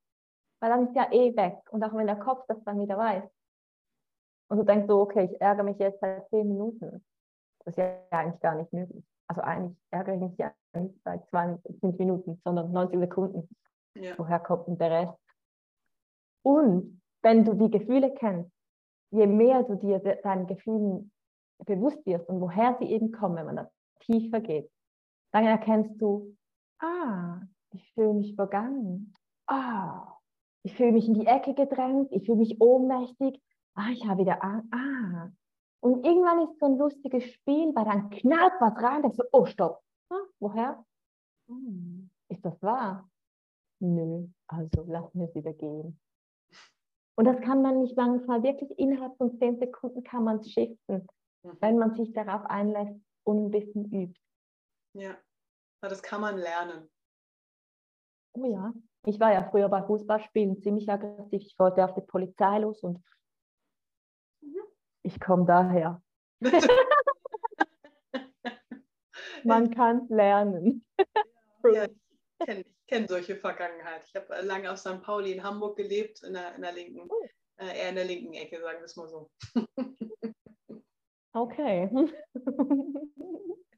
weil 0.60 0.70
dann 0.70 0.88
ist 0.88 0.96
ja 0.96 1.10
eh 1.12 1.36
weg. 1.36 1.58
Und 1.70 1.84
auch 1.84 1.94
wenn 1.94 2.06
der 2.06 2.18
Kopf 2.18 2.44
das 2.48 2.62
dann 2.64 2.80
wieder 2.80 2.98
weiß. 2.98 3.24
Und 4.48 4.58
du 4.58 4.64
denkst 4.64 4.86
so, 4.88 5.00
okay, 5.00 5.28
ich 5.30 5.40
ärgere 5.40 5.64
mich 5.64 5.78
jetzt 5.78 6.00
seit 6.00 6.28
zehn 6.30 6.48
Minuten. 6.48 7.04
Das 7.66 7.72
ist 7.72 7.78
ja 7.78 7.98
eigentlich 8.10 8.40
gar 8.40 8.54
nicht 8.54 8.72
möglich. 8.72 9.04
Also 9.26 9.42
eigentlich 9.42 9.76
ärgere 9.90 10.14
ich 10.14 10.20
mich 10.20 10.38
ja 10.38 10.54
nicht 10.74 11.02
seit 11.02 11.26
zwei, 11.28 11.58
fünf 11.80 11.98
Minuten, 11.98 12.40
sondern 12.44 12.70
90 12.70 13.00
Sekunden. 13.00 13.48
Ja. 13.94 14.16
Woher 14.18 14.38
kommt 14.38 14.68
denn 14.68 14.78
der 14.78 14.90
Rest? 14.90 15.18
Und 16.42 17.02
wenn 17.22 17.44
du 17.44 17.54
die 17.54 17.70
Gefühle 17.70 18.14
kennst, 18.14 18.52
je 19.10 19.26
mehr 19.26 19.64
du 19.64 19.74
dir 19.74 19.98
deinen 19.98 20.46
Gefühlen 20.46 21.10
bewusst 21.64 22.06
wirst 22.06 22.28
und 22.28 22.40
woher 22.40 22.76
sie 22.78 22.86
eben 22.86 23.10
kommen, 23.10 23.36
wenn 23.36 23.46
man 23.46 23.56
da 23.56 23.70
tiefer 24.00 24.40
geht, 24.40 24.70
dann 25.32 25.44
erkennst 25.44 26.00
du, 26.00 26.36
ah, 26.78 27.40
ich 27.72 27.92
fühle 27.94 28.14
mich 28.14 28.36
vergangen. 28.36 29.12
Ah, 29.48 30.18
ich 30.62 30.74
fühle 30.76 30.92
mich 30.92 31.08
in 31.08 31.14
die 31.14 31.26
Ecke 31.26 31.54
gedrängt, 31.54 32.12
ich 32.12 32.26
fühle 32.26 32.38
mich 32.38 32.60
ohnmächtig. 32.60 33.42
Ah, 33.74 33.90
ich 33.92 34.06
habe 34.06 34.20
wieder 34.22 34.44
Angst. 34.44 34.68
Ah. 34.72 35.30
Und 35.86 36.04
irgendwann 36.04 36.42
ist 36.42 36.58
so 36.58 36.66
ein 36.66 36.78
lustiges 36.78 37.22
Spiel, 37.32 37.72
weil 37.76 37.84
dann 37.84 38.10
knallt 38.10 38.54
was 38.58 38.76
rein, 38.82 39.02
denkst 39.02 39.18
du, 39.18 39.24
oh, 39.30 39.46
stopp. 39.46 39.84
Ah, 40.10 40.18
woher? 40.40 40.84
Hm, 41.46 42.10
ist 42.28 42.44
das 42.44 42.60
wahr? 42.60 43.08
Nö, 43.78 44.26
also 44.48 44.82
lassen 44.88 45.20
wir 45.20 45.28
es 45.28 45.34
wieder 45.36 45.52
gehen. 45.52 46.00
Und 47.14 47.24
das 47.24 47.40
kann 47.40 47.62
man 47.62 47.82
nicht 47.82 47.96
manchmal 47.96 48.42
wirklich 48.42 48.76
innerhalb 48.80 49.16
von 49.16 49.38
zehn 49.38 49.60
Sekunden 49.60 50.02
kann 50.02 50.24
man 50.24 50.38
es 50.38 50.50
shiften, 50.50 51.06
mhm. 51.44 51.56
wenn 51.60 51.78
man 51.78 51.94
sich 51.94 52.12
darauf 52.12 52.44
einlässt 52.46 53.00
und 53.22 53.44
ein 53.44 53.50
bisschen 53.52 53.84
übt. 53.92 54.20
Ja, 54.92 55.16
das 55.82 56.02
kann 56.02 56.20
man 56.20 56.36
lernen. 56.36 56.90
Oh 58.32 58.44
ja, 58.44 58.72
ich 59.04 59.20
war 59.20 59.32
ja 59.32 59.48
früher 59.48 59.68
bei 59.68 59.84
Fußballspielen 59.84 60.60
ziemlich 60.62 60.90
aggressiv. 60.90 61.42
Ich 61.42 61.56
wollte 61.60 61.84
auf 61.84 61.94
die 61.94 62.00
Polizei 62.00 62.58
los 62.58 62.82
und. 62.82 63.00
Ich 65.06 65.20
komme 65.20 65.46
daher. 65.46 66.02
man 69.44 69.70
kann 69.70 70.06
lernen. 70.08 70.84
ja, 71.64 71.84
ich 71.84 72.46
kenne 72.46 72.64
kenne 72.86 73.08
solche 73.08 73.36
Vergangenheit. 73.36 74.04
Ich 74.06 74.14
habe 74.14 74.42
lange 74.42 74.70
auf 74.70 74.78
St. 74.78 75.02
Pauli 75.02 75.32
in 75.32 75.42
Hamburg 75.42 75.76
gelebt, 75.76 76.22
in 76.22 76.34
der, 76.34 76.54
in 76.54 76.62
der 76.62 76.72
linken, 76.72 77.08
oh. 77.08 77.26
äh, 77.56 77.78
eher 77.78 77.90
in 77.90 77.96
der 77.96 78.04
linken 78.04 78.34
Ecke, 78.34 78.60
sagen 78.60 78.78
wir 78.78 78.84
es 78.84 78.96
mal 78.96 79.08
so. 79.08 79.30
okay. 81.32 81.90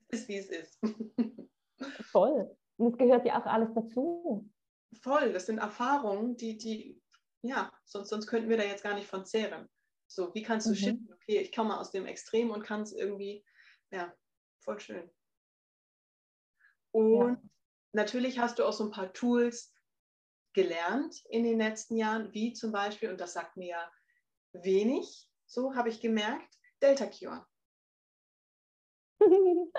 es 0.09 0.21
ist, 0.21 0.29
wie 0.29 0.37
es 0.37 0.49
ist. 0.49 0.79
Voll. 2.11 2.57
Und 2.77 2.93
es 2.93 2.99
gehört 2.99 3.25
ja 3.27 3.41
auch 3.41 3.47
alles 3.47 3.73
dazu. 3.75 4.49
Voll, 5.03 5.33
das 5.33 5.47
sind 5.47 5.59
Erfahrungen, 5.59 6.37
die, 6.37 6.57
die, 6.57 7.01
ja, 7.43 7.73
sonst, 7.85 8.09
sonst 8.09 8.27
könnten 8.27 8.49
wir 8.49 8.57
da 8.57 8.65
jetzt 8.65 8.83
gar 8.83 8.95
nicht 8.95 9.07
von 9.07 9.25
zehren. 9.25 9.69
So, 10.09 10.35
wie 10.35 10.43
kannst 10.43 10.67
du 10.67 10.71
mhm. 10.71 10.77
shiften? 10.77 11.13
Okay, 11.13 11.39
ich 11.39 11.55
komme 11.55 11.79
aus 11.79 11.93
dem 11.93 12.07
Extrem 12.07 12.51
und 12.51 12.63
kann 12.63 12.83
es 12.83 12.93
irgendwie, 12.93 13.45
ja, 13.91 14.13
voll 14.61 14.81
schön. 14.81 15.11
Und 16.91 17.37
ja 17.37 17.43
natürlich 17.93 18.39
hast 18.39 18.59
du 18.59 18.65
auch 18.65 18.73
so 18.73 18.85
ein 18.85 18.91
paar 18.91 19.13
Tools 19.13 19.75
gelernt 20.55 21.25
in 21.29 21.45
den 21.45 21.59
letzten 21.59 21.97
Jahren, 21.97 22.33
wie 22.33 22.53
zum 22.53 22.73
Beispiel, 22.73 23.11
und 23.11 23.21
das 23.21 23.33
sagt 23.33 23.57
mir 23.57 23.69
ja 23.69 23.93
wenig, 24.53 25.29
so 25.47 25.75
habe 25.75 25.89
ich 25.89 26.01
gemerkt, 26.01 26.59
Delta 26.83 27.07
Cure. 27.07 27.47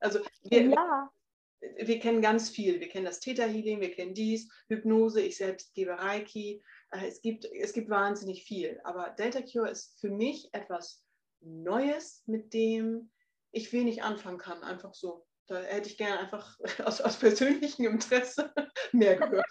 Also 0.00 0.20
wir, 0.44 0.62
ja. 0.62 1.10
wir, 1.58 1.88
wir, 1.88 1.98
kennen 1.98 2.22
ganz 2.22 2.50
viel. 2.50 2.78
Wir 2.78 2.88
kennen 2.88 3.04
das 3.04 3.18
Theta 3.18 3.42
Healing, 3.42 3.80
wir 3.80 3.92
kennen 3.92 4.14
dies, 4.14 4.48
Hypnose, 4.68 5.20
ich 5.20 5.36
selbst 5.36 5.74
gebe 5.74 5.98
Reiki. 5.98 6.62
Äh, 6.90 7.06
es 7.08 7.20
gibt, 7.20 7.44
es 7.44 7.72
gibt 7.72 7.90
wahnsinnig 7.90 8.44
viel. 8.44 8.80
Aber 8.84 9.10
Delta 9.10 9.40
Cure 9.42 9.70
ist 9.70 10.00
für 10.00 10.10
mich 10.10 10.52
etwas 10.52 11.04
Neues, 11.40 12.22
mit 12.26 12.52
dem 12.52 13.10
ich 13.52 13.72
wenig 13.72 14.02
anfangen 14.02 14.38
kann, 14.38 14.62
einfach 14.62 14.94
so. 14.94 15.26
Da 15.46 15.60
hätte 15.60 15.88
ich 15.88 15.96
gerne 15.96 16.18
einfach 16.20 16.58
aus, 16.84 17.00
aus 17.00 17.18
persönlichem 17.18 17.86
Interesse 17.86 18.52
mehr 18.92 19.16
gehört. 19.16 19.46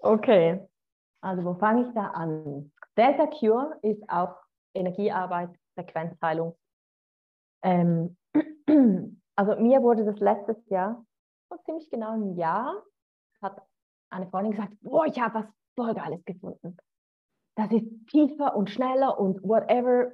Okay, 0.00 0.60
also 1.20 1.44
wo 1.44 1.54
fange 1.54 1.88
ich 1.88 1.94
da 1.94 2.08
an? 2.08 2.72
Delta 2.96 3.26
Cure 3.26 3.78
ist 3.82 4.02
auch 4.08 4.36
Energiearbeit, 4.74 5.50
Frequenzheilung. 5.74 6.56
Ähm, 7.62 8.16
also 9.36 9.56
mir 9.56 9.82
wurde 9.82 10.04
das 10.04 10.18
letztes 10.18 10.56
Jahr, 10.68 11.04
vor 11.48 11.62
ziemlich 11.64 11.90
genau 11.90 12.12
einem 12.12 12.36
Jahr, 12.36 12.82
hat 13.40 13.60
eine 14.12 14.28
Freundin 14.28 14.52
gesagt, 14.52 14.74
boah, 14.82 15.06
ich 15.06 15.18
habe 15.20 15.40
was 15.40 15.46
voll 15.74 15.94
Geiles 15.94 16.24
gefunden. 16.24 16.76
Das 17.56 17.70
ist 17.70 17.86
tiefer 18.08 18.56
und 18.56 18.70
schneller 18.70 19.18
und 19.18 19.42
whatever 19.42 20.12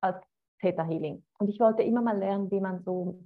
als 0.00 0.16
Theta 0.60 0.84
Healing. 0.84 1.24
Und 1.38 1.48
ich 1.48 1.60
wollte 1.60 1.82
immer 1.82 2.02
mal 2.02 2.18
lernen, 2.18 2.50
wie 2.50 2.60
man 2.60 2.82
so 2.82 3.20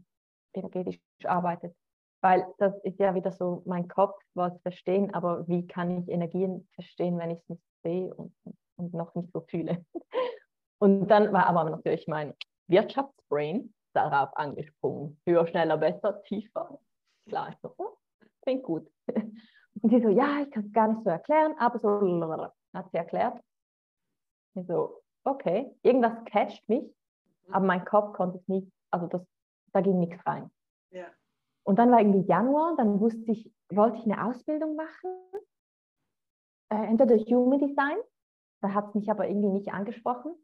energetisch 0.53 0.99
arbeitet. 1.25 1.75
Weil 2.21 2.47
das 2.59 2.75
ist 2.83 2.99
ja 2.99 3.15
wieder 3.15 3.31
so 3.31 3.63
mein 3.65 3.87
Kopf, 3.89 4.21
was 4.35 4.61
verstehen, 4.63 5.15
aber 5.15 5.47
wie 5.47 5.67
kann 5.67 6.03
ich 6.03 6.09
Energien 6.09 6.69
verstehen, 6.75 7.17
wenn 7.19 7.31
ich 7.31 7.39
es 7.41 7.49
nicht 7.49 7.63
sehe 7.85 8.13
und, 8.15 8.35
und 8.77 8.93
noch 8.93 9.15
nicht 9.15 9.33
so 9.33 9.41
fühle. 9.41 9.85
Und 10.81 11.09
dann 11.09 11.33
war 11.33 11.47
aber 11.47 11.69
natürlich 11.69 12.07
mein 12.07 12.35
Wirtschaftsbrain 12.69 13.75
darauf 13.95 14.37
angesprungen. 14.37 15.21
Höher, 15.27 15.45
schneller, 15.49 15.77
besser, 15.77 16.23
tiefer. 16.23 16.79
Klar, 17.29 17.57
so, 17.61 17.75
oh, 17.79 17.97
klingt 18.43 18.63
gut. 18.63 18.89
Und 19.81 19.91
sie 19.91 20.01
so, 20.01 20.09
ja, 20.09 20.41
ich 20.43 20.51
kann 20.51 20.65
es 20.65 20.73
gar 20.73 20.89
nicht 20.89 21.05
so 21.05 21.11
erklären, 21.11 21.55
aber 21.59 21.79
so 21.79 22.53
hat 22.75 22.91
sie 22.91 22.97
erklärt. 22.97 23.41
Ich 24.55 24.67
so, 24.67 25.03
okay, 25.25 25.75
irgendwas 25.83 26.25
catcht 26.25 26.69
mich, 26.69 26.85
aber 27.51 27.67
mein 27.67 27.85
Kopf 27.85 28.15
konnte 28.15 28.39
es 28.39 28.49
nicht, 28.49 28.71
also 28.91 29.07
das, 29.07 29.23
da 29.73 29.81
ging 29.81 29.99
nichts 29.99 30.25
rein. 30.27 30.51
Ja. 30.91 31.07
Und 31.65 31.79
dann 31.79 31.91
war 31.91 32.01
irgendwie 32.01 32.27
Januar, 32.27 32.77
dann 32.77 32.99
wusste 33.01 33.31
ich, 33.31 33.53
wollte 33.71 33.99
ich 33.99 34.05
eine 34.05 34.25
Ausbildung 34.25 34.75
machen, 34.75 35.11
äh, 36.71 36.87
entweder 36.87 37.17
Human 37.17 37.59
Design, 37.59 37.99
da 38.61 38.75
hat 38.75 38.89
es 38.89 38.95
mich 38.95 39.11
aber 39.11 39.29
irgendwie 39.29 39.51
nicht 39.51 39.73
angesprochen. 39.73 40.35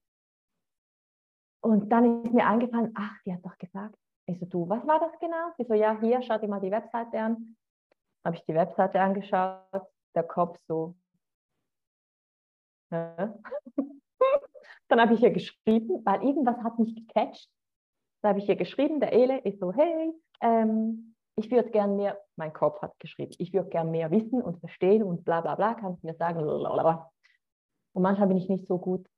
Und 1.62 1.90
dann 1.90 2.24
ist 2.24 2.34
mir 2.34 2.46
eingefallen, 2.46 2.92
ach, 2.94 3.16
die 3.24 3.32
hat 3.32 3.44
doch 3.44 3.56
gesagt. 3.58 3.96
Ich 4.26 4.38
so, 4.38 4.46
du, 4.46 4.68
was 4.68 4.86
war 4.86 5.00
das 5.00 5.18
genau? 5.18 5.50
Sie 5.56 5.64
so, 5.64 5.74
ja, 5.74 5.98
hier, 5.98 6.22
schau 6.22 6.38
dir 6.38 6.48
mal 6.48 6.60
die 6.60 6.70
Webseite 6.70 7.18
an. 7.18 7.56
Habe 8.24 8.36
ich 8.36 8.44
die 8.44 8.54
Webseite 8.54 9.00
angeschaut, 9.00 9.86
der 10.14 10.22
Kopf 10.22 10.58
so. 10.66 10.94
dann 12.90 13.40
habe 15.00 15.14
ich 15.14 15.22
ihr 15.22 15.32
geschrieben, 15.32 16.04
weil 16.04 16.22
irgendwas 16.22 16.58
hat 16.62 16.78
mich 16.78 16.94
gecatcht. 16.94 17.50
Da 18.22 18.30
habe 18.30 18.38
ich 18.38 18.48
ihr 18.48 18.56
geschrieben, 18.56 19.00
der 19.00 19.12
Ele 19.12 19.38
ist 19.38 19.60
so, 19.60 19.72
hey, 19.72 20.12
ähm, 20.40 21.14
ich 21.36 21.50
würde 21.50 21.70
gern 21.70 21.96
mehr, 21.96 22.18
mein 22.36 22.52
Kopf 22.52 22.80
hat 22.80 22.98
geschrieben, 23.00 23.34
ich 23.38 23.52
würde 23.52 23.68
gern 23.68 23.90
mehr 23.90 24.10
wissen 24.10 24.40
und 24.40 24.60
verstehen 24.60 25.02
und 25.02 25.24
bla 25.24 25.40
bla 25.40 25.56
bla, 25.56 25.74
kannst 25.74 26.02
du 26.02 26.06
mir 26.06 26.14
sagen, 26.14 26.38
blablabla. 26.38 27.10
Und 27.92 28.02
manchmal 28.02 28.28
bin 28.28 28.36
ich 28.36 28.48
nicht 28.48 28.66
so 28.66 28.78
gut 28.78 29.08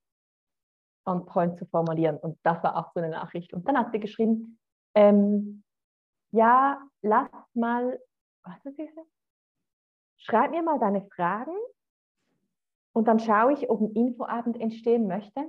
on 1.05 1.25
point 1.27 1.59
zu 1.59 1.67
formulieren. 1.67 2.17
Und 2.17 2.39
das 2.43 2.63
war 2.63 2.77
auch 2.77 2.93
so 2.93 3.01
eine 3.01 3.11
Nachricht. 3.11 3.53
Und 3.53 3.67
dann 3.69 3.79
hat 3.79 3.93
sie 3.93 4.01
geschrieben, 4.01 4.59
ähm, 4.95 5.63
ja, 6.33 6.81
lass 7.03 7.31
mal, 7.55 8.01
was 8.47 8.79
ist 8.79 8.97
das? 8.97 9.07
Schreib 10.19 10.51
mir 10.51 10.63
mal 10.63 10.79
deine 10.79 11.03
Fragen 11.03 11.57
und 12.93 13.07
dann 13.07 13.19
schaue 13.19 13.53
ich, 13.53 13.69
ob 13.69 13.81
ein 13.81 13.93
Infoabend 13.93 14.61
entstehen 14.61 15.07
möchte. 15.07 15.49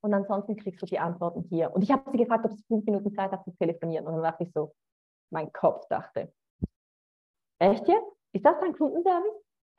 Und 0.00 0.14
ansonsten 0.14 0.56
kriegst 0.56 0.80
du 0.80 0.86
die 0.86 0.98
Antworten 0.98 1.42
hier. 1.48 1.74
Und 1.74 1.82
ich 1.82 1.90
habe 1.90 2.08
sie 2.10 2.18
gefragt, 2.18 2.44
ob 2.44 2.52
sie 2.52 2.62
fünf 2.68 2.84
Minuten 2.84 3.12
Zeit 3.14 3.32
hat 3.32 3.44
zu 3.44 3.50
telefonieren. 3.52 4.06
Und 4.06 4.14
dann 4.14 4.22
dachte 4.22 4.44
ich 4.44 4.52
so, 4.52 4.74
mein 5.30 5.52
Kopf 5.52 5.86
dachte, 5.88 6.32
echt 7.58 7.88
jetzt? 7.88 8.12
Ist 8.32 8.44
das 8.44 8.60
dein 8.60 8.74
Kundenservice? 8.74 9.42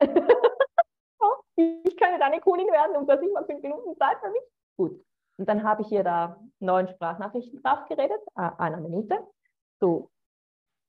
ich 1.56 1.96
kann 1.96 2.12
ja 2.12 2.18
deine 2.18 2.40
Kundin 2.40 2.66
werden 2.68 2.96
und 2.96 3.06
du 3.06 3.12
hast 3.12 3.20
nicht 3.20 3.32
mal 3.32 3.44
fünf 3.46 3.62
Minuten 3.62 3.96
Zeit 3.96 4.18
für 4.20 4.30
mich. 4.30 4.42
Gut. 4.76 5.04
Und 5.38 5.48
dann 5.48 5.62
habe 5.62 5.82
ich 5.82 5.88
hier 5.88 6.04
da 6.04 6.38
neun 6.58 6.88
Sprachnachrichten 6.88 7.62
drauf 7.62 7.86
geredet, 7.88 8.20
äh, 8.36 8.50
einer 8.58 8.80
Minute. 8.80 9.26
So, 9.80 10.10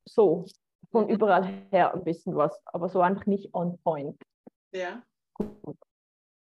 so, 0.06 0.46
von 0.90 1.10
überall 1.10 1.46
her 1.72 1.94
ein 1.94 2.04
bisschen 2.04 2.36
was, 2.36 2.60
aber 2.66 2.90
so 2.90 3.02
einfach 3.02 3.26
nicht 3.26 3.54
on 3.54 3.78
point. 3.80 4.22
Ja. 4.74 5.04
Gut. 5.34 5.78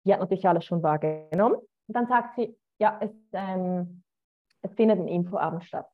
Die 0.05 0.13
hat 0.13 0.21
natürlich 0.21 0.49
alles 0.49 0.65
schon 0.65 0.83
wahrgenommen. 0.83 1.57
Und 1.57 1.95
dann 1.95 2.07
sagt 2.07 2.37
sie, 2.37 2.57
ja, 2.79 2.99
es, 3.01 3.13
ähm, 3.33 4.03
es 4.63 4.73
findet 4.75 4.99
ein 4.99 5.09
Infoabend 5.09 5.65
statt. 5.65 5.89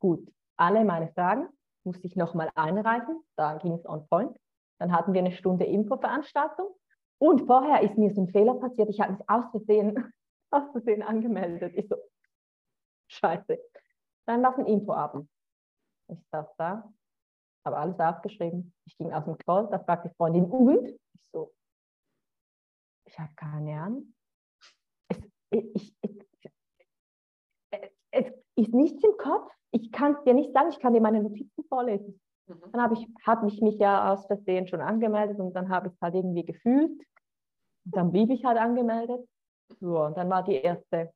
Gut, 0.00 0.28
alle 0.56 0.84
meine 0.84 1.08
Fragen 1.12 1.48
musste 1.84 2.06
ich 2.06 2.16
nochmal 2.16 2.50
einreichen, 2.54 3.22
da 3.36 3.56
ging 3.56 3.72
es 3.74 3.86
on 3.86 4.06
point. 4.08 4.36
Dann 4.78 4.92
hatten 4.92 5.12
wir 5.12 5.20
eine 5.20 5.32
Stunde 5.32 5.64
Infoveranstaltung 5.64 6.68
und 7.18 7.46
vorher 7.46 7.82
ist 7.82 7.96
mir 7.96 8.12
so 8.12 8.22
ein 8.22 8.28
Fehler 8.28 8.54
passiert. 8.54 8.88
Ich 8.88 9.00
habe 9.00 9.12
mich 9.12 9.22
aus 9.28 9.44
Versehen 9.50 10.12
aus 10.50 10.70
Versehen 10.72 11.02
angemeldet. 11.02 11.72
Ich 11.76 11.88
so, 11.88 11.96
scheiße. 13.08 13.58
Dann 14.26 14.42
war 14.42 14.52
es 14.52 14.58
ein 14.58 14.66
Infoabend. 14.66 15.28
Ich 16.08 16.18
saß 16.30 16.48
da, 16.56 16.92
habe 17.64 17.76
alles 17.76 17.98
aufgeschrieben. 17.98 18.74
Ich 18.86 18.96
ging 18.96 19.12
aus 19.12 19.24
dem 19.24 19.38
Call, 19.38 19.68
da 19.70 19.78
fragt 19.78 20.04
die 20.04 20.14
Freundin, 20.16 20.44
und? 20.44 20.88
Ich 20.88 21.30
so, 21.30 21.52
ich 23.12 23.18
habe 23.18 23.32
keine 23.34 23.80
Ahnung. 23.80 24.14
Es, 25.08 25.18
ich, 25.74 25.94
ich, 26.00 26.28
es 28.10 28.32
ist 28.56 28.72
nichts 28.72 29.04
im 29.04 29.16
Kopf. 29.18 29.52
Ich 29.70 29.92
kann 29.92 30.14
es 30.14 30.24
dir 30.24 30.34
nicht 30.34 30.52
sagen, 30.52 30.70
ich 30.70 30.78
kann 30.78 30.92
dir 30.92 31.00
meine 31.00 31.22
Notizen 31.22 31.64
vorlesen. 31.68 32.20
Mhm. 32.46 32.72
Dann 32.72 32.82
habe 32.82 32.94
ich 32.94 33.06
hab 33.26 33.42
mich, 33.42 33.60
mich 33.60 33.78
ja 33.78 34.12
aus 34.12 34.26
Versehen 34.26 34.66
schon 34.66 34.80
angemeldet 34.80 35.38
und 35.38 35.52
dann 35.54 35.68
habe 35.68 35.88
ich 35.88 35.94
es 35.94 36.00
halt 36.00 36.14
irgendwie 36.14 36.44
gefühlt. 36.44 36.90
Und 37.84 37.96
dann 37.96 38.12
blieb 38.12 38.30
ich 38.30 38.44
halt 38.44 38.58
angemeldet. 38.58 39.28
So, 39.80 40.04
und 40.04 40.16
dann 40.16 40.28
war 40.30 40.42
die 40.42 40.56
erste, 40.56 41.12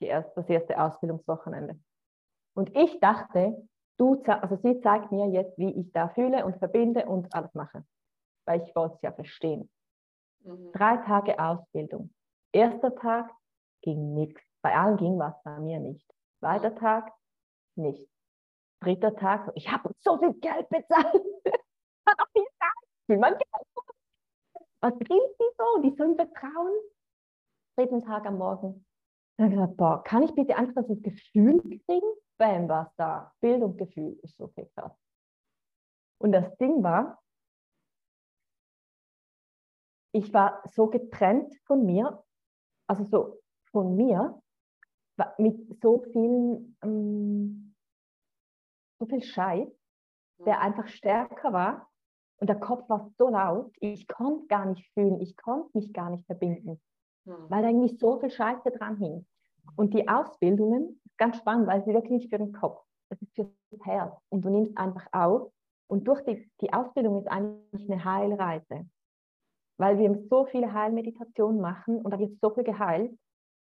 die 0.00 0.06
erste, 0.06 0.32
das 0.36 0.48
erste 0.48 0.80
Ausbildungswochenende. 0.80 1.78
Und 2.54 2.76
ich 2.76 2.98
dachte, 3.00 3.68
du, 3.98 4.22
also 4.26 4.56
sie 4.62 4.80
zeigt 4.80 5.12
mir 5.12 5.28
jetzt, 5.28 5.56
wie 5.58 5.72
ich 5.80 5.92
da 5.92 6.08
fühle 6.08 6.44
und 6.44 6.58
verbinde 6.58 7.06
und 7.06 7.32
alles 7.34 7.52
mache. 7.54 7.84
Weil 8.46 8.62
ich 8.62 8.74
wollte 8.74 8.96
es 8.96 9.02
ja 9.02 9.12
verstehen. 9.12 9.70
Mhm. 10.44 10.72
Drei 10.72 10.96
Tage 10.98 11.38
Ausbildung. 11.38 12.12
Erster 12.52 12.94
Tag 12.94 13.30
ging 13.82 14.14
nichts. 14.14 14.40
Bei 14.62 14.76
allen 14.76 14.96
ging 14.96 15.18
was, 15.18 15.34
bei 15.42 15.58
mir 15.60 15.80
nicht. 15.80 16.06
Zweiter 16.40 16.70
mhm. 16.70 16.76
Tag 16.76 17.12
nicht. 17.76 18.08
Dritter 18.80 19.14
Tag, 19.16 19.50
ich 19.54 19.70
habe 19.70 19.90
so 20.00 20.18
viel 20.18 20.34
Geld 20.34 20.68
bezahlt. 20.68 21.22
Hat 22.06 22.20
auch 22.20 22.30
viel 22.32 22.44
Zeit. 22.58 22.88
Will 23.08 23.18
mein 23.18 23.32
Geld 23.32 23.66
was 24.86 24.98
bringt 24.98 25.10
die 25.40 25.50
so? 25.58 25.82
Die 25.82 25.96
sollen 25.96 26.14
vertrauen. 26.14 26.72
Dritten 27.76 28.04
Tag 28.04 28.24
am 28.26 28.38
Morgen. 28.38 28.85
Dann 29.36 29.46
habe 29.46 29.54
ich 29.54 29.60
gesagt, 29.60 29.76
boah, 29.76 30.02
kann 30.02 30.22
ich 30.22 30.34
bitte 30.34 30.56
einfach 30.56 30.82
das 30.88 31.02
Gefühl 31.02 31.60
kriegen? 31.60 32.06
Bam, 32.38 32.68
was 32.68 32.94
da. 32.96 33.32
Bildungsgefühl 33.40 34.18
ist 34.22 34.36
so 34.36 34.48
viel 34.48 34.66
krass. 34.74 34.92
Und 36.18 36.32
das 36.32 36.56
Ding 36.56 36.82
war, 36.82 37.22
ich 40.12 40.32
war 40.32 40.62
so 40.64 40.86
getrennt 40.86 41.54
von 41.66 41.84
mir, 41.84 42.22
also 42.88 43.04
so 43.04 43.42
von 43.70 43.96
mir, 43.96 44.40
mit 45.38 45.82
so 45.82 46.02
vielen, 46.12 46.76
ähm, 46.82 47.74
so 48.98 49.06
viel 49.06 49.22
Scheiß, 49.22 49.68
der 50.44 50.60
einfach 50.60 50.88
stärker 50.88 51.52
war 51.52 51.90
und 52.38 52.48
der 52.48 52.58
Kopf 52.58 52.88
war 52.88 53.10
so 53.18 53.28
laut, 53.28 53.74
ich 53.80 54.08
konnte 54.08 54.46
gar 54.46 54.66
nicht 54.66 54.90
fühlen, 54.92 55.20
ich 55.20 55.36
konnte 55.36 55.70
mich 55.74 55.92
gar 55.92 56.10
nicht 56.10 56.26
verbinden, 56.26 56.80
mhm. 57.26 57.50
weil 57.50 57.62
da 57.62 57.68
irgendwie 57.68 57.96
so 57.96 58.18
viel 58.18 58.30
Scheiße 58.30 58.70
dran 58.70 58.96
hing. 58.96 59.26
Und 59.76 59.94
die 59.94 60.08
Ausbildungen, 60.08 61.00
ganz 61.16 61.36
spannend, 61.38 61.66
weil 61.66 61.84
sie 61.84 61.92
wirklich 61.92 62.12
nicht 62.12 62.30
für 62.30 62.38
den 62.38 62.52
Kopf, 62.52 62.82
es 63.10 63.20
ist 63.20 63.34
für 63.34 63.50
das 63.70 63.84
Herz. 63.84 64.14
Und 64.28 64.42
du 64.42 64.50
nimmst 64.50 64.76
einfach 64.78 65.06
auf. 65.12 65.52
Und 65.88 66.08
durch 66.08 66.22
die, 66.24 66.50
die 66.60 66.72
Ausbildung 66.72 67.18
ist 67.18 67.28
eigentlich 67.28 67.90
eine 67.90 68.04
Heilreise. 68.04 68.88
Weil 69.78 69.98
wir 69.98 70.14
so 70.30 70.46
viele 70.46 70.72
Heilmeditationen 70.72 71.60
machen 71.60 72.00
und 72.00 72.10
da 72.10 72.18
wird 72.18 72.38
so 72.40 72.50
viel 72.50 72.64
geheilt. 72.64 73.16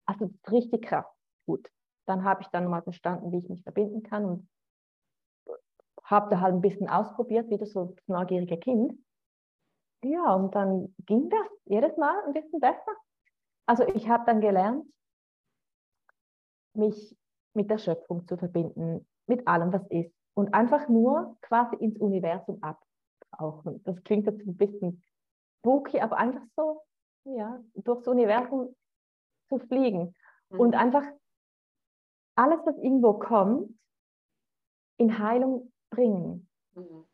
Also 0.06 0.26
das 0.26 0.36
ist 0.36 0.52
richtig 0.52 0.84
krass. 0.84 1.06
Gut. 1.46 1.70
Dann 2.06 2.24
habe 2.24 2.42
ich 2.42 2.48
dann 2.50 2.68
mal 2.68 2.82
verstanden, 2.82 3.32
wie 3.32 3.38
ich 3.38 3.50
mich 3.50 3.64
verbinden 3.64 4.04
kann 4.04 4.26
und 4.26 4.50
habe 6.04 6.30
da 6.30 6.42
halt 6.42 6.54
ein 6.54 6.62
bisschen 6.62 6.90
ausprobiert, 6.90 7.50
wie 7.50 7.58
das 7.58 7.72
so 7.72 7.86
das 7.86 8.08
neugierige 8.08 8.58
Kind. 8.58 8.94
Ja, 10.04 10.36
und 10.36 10.54
dann 10.54 10.94
ging 11.06 11.30
das 11.30 11.48
jedes 11.66 11.96
Mal 11.96 12.24
ein 12.26 12.34
bisschen 12.34 12.60
besser. 12.60 12.92
Also 13.66 13.88
ich 13.88 14.10
habe 14.10 14.26
dann 14.26 14.42
gelernt, 14.42 14.86
mich 16.74 17.16
mit 17.54 17.70
der 17.70 17.78
Schöpfung 17.78 18.28
zu 18.28 18.38
verbinden, 18.38 19.08
mit 19.28 19.48
allem, 19.48 19.72
was 19.72 19.86
ist. 19.90 20.14
Und 20.36 20.54
einfach 20.54 20.90
nur 20.90 21.38
quasi 21.42 21.76
ins 21.76 21.98
Universum 22.00 22.62
abtauchen. 22.64 23.84
Das 23.84 24.04
klingt 24.04 24.26
jetzt 24.26 24.46
ein 24.46 24.58
bisschen 24.58 25.04
spooky, 25.60 26.02
aber 26.02 26.18
einfach 26.18 26.42
so, 26.56 26.82
ja, 27.26 27.64
durchs 27.76 28.08
Universum 28.08 28.76
zu 29.50 29.60
fliegen. 29.60 30.16
Mhm. 30.50 30.60
Und 30.60 30.76
einfach 30.76 31.06
alles, 32.36 32.60
was 32.66 32.76
irgendwo 32.78 33.14
kommt, 33.14 33.78
in 34.98 35.20
Heilung 35.20 35.72
bringen. 35.92 36.50
Mhm. 36.74 37.06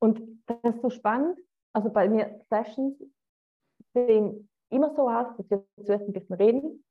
Und 0.00 0.42
das 0.46 0.74
ist 0.74 0.82
so 0.82 0.90
spannend. 0.90 1.38
Also 1.72 1.90
bei 1.90 2.08
mir 2.08 2.40
Sessions 2.48 3.00
sehen 3.94 4.49
immer 4.70 4.94
so 4.94 5.08
aus, 5.08 5.36
dass 5.36 5.50
wir 5.50 5.64
zuerst 5.84 6.06
ein 6.06 6.12
bisschen 6.12 6.36
reden 6.36 6.84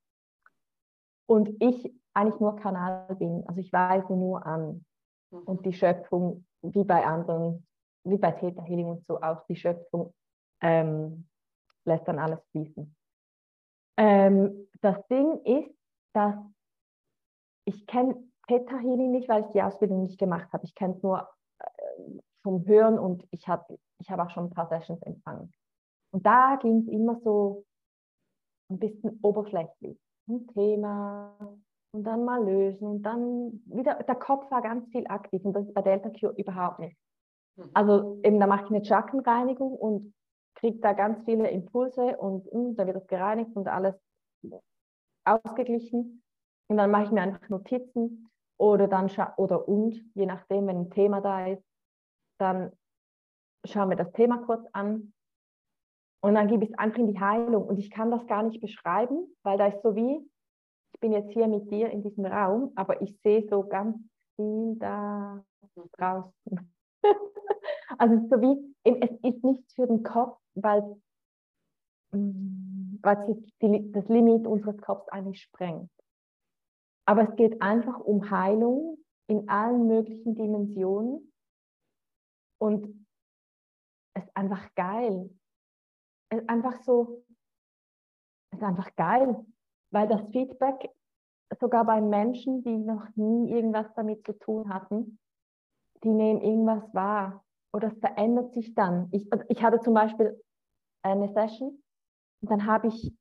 und 1.27 1.49
ich 1.61 1.93
eigentlich 2.13 2.39
nur 2.39 2.55
Kanal 2.57 3.15
bin. 3.15 3.43
Also 3.47 3.61
ich 3.61 3.71
weise 3.71 4.13
nur 4.13 4.45
an. 4.45 4.85
Mhm. 5.31 5.39
Und 5.43 5.65
die 5.65 5.73
Schöpfung, 5.73 6.45
wie 6.61 6.83
bei 6.83 7.05
anderen, 7.05 7.65
wie 8.03 8.17
bei 8.17 8.31
Theta 8.31 8.63
Healing 8.63 8.87
und 8.87 9.05
so 9.05 9.21
auch 9.21 9.45
die 9.45 9.55
Schöpfung 9.55 10.13
ähm, 10.61 11.27
lässt 11.85 12.07
dann 12.07 12.19
alles 12.19 12.43
fließen. 12.51 12.95
Ähm, 13.97 14.67
das 14.81 15.05
Ding 15.07 15.39
ist, 15.43 15.73
dass 16.13 16.35
ich 17.65 17.85
kenne 17.85 18.15
Theta 18.47 18.77
Healing 18.77 19.11
nicht, 19.11 19.29
weil 19.29 19.43
ich 19.43 19.51
die 19.51 19.61
Ausbildung 19.61 20.03
nicht 20.03 20.17
gemacht 20.17 20.51
habe. 20.51 20.65
Ich 20.65 20.73
kenne 20.73 20.95
es 20.95 21.03
nur 21.03 21.29
äh, 21.59 21.65
vom 22.41 22.65
Hören 22.65 22.97
und 22.97 23.27
ich 23.31 23.47
habe 23.47 23.77
ich 23.99 24.09
hab 24.09 24.19
auch 24.19 24.29
schon 24.31 24.45
ein 24.45 24.49
paar 24.49 24.67
Sessions 24.67 25.01
empfangen. 25.03 25.53
Und 26.11 26.25
da 26.25 26.57
ging 26.59 26.79
es 26.79 26.87
immer 26.87 27.19
so 27.23 27.65
ein 28.69 28.79
bisschen 28.79 29.19
oberflächlich. 29.21 29.97
Ein 30.27 30.47
Thema 30.53 31.35
und 31.91 32.03
dann 32.03 32.23
mal 32.23 32.43
lösen 32.43 32.87
und 32.87 33.03
dann 33.03 33.63
wieder, 33.65 33.95
der 33.95 34.15
Kopf 34.15 34.49
war 34.51 34.61
ganz 34.61 34.87
viel 34.91 35.07
aktiv 35.07 35.43
und 35.43 35.53
das 35.53 35.65
ist 35.65 35.73
bei 35.73 35.81
Delta 35.81 36.09
Q 36.09 36.29
überhaupt 36.37 36.79
nicht. 36.79 36.95
Mhm. 37.55 37.69
Also 37.73 38.19
eben, 38.23 38.39
da 38.39 38.47
mache 38.47 38.65
ich 38.65 38.69
eine 38.69 38.85
Chakrenreinigung 38.85 39.73
und 39.73 40.13
kriege 40.55 40.79
da 40.79 40.93
ganz 40.93 41.23
viele 41.25 41.49
Impulse 41.49 42.17
und 42.17 42.45
mh, 42.45 42.51
hm, 42.51 42.75
da 42.75 42.85
wird 42.85 42.97
es 42.97 43.07
gereinigt 43.07 43.55
und 43.55 43.67
alles 43.67 43.95
ausgeglichen. 45.25 46.21
Und 46.67 46.77
dann 46.77 46.91
mache 46.91 47.05
ich 47.05 47.11
mir 47.11 47.21
einfach 47.21 47.49
Notizen 47.49 48.29
oder 48.59 48.87
dann 48.87 49.09
oder 49.37 49.67
und, 49.67 50.03
je 50.13 50.25
nachdem, 50.25 50.67
wenn 50.67 50.81
ein 50.81 50.91
Thema 50.91 51.21
da 51.21 51.47
ist, 51.47 51.63
dann 52.39 52.71
schauen 53.65 53.89
wir 53.89 53.97
das 53.97 54.11
Thema 54.11 54.37
kurz 54.45 54.65
an 54.73 55.13
und 56.21 56.35
dann 56.35 56.47
gebe 56.47 56.63
ich 56.63 56.71
es 56.71 56.77
einfach 56.77 56.99
in 56.99 57.07
die 57.07 57.19
Heilung. 57.19 57.65
Und 57.65 57.79
ich 57.79 57.89
kann 57.89 58.11
das 58.11 58.25
gar 58.27 58.43
nicht 58.43 58.59
beschreiben, 58.59 59.35
weil 59.43 59.57
da 59.57 59.67
ist 59.67 59.81
so 59.81 59.95
wie, 59.95 60.29
ich 60.93 60.99
bin 60.99 61.11
jetzt 61.11 61.31
hier 61.31 61.47
mit 61.47 61.71
dir 61.71 61.89
in 61.89 62.03
diesem 62.03 62.25
Raum, 62.25 62.71
aber 62.75 63.01
ich 63.01 63.17
sehe 63.21 63.47
so 63.49 63.63
ganz 63.63 63.97
viel 64.35 64.75
da 64.77 65.43
draußen. 65.97 66.73
also 67.97 68.27
so 68.29 68.41
wie, 68.41 68.75
es 68.83 69.11
ist 69.23 69.43
nichts 69.43 69.73
für 69.73 69.87
den 69.87 70.03
Kopf, 70.03 70.37
weil, 70.55 70.81
mm, 72.11 72.99
weil 73.01 73.29
es 73.29 73.91
das 73.93 74.07
Limit 74.09 74.45
unseres 74.45 74.77
Kopfs 74.81 75.07
eigentlich 75.09 75.41
sprengt. 75.41 75.89
Aber 77.05 77.29
es 77.29 77.35
geht 77.37 77.61
einfach 77.61 77.99
um 77.99 78.29
Heilung 78.29 78.97
in 79.27 79.47
allen 79.47 79.87
möglichen 79.87 80.35
Dimensionen. 80.35 81.31
Und 82.59 83.05
es 84.15 84.23
ist 84.23 84.35
einfach 84.35 84.73
geil. 84.75 85.29
Einfach 86.29 86.81
so, 86.83 87.23
ist 88.51 88.63
einfach 88.63 88.95
geil 88.95 89.45
weil 89.91 90.07
das 90.07 90.21
Feedback 90.31 90.89
sogar 91.59 91.85
bei 91.85 92.01
Menschen, 92.01 92.63
die 92.63 92.77
noch 92.77 93.07
nie 93.15 93.51
irgendwas 93.51 93.87
damit 93.95 94.25
zu 94.25 94.33
tun 94.33 94.71
hatten, 94.73 95.19
die 96.03 96.09
nehmen 96.09 96.41
irgendwas 96.41 96.93
wahr 96.93 97.43
oder 97.73 97.87
es 97.87 97.99
verändert 97.99 98.53
sich 98.53 98.73
dann. 98.75 99.09
Ich, 99.11 99.31
also 99.31 99.43
ich 99.47 99.61
hatte 99.63 99.79
zum 99.79 99.93
Beispiel 99.93 100.41
eine 101.01 101.29
Session 101.29 101.81
und 102.41 102.51
dann 102.51 102.65
habe 102.65 102.87
ich 102.87 103.13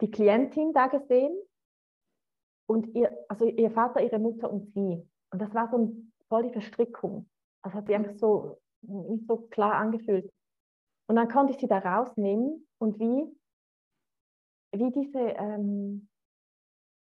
die 0.00 0.10
Klientin 0.10 0.72
da 0.72 0.86
gesehen 0.86 1.36
und 2.66 2.94
ihr, 2.94 3.16
also 3.28 3.46
ihr 3.46 3.70
Vater, 3.70 4.02
ihre 4.02 4.18
Mutter 4.18 4.50
und 4.50 4.72
sie. 4.74 5.08
Und 5.30 5.42
das 5.42 5.52
war 5.54 5.68
so 5.70 5.96
voll 6.28 6.44
die 6.44 6.52
Verstrickung. 6.52 7.28
Das 7.62 7.74
hat 7.74 7.86
sich 7.86 7.96
einfach 7.96 8.14
so 8.14 8.60
nicht 8.82 9.26
so 9.26 9.38
klar 9.48 9.74
angefühlt. 9.74 10.30
Und 11.08 11.16
dann 11.16 11.28
konnte 11.28 11.52
ich 11.52 11.58
sie 11.58 11.68
da 11.68 11.78
rausnehmen 11.78 12.66
und 12.78 12.98
wie 13.00 13.34
wie 14.72 14.90
diese, 14.90 15.18
ähm, 15.18 16.08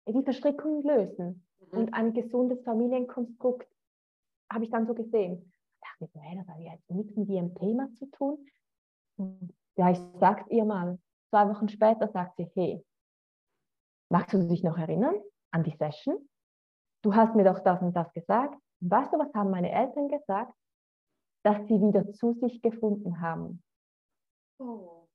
die 0.08 0.22
Verstrickungen 0.22 0.82
lösen. 0.82 1.46
Mhm. 1.60 1.78
Und 1.78 1.94
ein 1.94 2.12
gesundes 2.12 2.62
Familienkonstrukt 2.64 3.68
habe 4.52 4.64
ich 4.64 4.70
dann 4.70 4.86
so 4.86 4.94
gesehen. 4.94 5.52
Ich 5.82 6.08
dachte 6.08 6.20
hey, 6.20 6.36
das 6.36 6.48
hat 6.48 6.60
jetzt 6.60 6.90
nichts 6.90 7.16
mit 7.16 7.28
ihrem 7.28 7.54
Thema 7.54 7.92
zu 7.94 8.06
tun. 8.06 8.46
Und 9.16 9.54
ja, 9.76 9.90
ich 9.90 9.98
sag's 10.18 10.48
ihr 10.50 10.64
mal. 10.64 10.98
Zwei 11.30 11.48
Wochen 11.48 11.68
später 11.68 12.08
sagt 12.08 12.36
sie, 12.36 12.50
hey, 12.54 12.84
magst 14.10 14.32
du 14.32 14.46
dich 14.46 14.62
noch 14.62 14.78
erinnern 14.78 15.16
an 15.50 15.64
die 15.64 15.76
Session? 15.76 16.28
Du 17.02 17.14
hast 17.14 17.34
mir 17.34 17.44
doch 17.44 17.60
das 17.60 17.82
und 17.82 17.94
das 17.94 18.12
gesagt. 18.12 18.54
Und 18.80 18.90
weißt 18.90 19.12
du, 19.12 19.18
was 19.18 19.32
haben 19.34 19.50
meine 19.50 19.70
Eltern 19.70 20.08
gesagt? 20.08 20.54
Dass 21.44 21.58
sie 21.66 21.80
wieder 21.80 22.10
zu 22.12 22.32
sich 22.34 22.62
gefunden 22.62 23.20
haben. 23.20 23.62
Oh. 24.58 25.06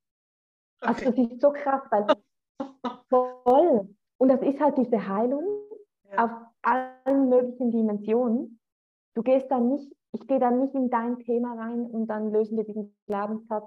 Okay. 0.81 1.05
Also 1.05 1.11
das 1.11 1.31
ist 1.31 1.41
so 1.41 1.51
krass, 1.51 1.81
weil 1.91 2.07
Voll. 3.09 3.95
Und 4.17 4.29
das 4.29 4.41
ist 4.41 4.59
halt 4.59 4.77
diese 4.77 5.07
Heilung 5.07 5.43
ja. 6.11 6.25
auf 6.25 6.31
allen 6.61 7.29
möglichen 7.29 7.71
Dimensionen. 7.71 8.59
Du 9.15 9.23
gehst 9.23 9.49
dann 9.49 9.69
nicht, 9.69 9.91
ich 10.11 10.27
gehe 10.27 10.39
dann 10.39 10.59
nicht 10.59 10.73
in 10.75 10.89
dein 10.89 11.19
Thema 11.19 11.53
rein 11.53 11.85
und 11.85 12.07
dann 12.07 12.31
lösen 12.31 12.57
wir 12.57 12.63
diesen 12.63 12.95
Glaubenssatz, 13.07 13.65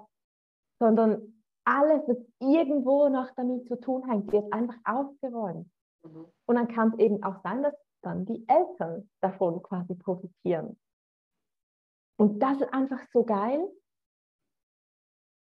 sondern 0.79 1.43
alles, 1.65 2.01
was 2.07 2.17
irgendwo 2.39 3.09
noch 3.09 3.31
damit 3.35 3.67
zu 3.67 3.79
tun 3.79 4.07
hat, 4.07 4.31
wird 4.31 4.51
einfach 4.51 4.77
aufgeräumt. 4.83 5.69
Mhm. 6.03 6.25
Und 6.45 6.55
dann 6.55 6.67
kann 6.67 6.93
es 6.93 6.99
eben 6.99 7.23
auch 7.23 7.41
sein, 7.43 7.63
dass 7.63 7.75
dann 8.01 8.25
die 8.25 8.45
Eltern 8.47 9.09
davon 9.21 9.61
quasi 9.63 9.95
profitieren. 9.95 10.77
Und 12.17 12.39
das 12.39 12.61
ist 12.61 12.73
einfach 12.73 12.99
so 13.11 13.23
geil, 13.23 13.67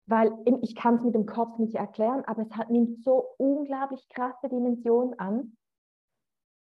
weil 0.06 0.32
ich 0.62 0.74
kann 0.74 0.96
es 0.96 1.02
mit 1.02 1.14
dem 1.14 1.26
Kopf 1.26 1.58
nicht 1.58 1.74
erklären, 1.74 2.24
aber 2.26 2.42
es 2.42 2.50
hat, 2.52 2.70
nimmt 2.70 3.02
so 3.02 3.34
unglaublich 3.38 4.06
krasse 4.08 4.48
Dimensionen 4.48 5.18
an. 5.18 5.56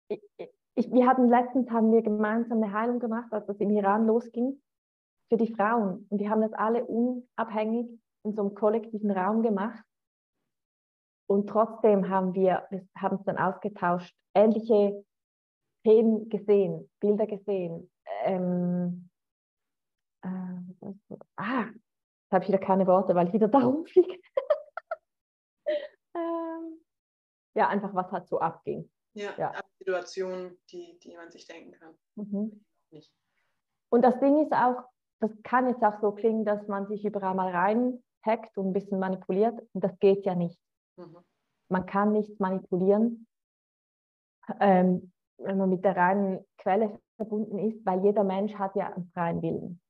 Ich, 0.09 0.21
ich, 0.75 0.91
wir 0.91 1.07
hatten 1.07 1.29
letztens 1.29 1.69
haben 1.71 1.91
wir 1.91 2.01
gemeinsam 2.01 2.61
eine 2.61 2.73
Heilung 2.73 2.99
gemacht, 2.99 3.31
als 3.31 3.45
das 3.47 3.57
im 3.57 3.71
Iran 3.71 4.05
losging, 4.05 4.61
für 5.29 5.37
die 5.37 5.53
Frauen. 5.53 6.05
Und 6.09 6.19
wir 6.19 6.29
haben 6.29 6.41
das 6.41 6.53
alle 6.53 6.85
unabhängig 6.85 7.87
in 8.23 8.35
so 8.35 8.41
einem 8.41 8.55
kollektiven 8.55 9.11
Raum 9.11 9.41
gemacht. 9.41 9.83
Und 11.27 11.47
trotzdem 11.47 12.09
haben 12.09 12.35
wir, 12.35 12.67
wir 12.69 12.85
haben 12.95 13.17
es 13.17 13.23
dann 13.23 13.37
ausgetauscht, 13.37 14.15
ähnliche 14.35 15.03
Themen 15.83 16.29
gesehen, 16.29 16.89
Bilder 16.99 17.25
gesehen. 17.25 17.89
Ähm, 18.25 19.09
äh, 20.21 20.93
ah, 21.37 21.69
habe 22.33 22.43
ich 22.43 22.49
wieder 22.49 22.59
keine 22.59 22.87
Worte, 22.87 23.15
weil 23.15 23.27
ich 23.27 23.33
wieder 23.33 23.47
darum 23.47 23.85
fliege. 23.85 24.19
ähm, 26.15 26.79
ja, 27.55 27.67
einfach 27.67 27.93
was 27.93 28.11
halt 28.11 28.27
so 28.27 28.39
abging. 28.39 28.89
Ja, 29.13 29.33
ja. 29.37 29.53
Situationen, 29.79 30.57
die, 30.71 30.97
die 30.99 31.15
man 31.15 31.29
sich 31.29 31.45
denken 31.45 31.71
kann. 31.73 31.95
Mhm. 32.15 32.65
Und 33.89 34.01
das 34.01 34.19
Ding 34.19 34.41
ist 34.43 34.53
auch, 34.53 34.83
das 35.19 35.31
kann 35.43 35.69
jetzt 35.69 35.83
auch 35.83 35.99
so 36.01 36.11
klingen, 36.11 36.45
dass 36.45 36.67
man 36.67 36.87
sich 36.87 37.05
überall 37.05 37.35
mal 37.35 37.51
reinhackt 37.51 38.57
und 38.57 38.69
ein 38.69 38.73
bisschen 38.73 38.99
manipuliert. 38.99 39.61
Und 39.73 39.83
das 39.83 39.97
geht 39.99 40.25
ja 40.25 40.35
nicht. 40.35 40.59
Mhm. 40.97 41.17
Man 41.69 41.85
kann 41.85 42.11
nichts 42.11 42.39
manipulieren, 42.39 43.27
ähm, 44.59 45.11
wenn 45.37 45.57
man 45.57 45.69
mit 45.69 45.83
der 45.85 45.95
reinen 45.95 46.45
Quelle 46.57 46.99
verbunden 47.15 47.59
ist, 47.59 47.85
weil 47.85 48.03
jeder 48.03 48.23
Mensch 48.23 48.53
hat 48.55 48.75
ja 48.75 48.93
einen 48.93 49.09
freien 49.13 49.41
Willen. 49.41 49.82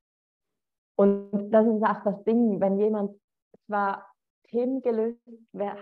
Und 0.95 1.49
das 1.51 1.65
ist 1.65 1.83
auch 1.83 2.03
das 2.03 2.23
Ding, 2.23 2.59
wenn 2.59 2.77
jemand 2.77 3.19
zwar 3.65 4.07
Themen 4.45 4.81
gelöst 4.81 5.19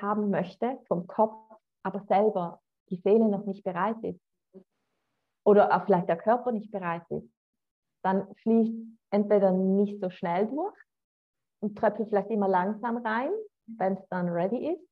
haben 0.01 0.29
möchte 0.29 0.79
vom 0.87 1.07
Kopf, 1.07 1.35
aber 1.83 2.01
selber 2.07 2.61
die 2.89 2.97
Seele 2.97 3.27
noch 3.27 3.45
nicht 3.45 3.63
bereit 3.63 4.01
ist 4.03 4.21
oder 5.43 5.75
auch 5.75 5.85
vielleicht 5.85 6.07
der 6.07 6.17
Körper 6.17 6.51
nicht 6.51 6.71
bereit 6.71 7.03
ist, 7.09 7.29
dann 8.03 8.33
fließt 8.35 8.75
entweder 9.11 9.51
nicht 9.51 9.99
so 10.01 10.09
schnell 10.09 10.47
durch 10.47 10.77
und 11.61 11.77
tröpfelt 11.77 12.09
vielleicht 12.09 12.29
immer 12.29 12.47
langsam 12.47 12.97
rein, 12.97 13.31
wenn 13.65 13.93
es 13.93 14.07
dann 14.09 14.29
ready 14.29 14.73
ist. 14.73 14.87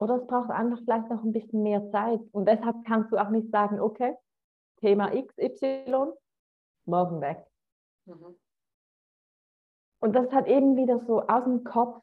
Oder 0.00 0.16
es 0.16 0.26
braucht 0.26 0.50
einfach 0.50 0.78
vielleicht 0.78 1.08
noch 1.10 1.24
ein 1.24 1.32
bisschen 1.32 1.62
mehr 1.62 1.90
Zeit. 1.90 2.20
Und 2.32 2.46
deshalb 2.46 2.84
kannst 2.86 3.10
du 3.10 3.16
auch 3.16 3.30
nicht 3.30 3.50
sagen, 3.50 3.80
okay, 3.80 4.14
Thema 4.80 5.10
XY, 5.10 6.12
morgen 6.84 7.20
weg. 7.20 7.44
Mhm. 8.06 8.36
Und 10.00 10.14
das 10.14 10.30
hat 10.32 10.46
eben 10.46 10.76
wieder 10.76 11.00
so 11.06 11.22
aus 11.26 11.44
dem 11.44 11.64
Kopf 11.64 12.02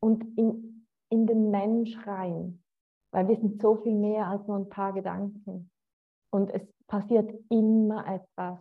und 0.00 0.22
in, 0.38 0.86
in 1.10 1.26
den 1.26 1.50
Mensch 1.50 1.96
rein. 2.06 2.62
Weil 3.12 3.28
wir 3.28 3.36
sind 3.36 3.60
so 3.60 3.76
viel 3.76 3.94
mehr 3.94 4.26
als 4.26 4.46
nur 4.46 4.56
ein 4.56 4.68
paar 4.68 4.92
Gedanken. 4.92 5.70
Und 6.30 6.50
es 6.50 6.62
passiert 6.86 7.32
immer 7.48 8.06
etwas. 8.06 8.58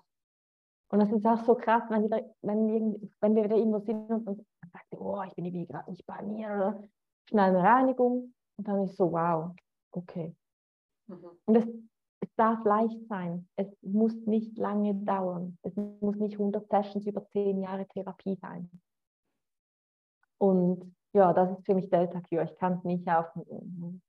Und 0.89 0.99
das 0.99 1.11
ist 1.11 1.25
auch 1.25 1.43
so 1.43 1.55
krass, 1.55 1.83
wenn, 1.89 2.09
wir, 2.09 2.35
wenn, 2.41 2.67
wir, 2.67 3.09
wenn 3.19 3.35
wir 3.35 3.43
wieder 3.45 3.57
irgendwo 3.57 3.79
sind 3.79 4.11
und 4.11 4.25
man 4.25 4.35
sagt, 4.71 4.95
oh, 4.95 5.23
ich 5.25 5.33
bin 5.33 5.45
irgendwie 5.45 5.65
gerade 5.65 5.89
nicht 5.89 6.05
bei 6.05 6.21
mir 6.21 6.47
oder 6.47 6.83
schnell 7.27 7.55
eine 7.55 7.63
Reinigung. 7.63 8.33
Und 8.57 8.67
dann 8.67 8.83
ist 8.83 8.95
so, 8.95 9.11
wow, 9.11 9.55
okay. 9.91 10.35
Mhm. 11.07 11.29
Und 11.45 11.55
es 11.55 11.67
darf 12.35 12.63
leicht 12.65 13.07
sein. 13.07 13.47
Es 13.55 13.67
muss 13.81 14.13
nicht 14.25 14.57
lange 14.57 14.95
dauern. 14.95 15.57
Es 15.61 15.75
muss 15.75 16.15
nicht 16.17 16.33
100 16.33 16.67
Sessions 16.69 17.05
über 17.05 17.27
10 17.29 17.61
Jahre 17.61 17.87
Therapie 17.87 18.37
sein. 18.41 18.69
Und 20.37 20.95
ja, 21.13 21.31
das 21.31 21.57
ist 21.57 21.65
für 21.65 21.75
mich 21.75 21.89
Delta 21.89 22.21
Q. 22.21 22.41
Ich 22.41 22.57
kann 22.57 22.73
es 22.73 22.83
nicht 22.83 23.07
auf 23.07 23.27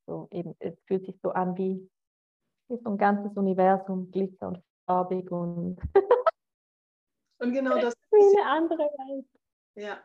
so 0.06 0.28
eben, 0.30 0.56
es 0.58 0.74
fühlt 0.86 1.04
sich 1.06 1.18
so 1.22 1.30
an 1.30 1.56
wie, 1.56 1.88
wie 2.68 2.78
so 2.78 2.90
ein 2.90 2.98
ganzes 2.98 3.36
Universum, 3.36 4.10
Glitzer 4.10 4.48
und 4.48 4.62
farbig 4.86 5.30
und 5.30 5.78
Und 7.44 7.52
genau 7.52 7.78
das 7.78 7.92
ist 7.92 8.38
eine 8.38 8.46
andere 8.46 8.84
Welt. 8.84 9.26
Ja. 9.74 10.02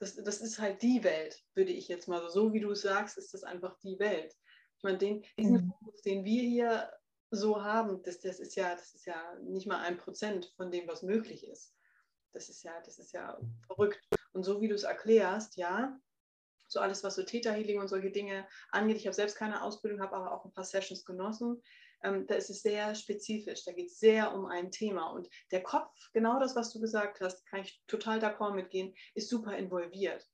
Das, 0.00 0.16
das 0.16 0.40
ist 0.40 0.58
halt 0.58 0.82
die 0.82 1.04
Welt, 1.04 1.44
würde 1.54 1.72
ich 1.72 1.88
jetzt 1.88 2.08
mal 2.08 2.20
so. 2.22 2.28
So 2.28 2.52
wie 2.52 2.60
du 2.60 2.70
es 2.70 2.82
sagst, 2.82 3.18
ist 3.18 3.34
das 3.34 3.44
einfach 3.44 3.78
die 3.78 3.98
Welt. 3.98 4.34
Ich 4.80 4.84
meine, 4.84 4.96
den, 4.96 5.22
diesen 5.36 5.52
mhm. 5.52 5.72
Fokus, 5.78 6.00
den 6.00 6.24
wir 6.24 6.42
hier 6.42 6.90
so 7.30 7.62
haben, 7.62 8.02
das, 8.02 8.18
das, 8.20 8.40
ist 8.40 8.56
ja, 8.56 8.74
das 8.74 8.94
ist 8.94 9.04
ja 9.04 9.36
nicht 9.42 9.66
mal 9.66 9.82
ein 9.82 9.98
Prozent 9.98 10.54
von 10.56 10.70
dem, 10.70 10.88
was 10.88 11.02
möglich 11.02 11.46
ist. 11.46 11.74
Das 12.32 12.48
ist 12.48 12.62
ja, 12.62 12.72
das 12.86 12.98
ist 12.98 13.12
ja 13.12 13.38
verrückt. 13.66 14.00
Und 14.32 14.44
so 14.44 14.62
wie 14.62 14.68
du 14.68 14.74
es 14.74 14.84
erklärst, 14.84 15.56
ja, 15.56 16.00
so 16.66 16.80
alles, 16.80 17.04
was 17.04 17.16
so 17.16 17.22
Täterhealing 17.22 17.78
und 17.78 17.88
solche 17.88 18.10
Dinge 18.10 18.48
angeht. 18.70 18.96
Ich 18.96 19.06
habe 19.06 19.14
selbst 19.14 19.36
keine 19.36 19.62
Ausbildung, 19.62 20.00
habe 20.00 20.16
aber 20.16 20.32
auch 20.32 20.46
ein 20.46 20.52
paar 20.52 20.64
Sessions 20.64 21.04
genossen. 21.04 21.60
Ähm, 22.02 22.26
da 22.26 22.36
ist 22.36 22.48
es 22.48 22.62
sehr 22.62 22.94
spezifisch, 22.94 23.64
da 23.66 23.72
geht 23.72 23.88
es 23.88 23.98
sehr 23.98 24.32
um 24.32 24.46
ein 24.46 24.70
Thema. 24.70 25.10
Und 25.10 25.28
der 25.50 25.62
Kopf, 25.62 25.92
genau 26.14 26.40
das, 26.40 26.56
was 26.56 26.72
du 26.72 26.80
gesagt 26.80 27.20
hast, 27.20 27.44
kann 27.44 27.60
ich 27.60 27.82
total 27.86 28.18
d'accord 28.18 28.54
mitgehen, 28.54 28.94
ist 29.14 29.28
super 29.28 29.58
involviert. 29.58 30.26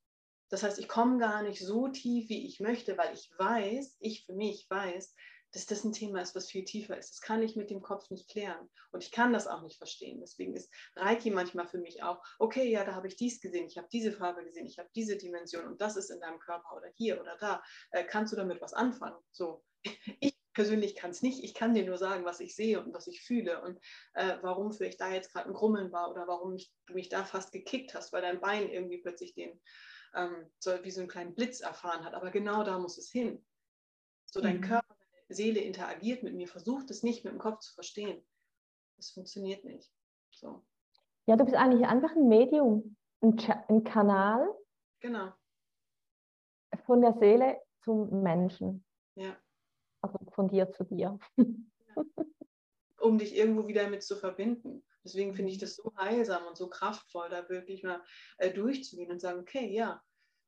Das 0.48 0.62
heißt, 0.62 0.78
ich 0.78 0.88
komme 0.88 1.18
gar 1.18 1.42
nicht 1.42 1.60
so 1.60 1.88
tief, 1.88 2.28
wie 2.28 2.46
ich 2.46 2.60
möchte, 2.60 2.96
weil 2.96 3.12
ich 3.14 3.30
weiß, 3.38 3.96
ich 4.00 4.24
für 4.24 4.34
mich 4.34 4.66
weiß, 4.70 5.14
dass 5.52 5.66
das 5.66 5.84
ein 5.84 5.92
Thema 5.92 6.20
ist, 6.20 6.34
was 6.34 6.50
viel 6.50 6.64
tiefer 6.64 6.98
ist. 6.98 7.14
Das 7.14 7.20
kann 7.20 7.42
ich 7.42 7.56
mit 7.56 7.70
dem 7.70 7.80
Kopf 7.80 8.10
nicht 8.10 8.28
klären. 8.28 8.68
Und 8.92 9.02
ich 9.02 9.10
kann 9.10 9.32
das 9.32 9.46
auch 9.46 9.62
nicht 9.62 9.78
verstehen. 9.78 10.20
Deswegen 10.20 10.54
ist 10.54 10.70
Reiki 10.96 11.30
manchmal 11.30 11.66
für 11.66 11.78
mich 11.78 12.02
auch, 12.02 12.22
okay, 12.38 12.70
ja, 12.70 12.84
da 12.84 12.94
habe 12.94 13.08
ich 13.08 13.16
dies 13.16 13.40
gesehen, 13.40 13.66
ich 13.66 13.78
habe 13.78 13.88
diese 13.90 14.12
Farbe 14.12 14.44
gesehen, 14.44 14.66
ich 14.66 14.78
habe 14.78 14.90
diese 14.94 15.16
Dimension 15.16 15.64
und 15.66 15.80
das 15.80 15.96
ist 15.96 16.10
in 16.10 16.20
deinem 16.20 16.38
Körper 16.40 16.76
oder 16.76 16.88
hier 16.94 17.20
oder 17.20 17.36
da. 17.38 17.62
Äh, 17.90 18.04
kannst 18.04 18.32
du 18.32 18.36
damit 18.36 18.60
was 18.60 18.74
anfangen? 18.74 19.18
So. 19.30 19.64
Ich 20.20 20.36
persönlich 20.52 20.96
kann 20.96 21.10
es 21.10 21.20
nicht. 21.20 21.44
Ich 21.44 21.52
kann 21.52 21.74
dir 21.74 21.84
nur 21.84 21.98
sagen, 21.98 22.24
was 22.24 22.40
ich 22.40 22.56
sehe 22.56 22.82
und 22.82 22.94
was 22.94 23.06
ich 23.06 23.20
fühle 23.20 23.60
und 23.60 23.78
äh, 24.14 24.38
warum 24.40 24.72
vielleicht 24.72 25.00
da 25.00 25.12
jetzt 25.12 25.30
gerade 25.30 25.48
ein 25.48 25.54
Grummeln 25.54 25.92
war 25.92 26.10
oder 26.10 26.26
warum 26.26 26.52
mich, 26.52 26.72
du 26.86 26.94
mich 26.94 27.10
da 27.10 27.24
fast 27.24 27.52
gekickt 27.52 27.92
hast, 27.94 28.12
weil 28.14 28.22
dein 28.22 28.40
Bein 28.40 28.70
irgendwie 28.70 29.02
plötzlich 29.02 29.34
den, 29.34 29.60
ähm, 30.16 30.50
so 30.58 30.72
wie 30.82 30.90
so 30.90 31.00
einen 31.00 31.08
kleinen 31.08 31.34
Blitz 31.34 31.60
erfahren 31.60 32.04
hat. 32.04 32.14
Aber 32.14 32.30
genau 32.30 32.64
da 32.64 32.78
muss 32.78 32.98
es 32.98 33.10
hin. 33.10 33.44
So 34.26 34.40
dein 34.40 34.56
mhm. 34.56 34.62
Körper 34.62 34.96
Seele 35.28 35.60
interagiert 35.60 36.22
mit 36.22 36.34
mir, 36.34 36.48
versucht 36.48 36.90
es 36.90 37.02
nicht 37.02 37.24
mit 37.24 37.32
dem 37.32 37.38
Kopf 37.38 37.60
zu 37.60 37.74
verstehen. 37.74 38.24
Das 38.96 39.10
funktioniert 39.10 39.64
nicht. 39.64 39.92
So. 40.30 40.64
Ja, 41.26 41.36
du 41.36 41.44
bist 41.44 41.56
eigentlich 41.56 41.86
einfach 41.86 42.14
ein 42.14 42.28
Medium, 42.28 42.96
ein, 43.20 43.36
ein 43.68 43.84
Kanal. 43.84 44.48
Genau. 45.00 45.32
Von 46.84 47.00
der 47.00 47.14
Seele 47.18 47.60
zum 47.82 48.22
Menschen. 48.22 48.84
Ja. 49.14 49.36
Also 50.00 50.18
von 50.32 50.48
dir 50.48 50.70
zu 50.72 50.84
dir. 50.84 51.18
Ja. 51.36 51.46
Um 52.98 53.18
dich 53.18 53.36
irgendwo 53.36 53.66
wieder 53.68 53.88
mit 53.88 54.02
zu 54.02 54.16
verbinden. 54.16 54.84
Deswegen 55.06 55.34
finde 55.34 55.52
ich 55.52 55.58
das 55.58 55.76
so 55.76 55.92
heilsam 55.96 56.46
und 56.46 56.56
so 56.56 56.68
kraftvoll, 56.68 57.28
da 57.30 57.48
wirklich 57.48 57.82
mal 57.82 58.02
äh, 58.38 58.52
durchzugehen 58.52 59.10
und 59.10 59.20
sagen, 59.20 59.40
okay, 59.40 59.68
ja, 59.68 60.02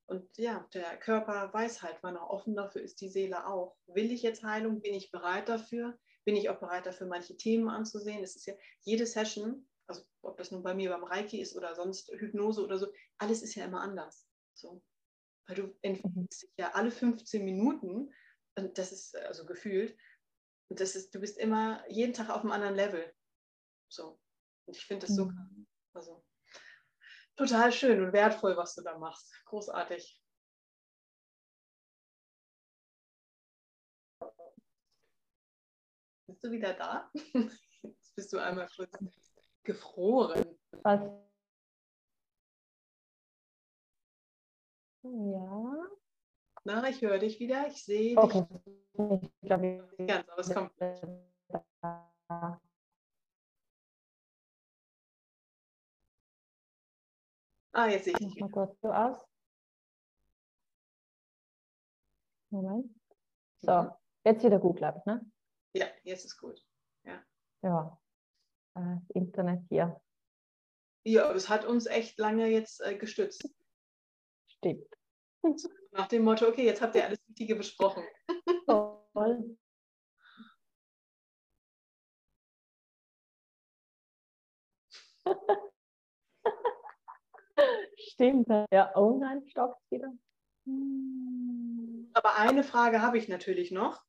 und 0.09 0.27
ja, 0.39 0.67
der 0.73 0.97
Körper 0.97 1.53
weiß 1.53 1.83
halt, 1.83 1.99
wann 2.01 2.17
er 2.17 2.31
offen 2.31 2.57
dafür 2.57 2.81
ist, 2.81 3.03
die 3.03 3.11
Seele 3.11 3.47
auch. 3.47 3.77
Will 3.87 4.11
ich 4.11 4.23
jetzt 4.23 4.43
Heilung? 4.43 4.81
Bin 4.81 4.95
ich 4.95 5.11
bereit 5.11 5.51
dafür? 5.51 5.99
Bin 6.25 6.35
ich 6.35 6.49
auch 6.49 6.59
bereit 6.59 6.87
dafür, 6.87 7.07
manche 7.07 7.37
Themen 7.37 7.69
anzusehen? 7.69 8.25
Es 8.25 8.35
ist 8.35 8.47
ja 8.47 8.55
jede 8.81 9.05
Session, 9.05 9.69
also 9.87 10.03
ob 10.23 10.39
das 10.39 10.51
nun 10.51 10.63
bei 10.63 10.75
mir 10.75 10.89
beim 10.91 11.05
Reiki 11.05 11.41
ist 11.41 11.55
oder 11.55 11.75
sonst 11.75 12.11
Hypnose 12.11 12.65
oder 12.65 12.79
so, 12.79 12.91
alles 13.19 13.43
ist 13.43 13.55
ja 13.55 13.67
immer 13.67 13.83
anders. 13.83 14.27
So. 14.55 14.83
Weil 15.47 15.57
du 15.57 15.79
entwickelst 15.83 16.43
dich 16.43 16.51
ja 16.57 16.73
alle 16.73 16.91
15 16.91 17.45
Minuten, 17.45 18.11
und 18.57 18.79
das 18.79 18.93
ist 18.93 19.15
also 19.15 19.45
gefühlt, 19.45 19.95
und 20.71 20.81
das 20.81 20.97
ist, 20.97 21.15
du 21.15 21.21
bist 21.21 21.37
immer 21.37 21.85
jeden 21.91 22.15
Tag 22.15 22.31
auf 22.31 22.41
einem 22.41 22.53
anderen 22.53 22.77
Level. 22.77 23.15
So. 23.89 24.19
Und 24.69 24.77
ich 24.77 24.85
finde 24.85 25.07
das 25.07 25.17
so 25.17 25.25
mhm. 25.25 25.67
Also 25.95 26.23
total 27.37 27.73
schön 27.73 28.05
und 28.05 28.13
wertvoll, 28.13 28.57
was 28.57 28.75
du 28.75 28.83
da 28.83 28.99
machst. 28.99 29.33
Großartig. 29.47 30.23
Bist 36.27 36.45
du 36.45 36.51
wieder 36.51 36.75
da? 36.75 37.11
Jetzt 37.83 38.15
bist 38.15 38.33
du 38.33 38.39
einmal 38.39 38.69
kurz 38.77 38.93
gefroren. 39.65 40.59
Was? 40.83 41.01
Ja. 45.03 45.89
Na, 46.65 46.89
ich 46.91 47.01
höre 47.01 47.19
dich 47.19 47.41
wieder. 47.41 47.67
Ich 47.69 47.83
sehe 47.83 48.17
okay. 48.19 48.47
dich. 48.51 49.33
Ich 49.41 49.49
glaube, 49.49 49.89
ganz, 50.07 50.29
aber 50.29 50.41
es 50.41 50.53
kommt. 50.53 50.75
Ah, 57.79 57.87
jetzt 57.87 58.07
sehe 58.07 58.15
ich 58.15 58.19
dich. 58.19 58.41
Mal 58.41 58.51
kurz 58.51 58.77
so 58.81 58.89
aus. 58.89 59.25
Moment. 62.51 62.93
So, 63.61 63.71
mhm. 63.71 63.91
jetzt 64.25 64.45
wieder 64.45 64.59
gut, 64.59 64.79
glaube 64.79 64.99
ich, 64.99 65.07
ne? 65.07 65.25
Ja, 65.75 65.87
jetzt 66.03 66.25
ist 66.25 66.41
gut. 66.41 66.61
Ja. 67.05 67.23
Ja, 67.63 67.97
äh, 68.75 68.81
das 68.81 69.11
Internet 69.11 69.63
hier. 69.69 70.01
Ja, 71.05 71.27
aber 71.27 71.37
es 71.37 71.49
hat 71.49 71.67
uns 71.67 71.87
echt 71.87 72.19
lange 72.19 72.49
jetzt 72.49 72.81
äh, 72.81 72.99
gestützt. 72.99 73.49
Stimmt. 74.49 74.89
Nach 75.93 76.09
dem 76.09 76.25
Motto, 76.25 76.49
okay, 76.49 76.65
jetzt 76.65 76.83
habt 76.83 76.97
ihr 76.97 77.05
alles 77.05 77.21
Wichtige 77.29 77.55
besprochen. 77.55 78.03
Toll. 78.67 79.57
Stimmt, 88.19 88.49
ja. 88.73 88.93
Nein, 88.97 89.45
stockt 89.47 89.81
wieder. 89.91 90.13
Aber 92.15 92.37
eine 92.37 92.65
Frage 92.65 93.01
habe 93.01 93.17
ich 93.17 93.29
natürlich 93.29 93.71
noch. 93.71 94.03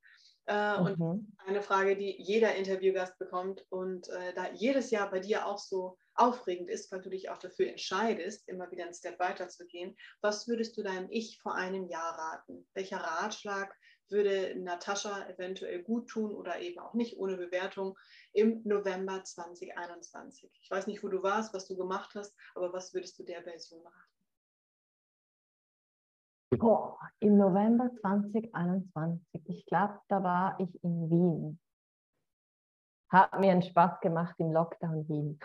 Äh, 0.47 0.79
mhm. 0.79 1.01
Und 1.01 1.37
eine 1.45 1.61
Frage, 1.61 1.95
die 1.95 2.15
jeder 2.19 2.55
Interviewgast 2.55 3.19
bekommt 3.19 3.63
und 3.69 4.09
äh, 4.09 4.33
da 4.33 4.51
jedes 4.51 4.89
Jahr 4.89 5.11
bei 5.11 5.19
dir 5.19 5.45
auch 5.45 5.59
so 5.59 5.95
aufregend 6.15 6.71
ist, 6.71 6.91
weil 6.91 7.01
du 7.01 7.11
dich 7.11 7.29
auch 7.29 7.37
dafür 7.37 7.67
entscheidest, 7.67 8.47
immer 8.49 8.71
wieder 8.71 8.85
einen 8.85 8.95
Step 8.95 9.19
weiter 9.19 9.47
zu 9.47 9.67
gehen. 9.67 9.95
Was 10.21 10.47
würdest 10.47 10.75
du 10.75 10.81
deinem 10.81 11.07
Ich 11.11 11.39
vor 11.39 11.53
einem 11.53 11.85
Jahr 11.85 12.17
raten? 12.17 12.67
Welcher 12.73 12.97
Ratschlag 12.97 13.71
würde 14.11 14.55
Natascha 14.59 15.27
eventuell 15.29 15.81
gut 15.83 16.09
tun 16.09 16.33
oder 16.33 16.59
eben 16.59 16.79
auch 16.79 16.93
nicht 16.93 17.17
ohne 17.17 17.37
Bewertung 17.37 17.97
im 18.33 18.61
November 18.63 19.23
2021? 19.23 20.51
Ich 20.61 20.71
weiß 20.71 20.87
nicht, 20.87 21.03
wo 21.03 21.07
du 21.07 21.23
warst, 21.23 21.53
was 21.53 21.67
du 21.67 21.75
gemacht 21.75 22.15
hast, 22.15 22.35
aber 22.55 22.73
was 22.73 22.93
würdest 22.93 23.19
du 23.19 23.23
der 23.23 23.43
Version 23.43 23.81
raten? 23.81 24.09
Oh, 26.61 26.95
Im 27.19 27.37
November 27.37 27.91
2021, 28.01 29.45
ich 29.45 29.65
glaube, 29.67 29.99
da 30.07 30.23
war 30.23 30.59
ich 30.59 30.83
in 30.83 31.09
Wien. 31.09 31.59
Hat 33.09 33.39
mir 33.39 33.51
einen 33.51 33.61
Spaß 33.61 33.99
gemacht 34.01 34.35
im 34.39 34.51
Lockdown 34.51 35.07
Wien. 35.07 35.39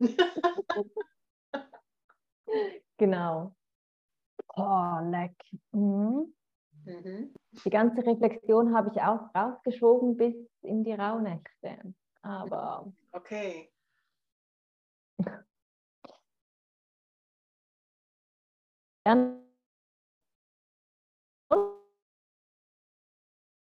genau. 2.96 3.54
Oh, 4.56 4.98
leck. 5.10 5.36
Mhm. 5.72 6.35
Mhm. 6.86 7.34
Die 7.64 7.70
ganze 7.70 8.06
Reflexion 8.06 8.74
habe 8.74 8.90
ich 8.94 9.00
auch 9.02 9.34
rausgeschoben 9.34 10.16
bis 10.16 10.34
in 10.62 10.84
die 10.84 10.92
Rauhnächte. 10.94 11.94
Aber. 12.22 12.92
Okay. 13.12 13.70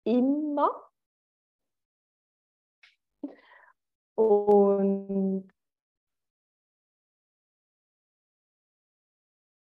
immer. 0.08 0.70
Und 4.16 5.48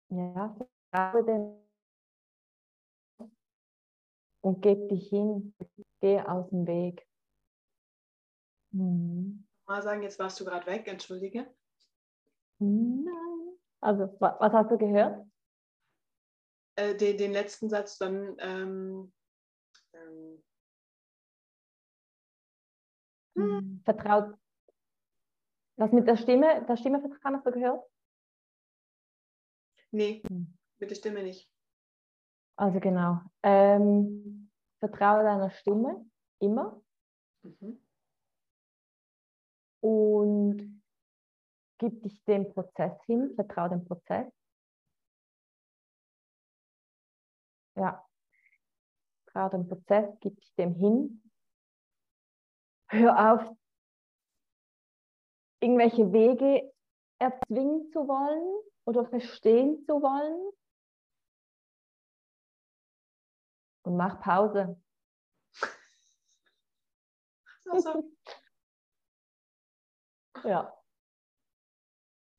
ja, 0.09 0.55
vertraue 0.91 1.23
dem 1.25 1.64
und 4.45 4.61
gib 4.61 4.89
dich 4.89 5.09
hin, 5.09 5.55
geh 6.01 6.21
aus 6.21 6.47
dem 6.49 6.67
Weg. 6.67 7.07
Mhm. 8.71 9.47
Mal 9.65 9.81
sagen, 9.81 10.03
jetzt 10.03 10.19
warst 10.19 10.39
du 10.39 10.45
gerade 10.45 10.67
weg, 10.67 10.87
entschuldige. 10.87 11.51
Nein. 12.59 13.57
Also, 13.81 14.15
was 14.19 14.53
hast 14.53 14.69
du 14.69 14.77
gehört? 14.77 15.25
Äh, 16.75 16.95
den, 16.95 17.17
den, 17.17 17.31
letzten 17.31 17.69
Satz 17.69 17.97
dann. 17.97 18.35
Ähm, 18.39 19.11
ähm, 19.93 20.43
hm. 23.35 23.81
Vertraut. 23.83 24.37
Was 25.77 25.91
mit 25.91 26.07
der 26.07 26.17
Stimme, 26.17 26.63
der 26.67 26.77
Stimme 26.77 26.99
vertrauen, 26.99 27.35
hast 27.35 27.47
du 27.47 27.51
gehört? 27.51 27.83
Nee, 29.89 30.21
hm. 30.27 30.55
mit 30.77 30.91
der 30.91 30.95
Stimme 30.95 31.23
nicht. 31.23 31.49
Also 32.57 32.79
genau. 32.79 33.19
Ähm, 33.43 34.49
vertraue 34.79 35.23
deiner 35.23 35.49
Stimme 35.51 36.05
immer. 36.39 36.81
Mhm. 37.43 37.81
Und 39.81 40.81
gib 41.77 42.01
dich 42.03 42.23
dem 42.23 42.51
Prozess 42.53 42.93
hin, 43.05 43.33
vertraue 43.35 43.69
dem 43.69 43.85
Prozess. 43.85 44.31
Ja, 47.75 48.05
vertraue 49.25 49.49
dem 49.51 49.67
Prozess, 49.67 50.17
gib 50.21 50.39
dich 50.39 50.55
dem 50.55 50.73
hin. 50.75 51.21
Hör 52.87 53.33
auf, 53.33 53.55
irgendwelche 55.59 56.11
Wege 56.13 56.71
erzwingen 57.19 57.91
zu 57.91 58.07
wollen 58.07 58.63
oder 58.85 59.05
verstehen 59.05 59.83
zu 59.85 60.01
wollen. 60.01 60.53
Und 63.85 63.97
mach 63.97 64.19
Pause. 64.19 64.81
Also. 67.71 68.11
ja. 70.43 70.75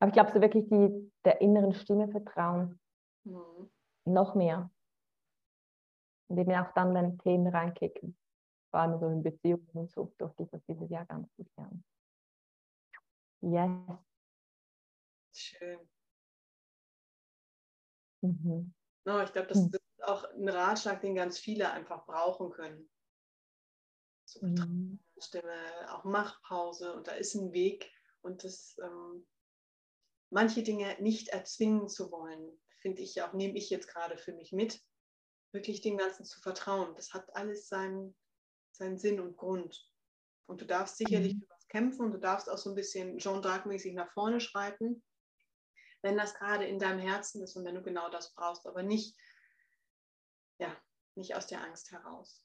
Aber 0.00 0.08
ich 0.08 0.12
glaube, 0.12 0.32
so 0.32 0.40
wirklich 0.40 0.68
die, 0.68 1.12
der 1.24 1.40
inneren 1.40 1.72
Stimme 1.72 2.08
vertrauen. 2.08 2.78
Mhm. 3.24 3.70
Noch 4.04 4.34
mehr. 4.34 4.70
Und 6.28 6.38
eben 6.38 6.52
auch 6.54 6.72
dann, 6.74 6.94
wenn 6.94 7.18
Themen 7.18 7.46
reinkicken. 7.46 8.16
Vor 8.70 8.80
allem 8.80 8.98
so 8.98 9.06
in 9.08 9.22
Beziehungen 9.22 9.68
und 9.72 9.90
so, 9.90 10.12
durfte 10.18 10.42
ich 10.42 10.50
das 10.50 10.64
dieses 10.66 10.90
Jahr 10.90 11.06
ganz 11.06 11.28
gut 11.36 11.48
lernen. 11.56 11.84
Yes. 13.42 13.98
Schön. 15.34 15.88
Mhm. 18.22 18.74
No, 19.04 19.20
ich 19.22 19.32
glaube, 19.32 19.48
das, 19.48 19.58
Hm. 19.58 19.70
das 19.70 19.80
auch 20.02 20.24
ein 20.24 20.48
Ratschlag, 20.48 21.00
den 21.00 21.14
ganz 21.14 21.38
viele 21.38 21.70
einfach 21.70 22.06
brauchen 22.06 22.50
können. 22.50 22.90
So 24.24 24.40
Mhm. 24.42 24.98
Stimme, 25.18 25.94
auch 25.94 26.04
Machpause 26.04 26.94
und 26.94 27.06
da 27.06 27.12
ist 27.12 27.34
ein 27.34 27.52
Weg 27.52 27.90
und 28.20 28.44
das 28.44 28.76
ähm, 28.82 29.26
manche 30.30 30.62
Dinge 30.62 30.96
nicht 31.00 31.28
erzwingen 31.28 31.88
zu 31.88 32.10
wollen, 32.10 32.60
finde 32.80 33.02
ich 33.02 33.22
auch, 33.22 33.32
nehme 33.32 33.56
ich 33.56 33.70
jetzt 33.70 33.88
gerade 33.88 34.18
für 34.18 34.32
mich 34.32 34.52
mit, 34.52 34.82
wirklich 35.52 35.80
dem 35.80 35.96
Ganzen 35.96 36.24
zu 36.24 36.40
vertrauen. 36.40 36.94
Das 36.94 37.14
hat 37.14 37.34
alles 37.34 37.68
seinen, 37.68 38.16
seinen 38.72 38.98
Sinn 38.98 39.20
und 39.20 39.36
Grund. 39.36 39.90
Und 40.46 40.60
du 40.60 40.66
darfst 40.66 40.96
sicherlich 40.96 41.32
Mhm. 41.32 41.40
für 41.40 41.48
was 41.48 41.66
kämpfen 41.68 42.06
und 42.06 42.12
du 42.12 42.18
darfst 42.18 42.50
auch 42.50 42.58
so 42.58 42.70
ein 42.70 42.76
bisschen 42.76 43.18
Jean 43.18 43.40
d'Arc-mäßig 43.42 43.94
nach 43.94 44.12
vorne 44.12 44.40
schreiten, 44.40 45.02
wenn 46.02 46.16
das 46.16 46.34
gerade 46.34 46.66
in 46.66 46.78
deinem 46.78 47.00
Herzen 47.00 47.42
ist 47.42 47.56
und 47.56 47.64
wenn 47.64 47.74
du 47.74 47.82
genau 47.82 48.10
das 48.10 48.34
brauchst, 48.34 48.66
aber 48.66 48.82
nicht, 48.82 49.16
nicht 51.16 51.34
aus 51.34 51.46
der 51.46 51.62
Angst 51.62 51.90
heraus. 51.92 52.44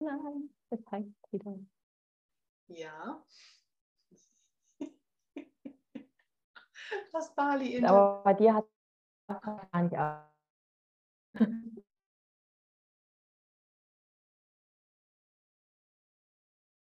Nein, 0.00 0.50
das 0.70 0.80
heißt 0.90 1.32
wieder. 1.32 1.58
Ja. 2.68 3.24
Das 7.12 7.34
Bali 7.34 7.76
in 7.76 7.86
Aber 7.86 8.22
bei 8.22 8.34
dir 8.34 8.54
hat 8.54 8.66
es 9.28 9.40
gar 9.40 9.82
nicht 9.82 9.96
auch. 9.96 10.32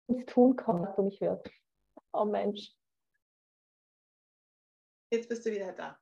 ins 0.08 0.26
Tun 0.26 0.56
kommen, 0.56 0.84
dass 0.84 0.94
du 0.96 1.02
mich 1.02 1.20
hörst. 1.20 1.50
Oh 2.12 2.24
Mensch. 2.24 2.72
Jetzt 5.10 5.28
bist 5.28 5.44
du 5.46 5.50
wieder 5.50 5.72
da. 5.72 6.00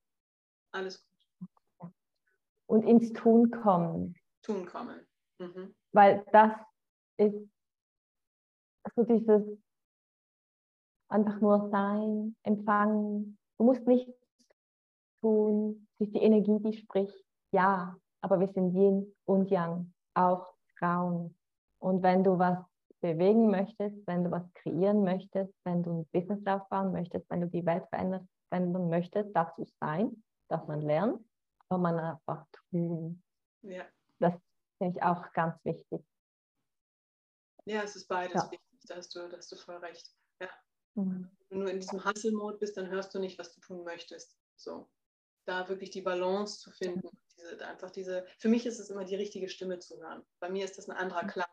Alles 0.73 1.03
gut. 1.03 1.14
Und 2.67 2.85
ins 2.85 3.13
Tun 3.13 3.51
kommen. 3.51 4.15
Tun 4.43 4.67
kommen. 4.67 5.07
Mhm. 5.39 5.75
Weil 5.93 6.25
das 6.33 6.53
ist 7.19 7.49
so 8.95 9.05
dieses 9.05 9.43
einfach 11.09 11.41
nur 11.41 11.69
sein, 11.71 12.37
empfangen. 12.43 13.39
Du 13.59 13.65
musst 13.65 13.87
nichts 13.87 14.13
tun. 15.21 15.87
Es 15.99 16.09
ist 16.09 16.15
die 16.15 16.23
Energie, 16.23 16.59
die 16.61 16.73
spricht. 16.73 17.25
Ja, 17.53 17.97
aber 18.21 18.41
wir 18.41 18.49
sind 18.49 18.75
Yin 18.75 19.15
und 19.25 19.51
Yang, 19.51 19.93
auch 20.15 20.55
Frauen. 20.79 21.37
Und 21.79 22.03
wenn 22.03 22.25
du 22.25 22.39
was 22.39 22.59
bewegen 23.01 23.51
möchtest, 23.51 24.07
wenn 24.07 24.25
du 24.25 24.31
was 24.31 24.51
kreieren 24.55 25.05
möchtest, 25.05 25.53
wenn 25.65 25.83
du 25.83 26.01
ein 26.01 26.07
Business 26.07 26.45
aufbauen 26.47 26.93
möchtest, 26.93 27.29
wenn 27.31 27.43
du 27.43 27.49
die 27.49 27.65
Welt 27.67 27.87
verändern, 27.91 28.29
möchtest, 28.89 29.35
darfst 29.37 29.59
du 29.59 29.65
sein, 29.81 30.23
darf 30.49 30.67
man 30.69 30.81
lernen, 30.81 31.25
aber 31.69 31.81
man 31.81 31.99
einfach 31.99 32.47
tun. 32.71 33.23
Ja. 33.63 33.87
Das 34.19 34.35
finde 34.79 34.99
ich 34.99 35.03
auch 35.03 35.33
ganz 35.33 35.63
wichtig. 35.65 36.01
ja, 37.67 37.83
es 37.83 37.97
ist 37.97 38.07
beides 38.09 38.43
Ja. 38.43 38.51
wichtig. 38.51 38.61
Da 38.87 38.97
hast, 38.97 39.15
du, 39.15 39.29
da 39.29 39.37
hast 39.39 39.51
du 39.51 39.57
voll 39.57 39.77
recht. 39.77 40.11
Mhm. 40.97 41.31
Wenn 41.49 41.59
du 41.59 41.65
nur 41.65 41.71
in 41.71 41.81
diesem 41.81 42.05
Hustle-Mode 42.05 42.59
bist, 42.59 42.77
dann 42.77 42.89
hörst 42.89 43.15
du 43.15 43.19
nicht, 43.19 43.39
was 43.39 43.53
du 43.55 43.61
tun 43.61 43.83
möchtest. 43.83 44.37
So. 44.57 44.91
Da 45.47 45.69
wirklich 45.69 45.91
die 45.91 46.03
Balance 46.03 46.61
zu 46.61 46.71
finden. 46.71 47.09
Diese, 47.37 47.67
einfach 47.67 47.91
diese, 47.91 48.27
für 48.39 48.49
mich 48.49 48.65
ist 48.65 48.79
es 48.79 48.91
immer 48.91 49.05
die 49.05 49.17
richtige 49.17 49.49
Stimme 49.49 49.79
zu 49.81 49.99
hören. 49.99 50.23
Bei 50.39 50.49
mir 50.51 50.65
ist 50.65 50.79
das 50.79 50.89
ein 50.89 50.97
anderer 50.97 51.27
Klang 51.27 51.49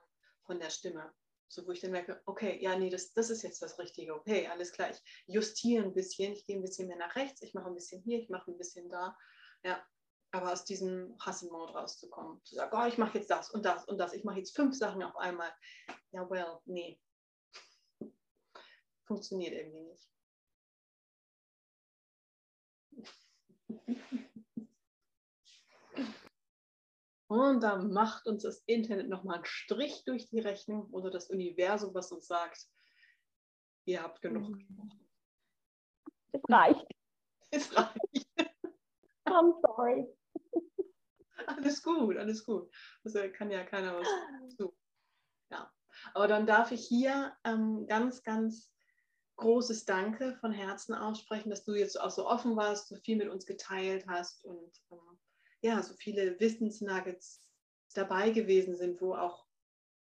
von 0.45 0.59
der 0.59 0.69
Stimme. 0.69 1.11
So, 1.47 1.65
wo 1.65 1.71
ich 1.71 1.81
dann 1.81 1.91
merke, 1.91 2.21
okay, 2.25 2.61
ja, 2.61 2.77
nee, 2.77 2.89
das, 2.89 3.13
das 3.13 3.29
ist 3.29 3.41
jetzt 3.41 3.61
das 3.61 3.79
Richtige. 3.79 4.13
Okay, 4.15 4.47
alles 4.47 4.71
klar. 4.71 4.91
Ich 4.91 5.01
justiere 5.25 5.83
ein 5.83 5.93
bisschen, 5.93 6.33
ich 6.33 6.45
gehe 6.45 6.55
ein 6.57 6.61
bisschen 6.61 6.87
mehr 6.87 6.97
nach 6.97 7.15
rechts, 7.15 7.41
ich 7.41 7.53
mache 7.53 7.67
ein 7.67 7.73
bisschen 7.75 8.01
hier, 8.03 8.19
ich 8.19 8.29
mache 8.29 8.51
ein 8.51 8.57
bisschen 8.57 8.89
da. 8.89 9.17
Ja, 9.63 9.83
aber 10.31 10.51
aus 10.53 10.63
diesem 10.65 11.17
Hustle-Mode 11.25 11.73
rauszukommen. 11.73 12.43
Zu 12.43 12.55
sagen, 12.55 12.75
oh, 12.75 12.85
ich 12.87 12.97
mache 12.97 13.17
jetzt 13.17 13.29
das 13.29 13.51
und 13.51 13.65
das 13.65 13.85
und 13.85 13.97
das. 13.97 14.13
Ich 14.13 14.23
mache 14.23 14.37
jetzt 14.39 14.55
fünf 14.55 14.75
Sachen 14.75 15.03
auf 15.03 15.15
einmal. 15.17 15.53
Ja, 16.11 16.29
well, 16.29 16.59
nee. 16.65 16.99
Funktioniert 19.05 19.53
irgendwie 19.53 19.81
nicht. 19.81 20.09
Und 27.27 27.61
da 27.61 27.77
macht 27.77 28.27
uns 28.27 28.43
das 28.43 28.61
Internet 28.65 29.07
nochmal 29.07 29.35
einen 29.37 29.45
Strich 29.45 30.03
durch 30.03 30.27
die 30.27 30.41
Rechnung 30.41 30.89
oder 30.91 31.09
das 31.09 31.29
Universum, 31.29 31.93
was 31.93 32.11
uns 32.11 32.27
sagt, 32.27 32.67
ihr 33.85 34.03
habt 34.03 34.21
genug 34.21 34.49
Mhm. 34.49 34.53
gesprochen. 34.53 35.07
Es 36.33 36.41
reicht. 36.49 36.87
Es 37.51 37.75
reicht. 37.77 38.27
I'm 39.25 39.53
sorry. 39.61 40.07
Alles 41.47 41.81
gut, 41.81 42.17
alles 42.17 42.45
gut. 42.45 42.71
Also 43.03 43.19
kann 43.33 43.51
ja 43.51 43.63
keiner 43.63 43.97
was 43.97 44.07
zu. 44.55 44.75
Ja. 45.49 45.71
Aber 46.13 46.27
dann 46.27 46.45
darf 46.45 46.71
ich 46.71 46.85
hier 46.87 47.35
ähm, 47.43 47.87
ganz, 47.87 48.23
ganz 48.23 48.71
großes 49.37 49.85
Danke 49.85 50.35
von 50.35 50.51
Herzen 50.51 50.93
aussprechen, 50.93 51.49
dass 51.49 51.63
du 51.63 51.73
jetzt 51.73 51.99
auch 51.99 52.11
so 52.11 52.27
offen 52.27 52.55
warst, 52.55 52.89
so 52.89 52.95
viel 52.97 53.17
mit 53.17 53.29
uns 53.29 53.45
geteilt 53.45 54.05
hast 54.07 54.45
und 54.45 54.71
ähm, 54.91 55.19
ja, 55.61 55.81
so 55.81 55.93
viele 55.95 56.39
Wissensnuggets 56.39 57.47
dabei 57.93 58.31
gewesen 58.31 58.75
sind, 58.75 59.01
wo 59.01 59.15
auch, 59.15 59.45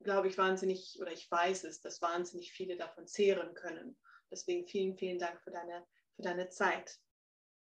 glaube 0.01 0.29
ich, 0.29 0.39
wahnsinnig, 0.39 0.99
oder 1.01 1.13
ich 1.13 1.31
weiß 1.31 1.65
es, 1.65 1.81
dass 1.81 2.03
wahnsinnig 2.03 2.53
viele 2.53 2.77
davon 2.77 3.07
zehren 3.07 3.55
können. 3.55 3.97
Deswegen 4.31 4.67
vielen, 4.67 4.97
vielen 4.97 5.19
Dank 5.19 5.41
für 5.43 5.51
deine, 5.51 5.87
für 6.17 6.23
deine 6.23 6.49
Zeit. 6.49 6.99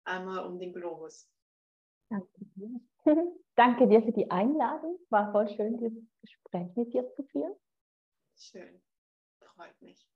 Einmal 0.03 0.45
um 0.45 0.59
den 0.59 0.74
Globus. 0.74 1.30
Danke. 2.09 2.28
Danke 3.55 3.88
dir 3.88 4.03
für 4.03 4.12
die 4.12 4.30
Einladung. 4.30 4.99
War 5.10 5.32
voll 5.32 5.49
schön, 5.49 5.78
dieses 5.78 6.03
Gespräch 6.22 6.76
mit 6.76 6.93
dir 6.93 7.10
zu 7.16 7.24
führen. 7.24 7.55
Schön. 8.38 8.82
Freut 9.41 9.82
mich. 9.82 10.08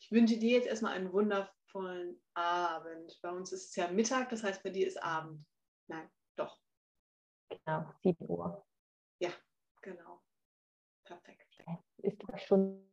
Ich 0.00 0.12
wünsche 0.12 0.38
dir 0.38 0.52
jetzt 0.58 0.66
erstmal 0.66 0.92
einen 0.92 1.12
wundervollen 1.12 2.22
Abend. 2.34 3.18
Bei 3.22 3.30
uns 3.30 3.52
ist 3.52 3.70
es 3.70 3.76
ja 3.76 3.90
Mittag, 3.90 4.28
das 4.28 4.42
heißt, 4.42 4.62
bei 4.62 4.70
dir 4.70 4.86
ist 4.86 5.02
Abend. 5.02 5.44
Nein, 5.88 6.10
doch. 6.36 6.58
Genau, 7.48 7.90
7 8.02 8.28
Uhr. 8.28 8.64
Genau. 9.82 10.22
Perfekt. 11.04 11.42
Ist 11.98 12.18
drei 12.18 12.38
Stunden. 12.38 12.88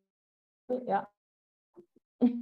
Ja. 0.88 1.08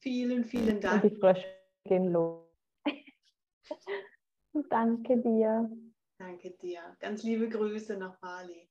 Vielen, 0.00 0.44
vielen 0.44 0.76
Und 0.76 0.84
Dank. 0.84 1.02
die 1.02 1.10
Frösche 1.10 1.44
gehen 1.84 2.12
los. 2.12 2.47
Danke 4.70 5.18
dir. 5.18 5.70
Danke 6.18 6.50
dir. 6.52 6.96
Ganz 6.98 7.22
liebe 7.22 7.48
Grüße 7.48 7.96
nach 7.96 8.18
Bali. 8.18 8.68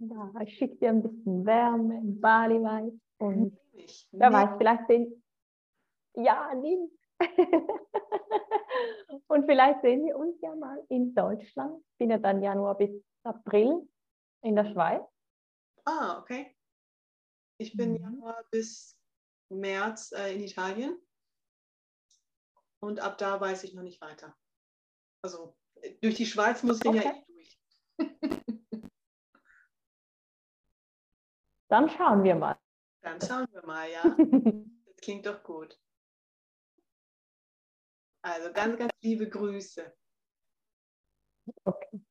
Ja, 0.00 0.32
ich 0.42 0.56
schicke 0.56 0.76
dir 0.76 0.90
ein 0.90 1.02
bisschen 1.02 1.44
Wärme 1.44 1.98
in 1.98 2.20
Bali 2.20 2.62
weiß. 2.62 2.92
Und 3.18 3.58
Ich, 3.72 4.08
wer 4.12 4.32
weiß, 4.32 4.50
vielleicht 4.58 4.86
sehen. 4.88 5.22
Ja, 6.14 6.54
nimm. 6.54 6.90
Und 9.26 9.44
vielleicht 9.46 9.82
sehen 9.82 10.04
wir 10.06 10.16
uns 10.16 10.40
ja 10.40 10.54
mal 10.54 10.84
in 10.88 11.14
Deutschland. 11.14 11.82
Ich 11.92 11.98
bin 11.98 12.10
ja 12.10 12.18
dann 12.18 12.42
Januar 12.42 12.76
bis 12.76 12.90
April 13.24 13.88
in 14.42 14.54
der 14.56 14.72
Schweiz. 14.72 15.02
Ah, 15.84 16.18
okay. 16.20 16.54
Ich 17.58 17.76
bin 17.76 17.92
Mhm. 17.94 18.00
Januar 18.00 18.44
bis 18.50 18.96
März 19.48 20.12
äh, 20.12 20.34
in 20.34 20.42
Italien. 20.44 20.96
Und 22.80 23.00
ab 23.00 23.18
da 23.18 23.40
weiß 23.40 23.64
ich 23.64 23.74
noch 23.74 23.82
nicht 23.82 24.00
weiter. 24.00 24.36
Also 25.22 25.56
äh, 25.76 25.94
durch 26.00 26.14
die 26.14 26.26
Schweiz 26.26 26.62
muss 26.62 26.78
ich 26.78 26.84
ja 26.84 26.92
Okay. 26.92 27.24
eh 27.26 27.32
durch. 27.32 27.60
Dann 31.68 31.90
schauen 31.90 32.22
wir 32.24 32.34
mal. 32.34 32.58
Dann 33.02 33.20
schauen 33.20 33.46
wir 33.52 33.64
mal, 33.66 33.90
ja. 33.90 34.02
Das 34.86 34.96
klingt 35.04 35.26
doch 35.26 35.42
gut. 35.44 35.78
Also 38.22 38.52
ganz, 38.52 38.76
ganz 38.78 38.90
liebe 39.00 39.28
Grüße. 39.28 39.96
Okay. 41.64 42.02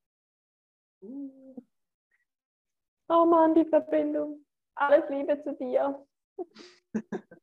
Oh 3.09 3.25
Mann, 3.25 3.55
die 3.55 3.65
Verbindung. 3.65 4.45
Alles 4.75 5.09
Liebe 5.09 5.41
zu 5.43 5.55
dir. 5.55 6.07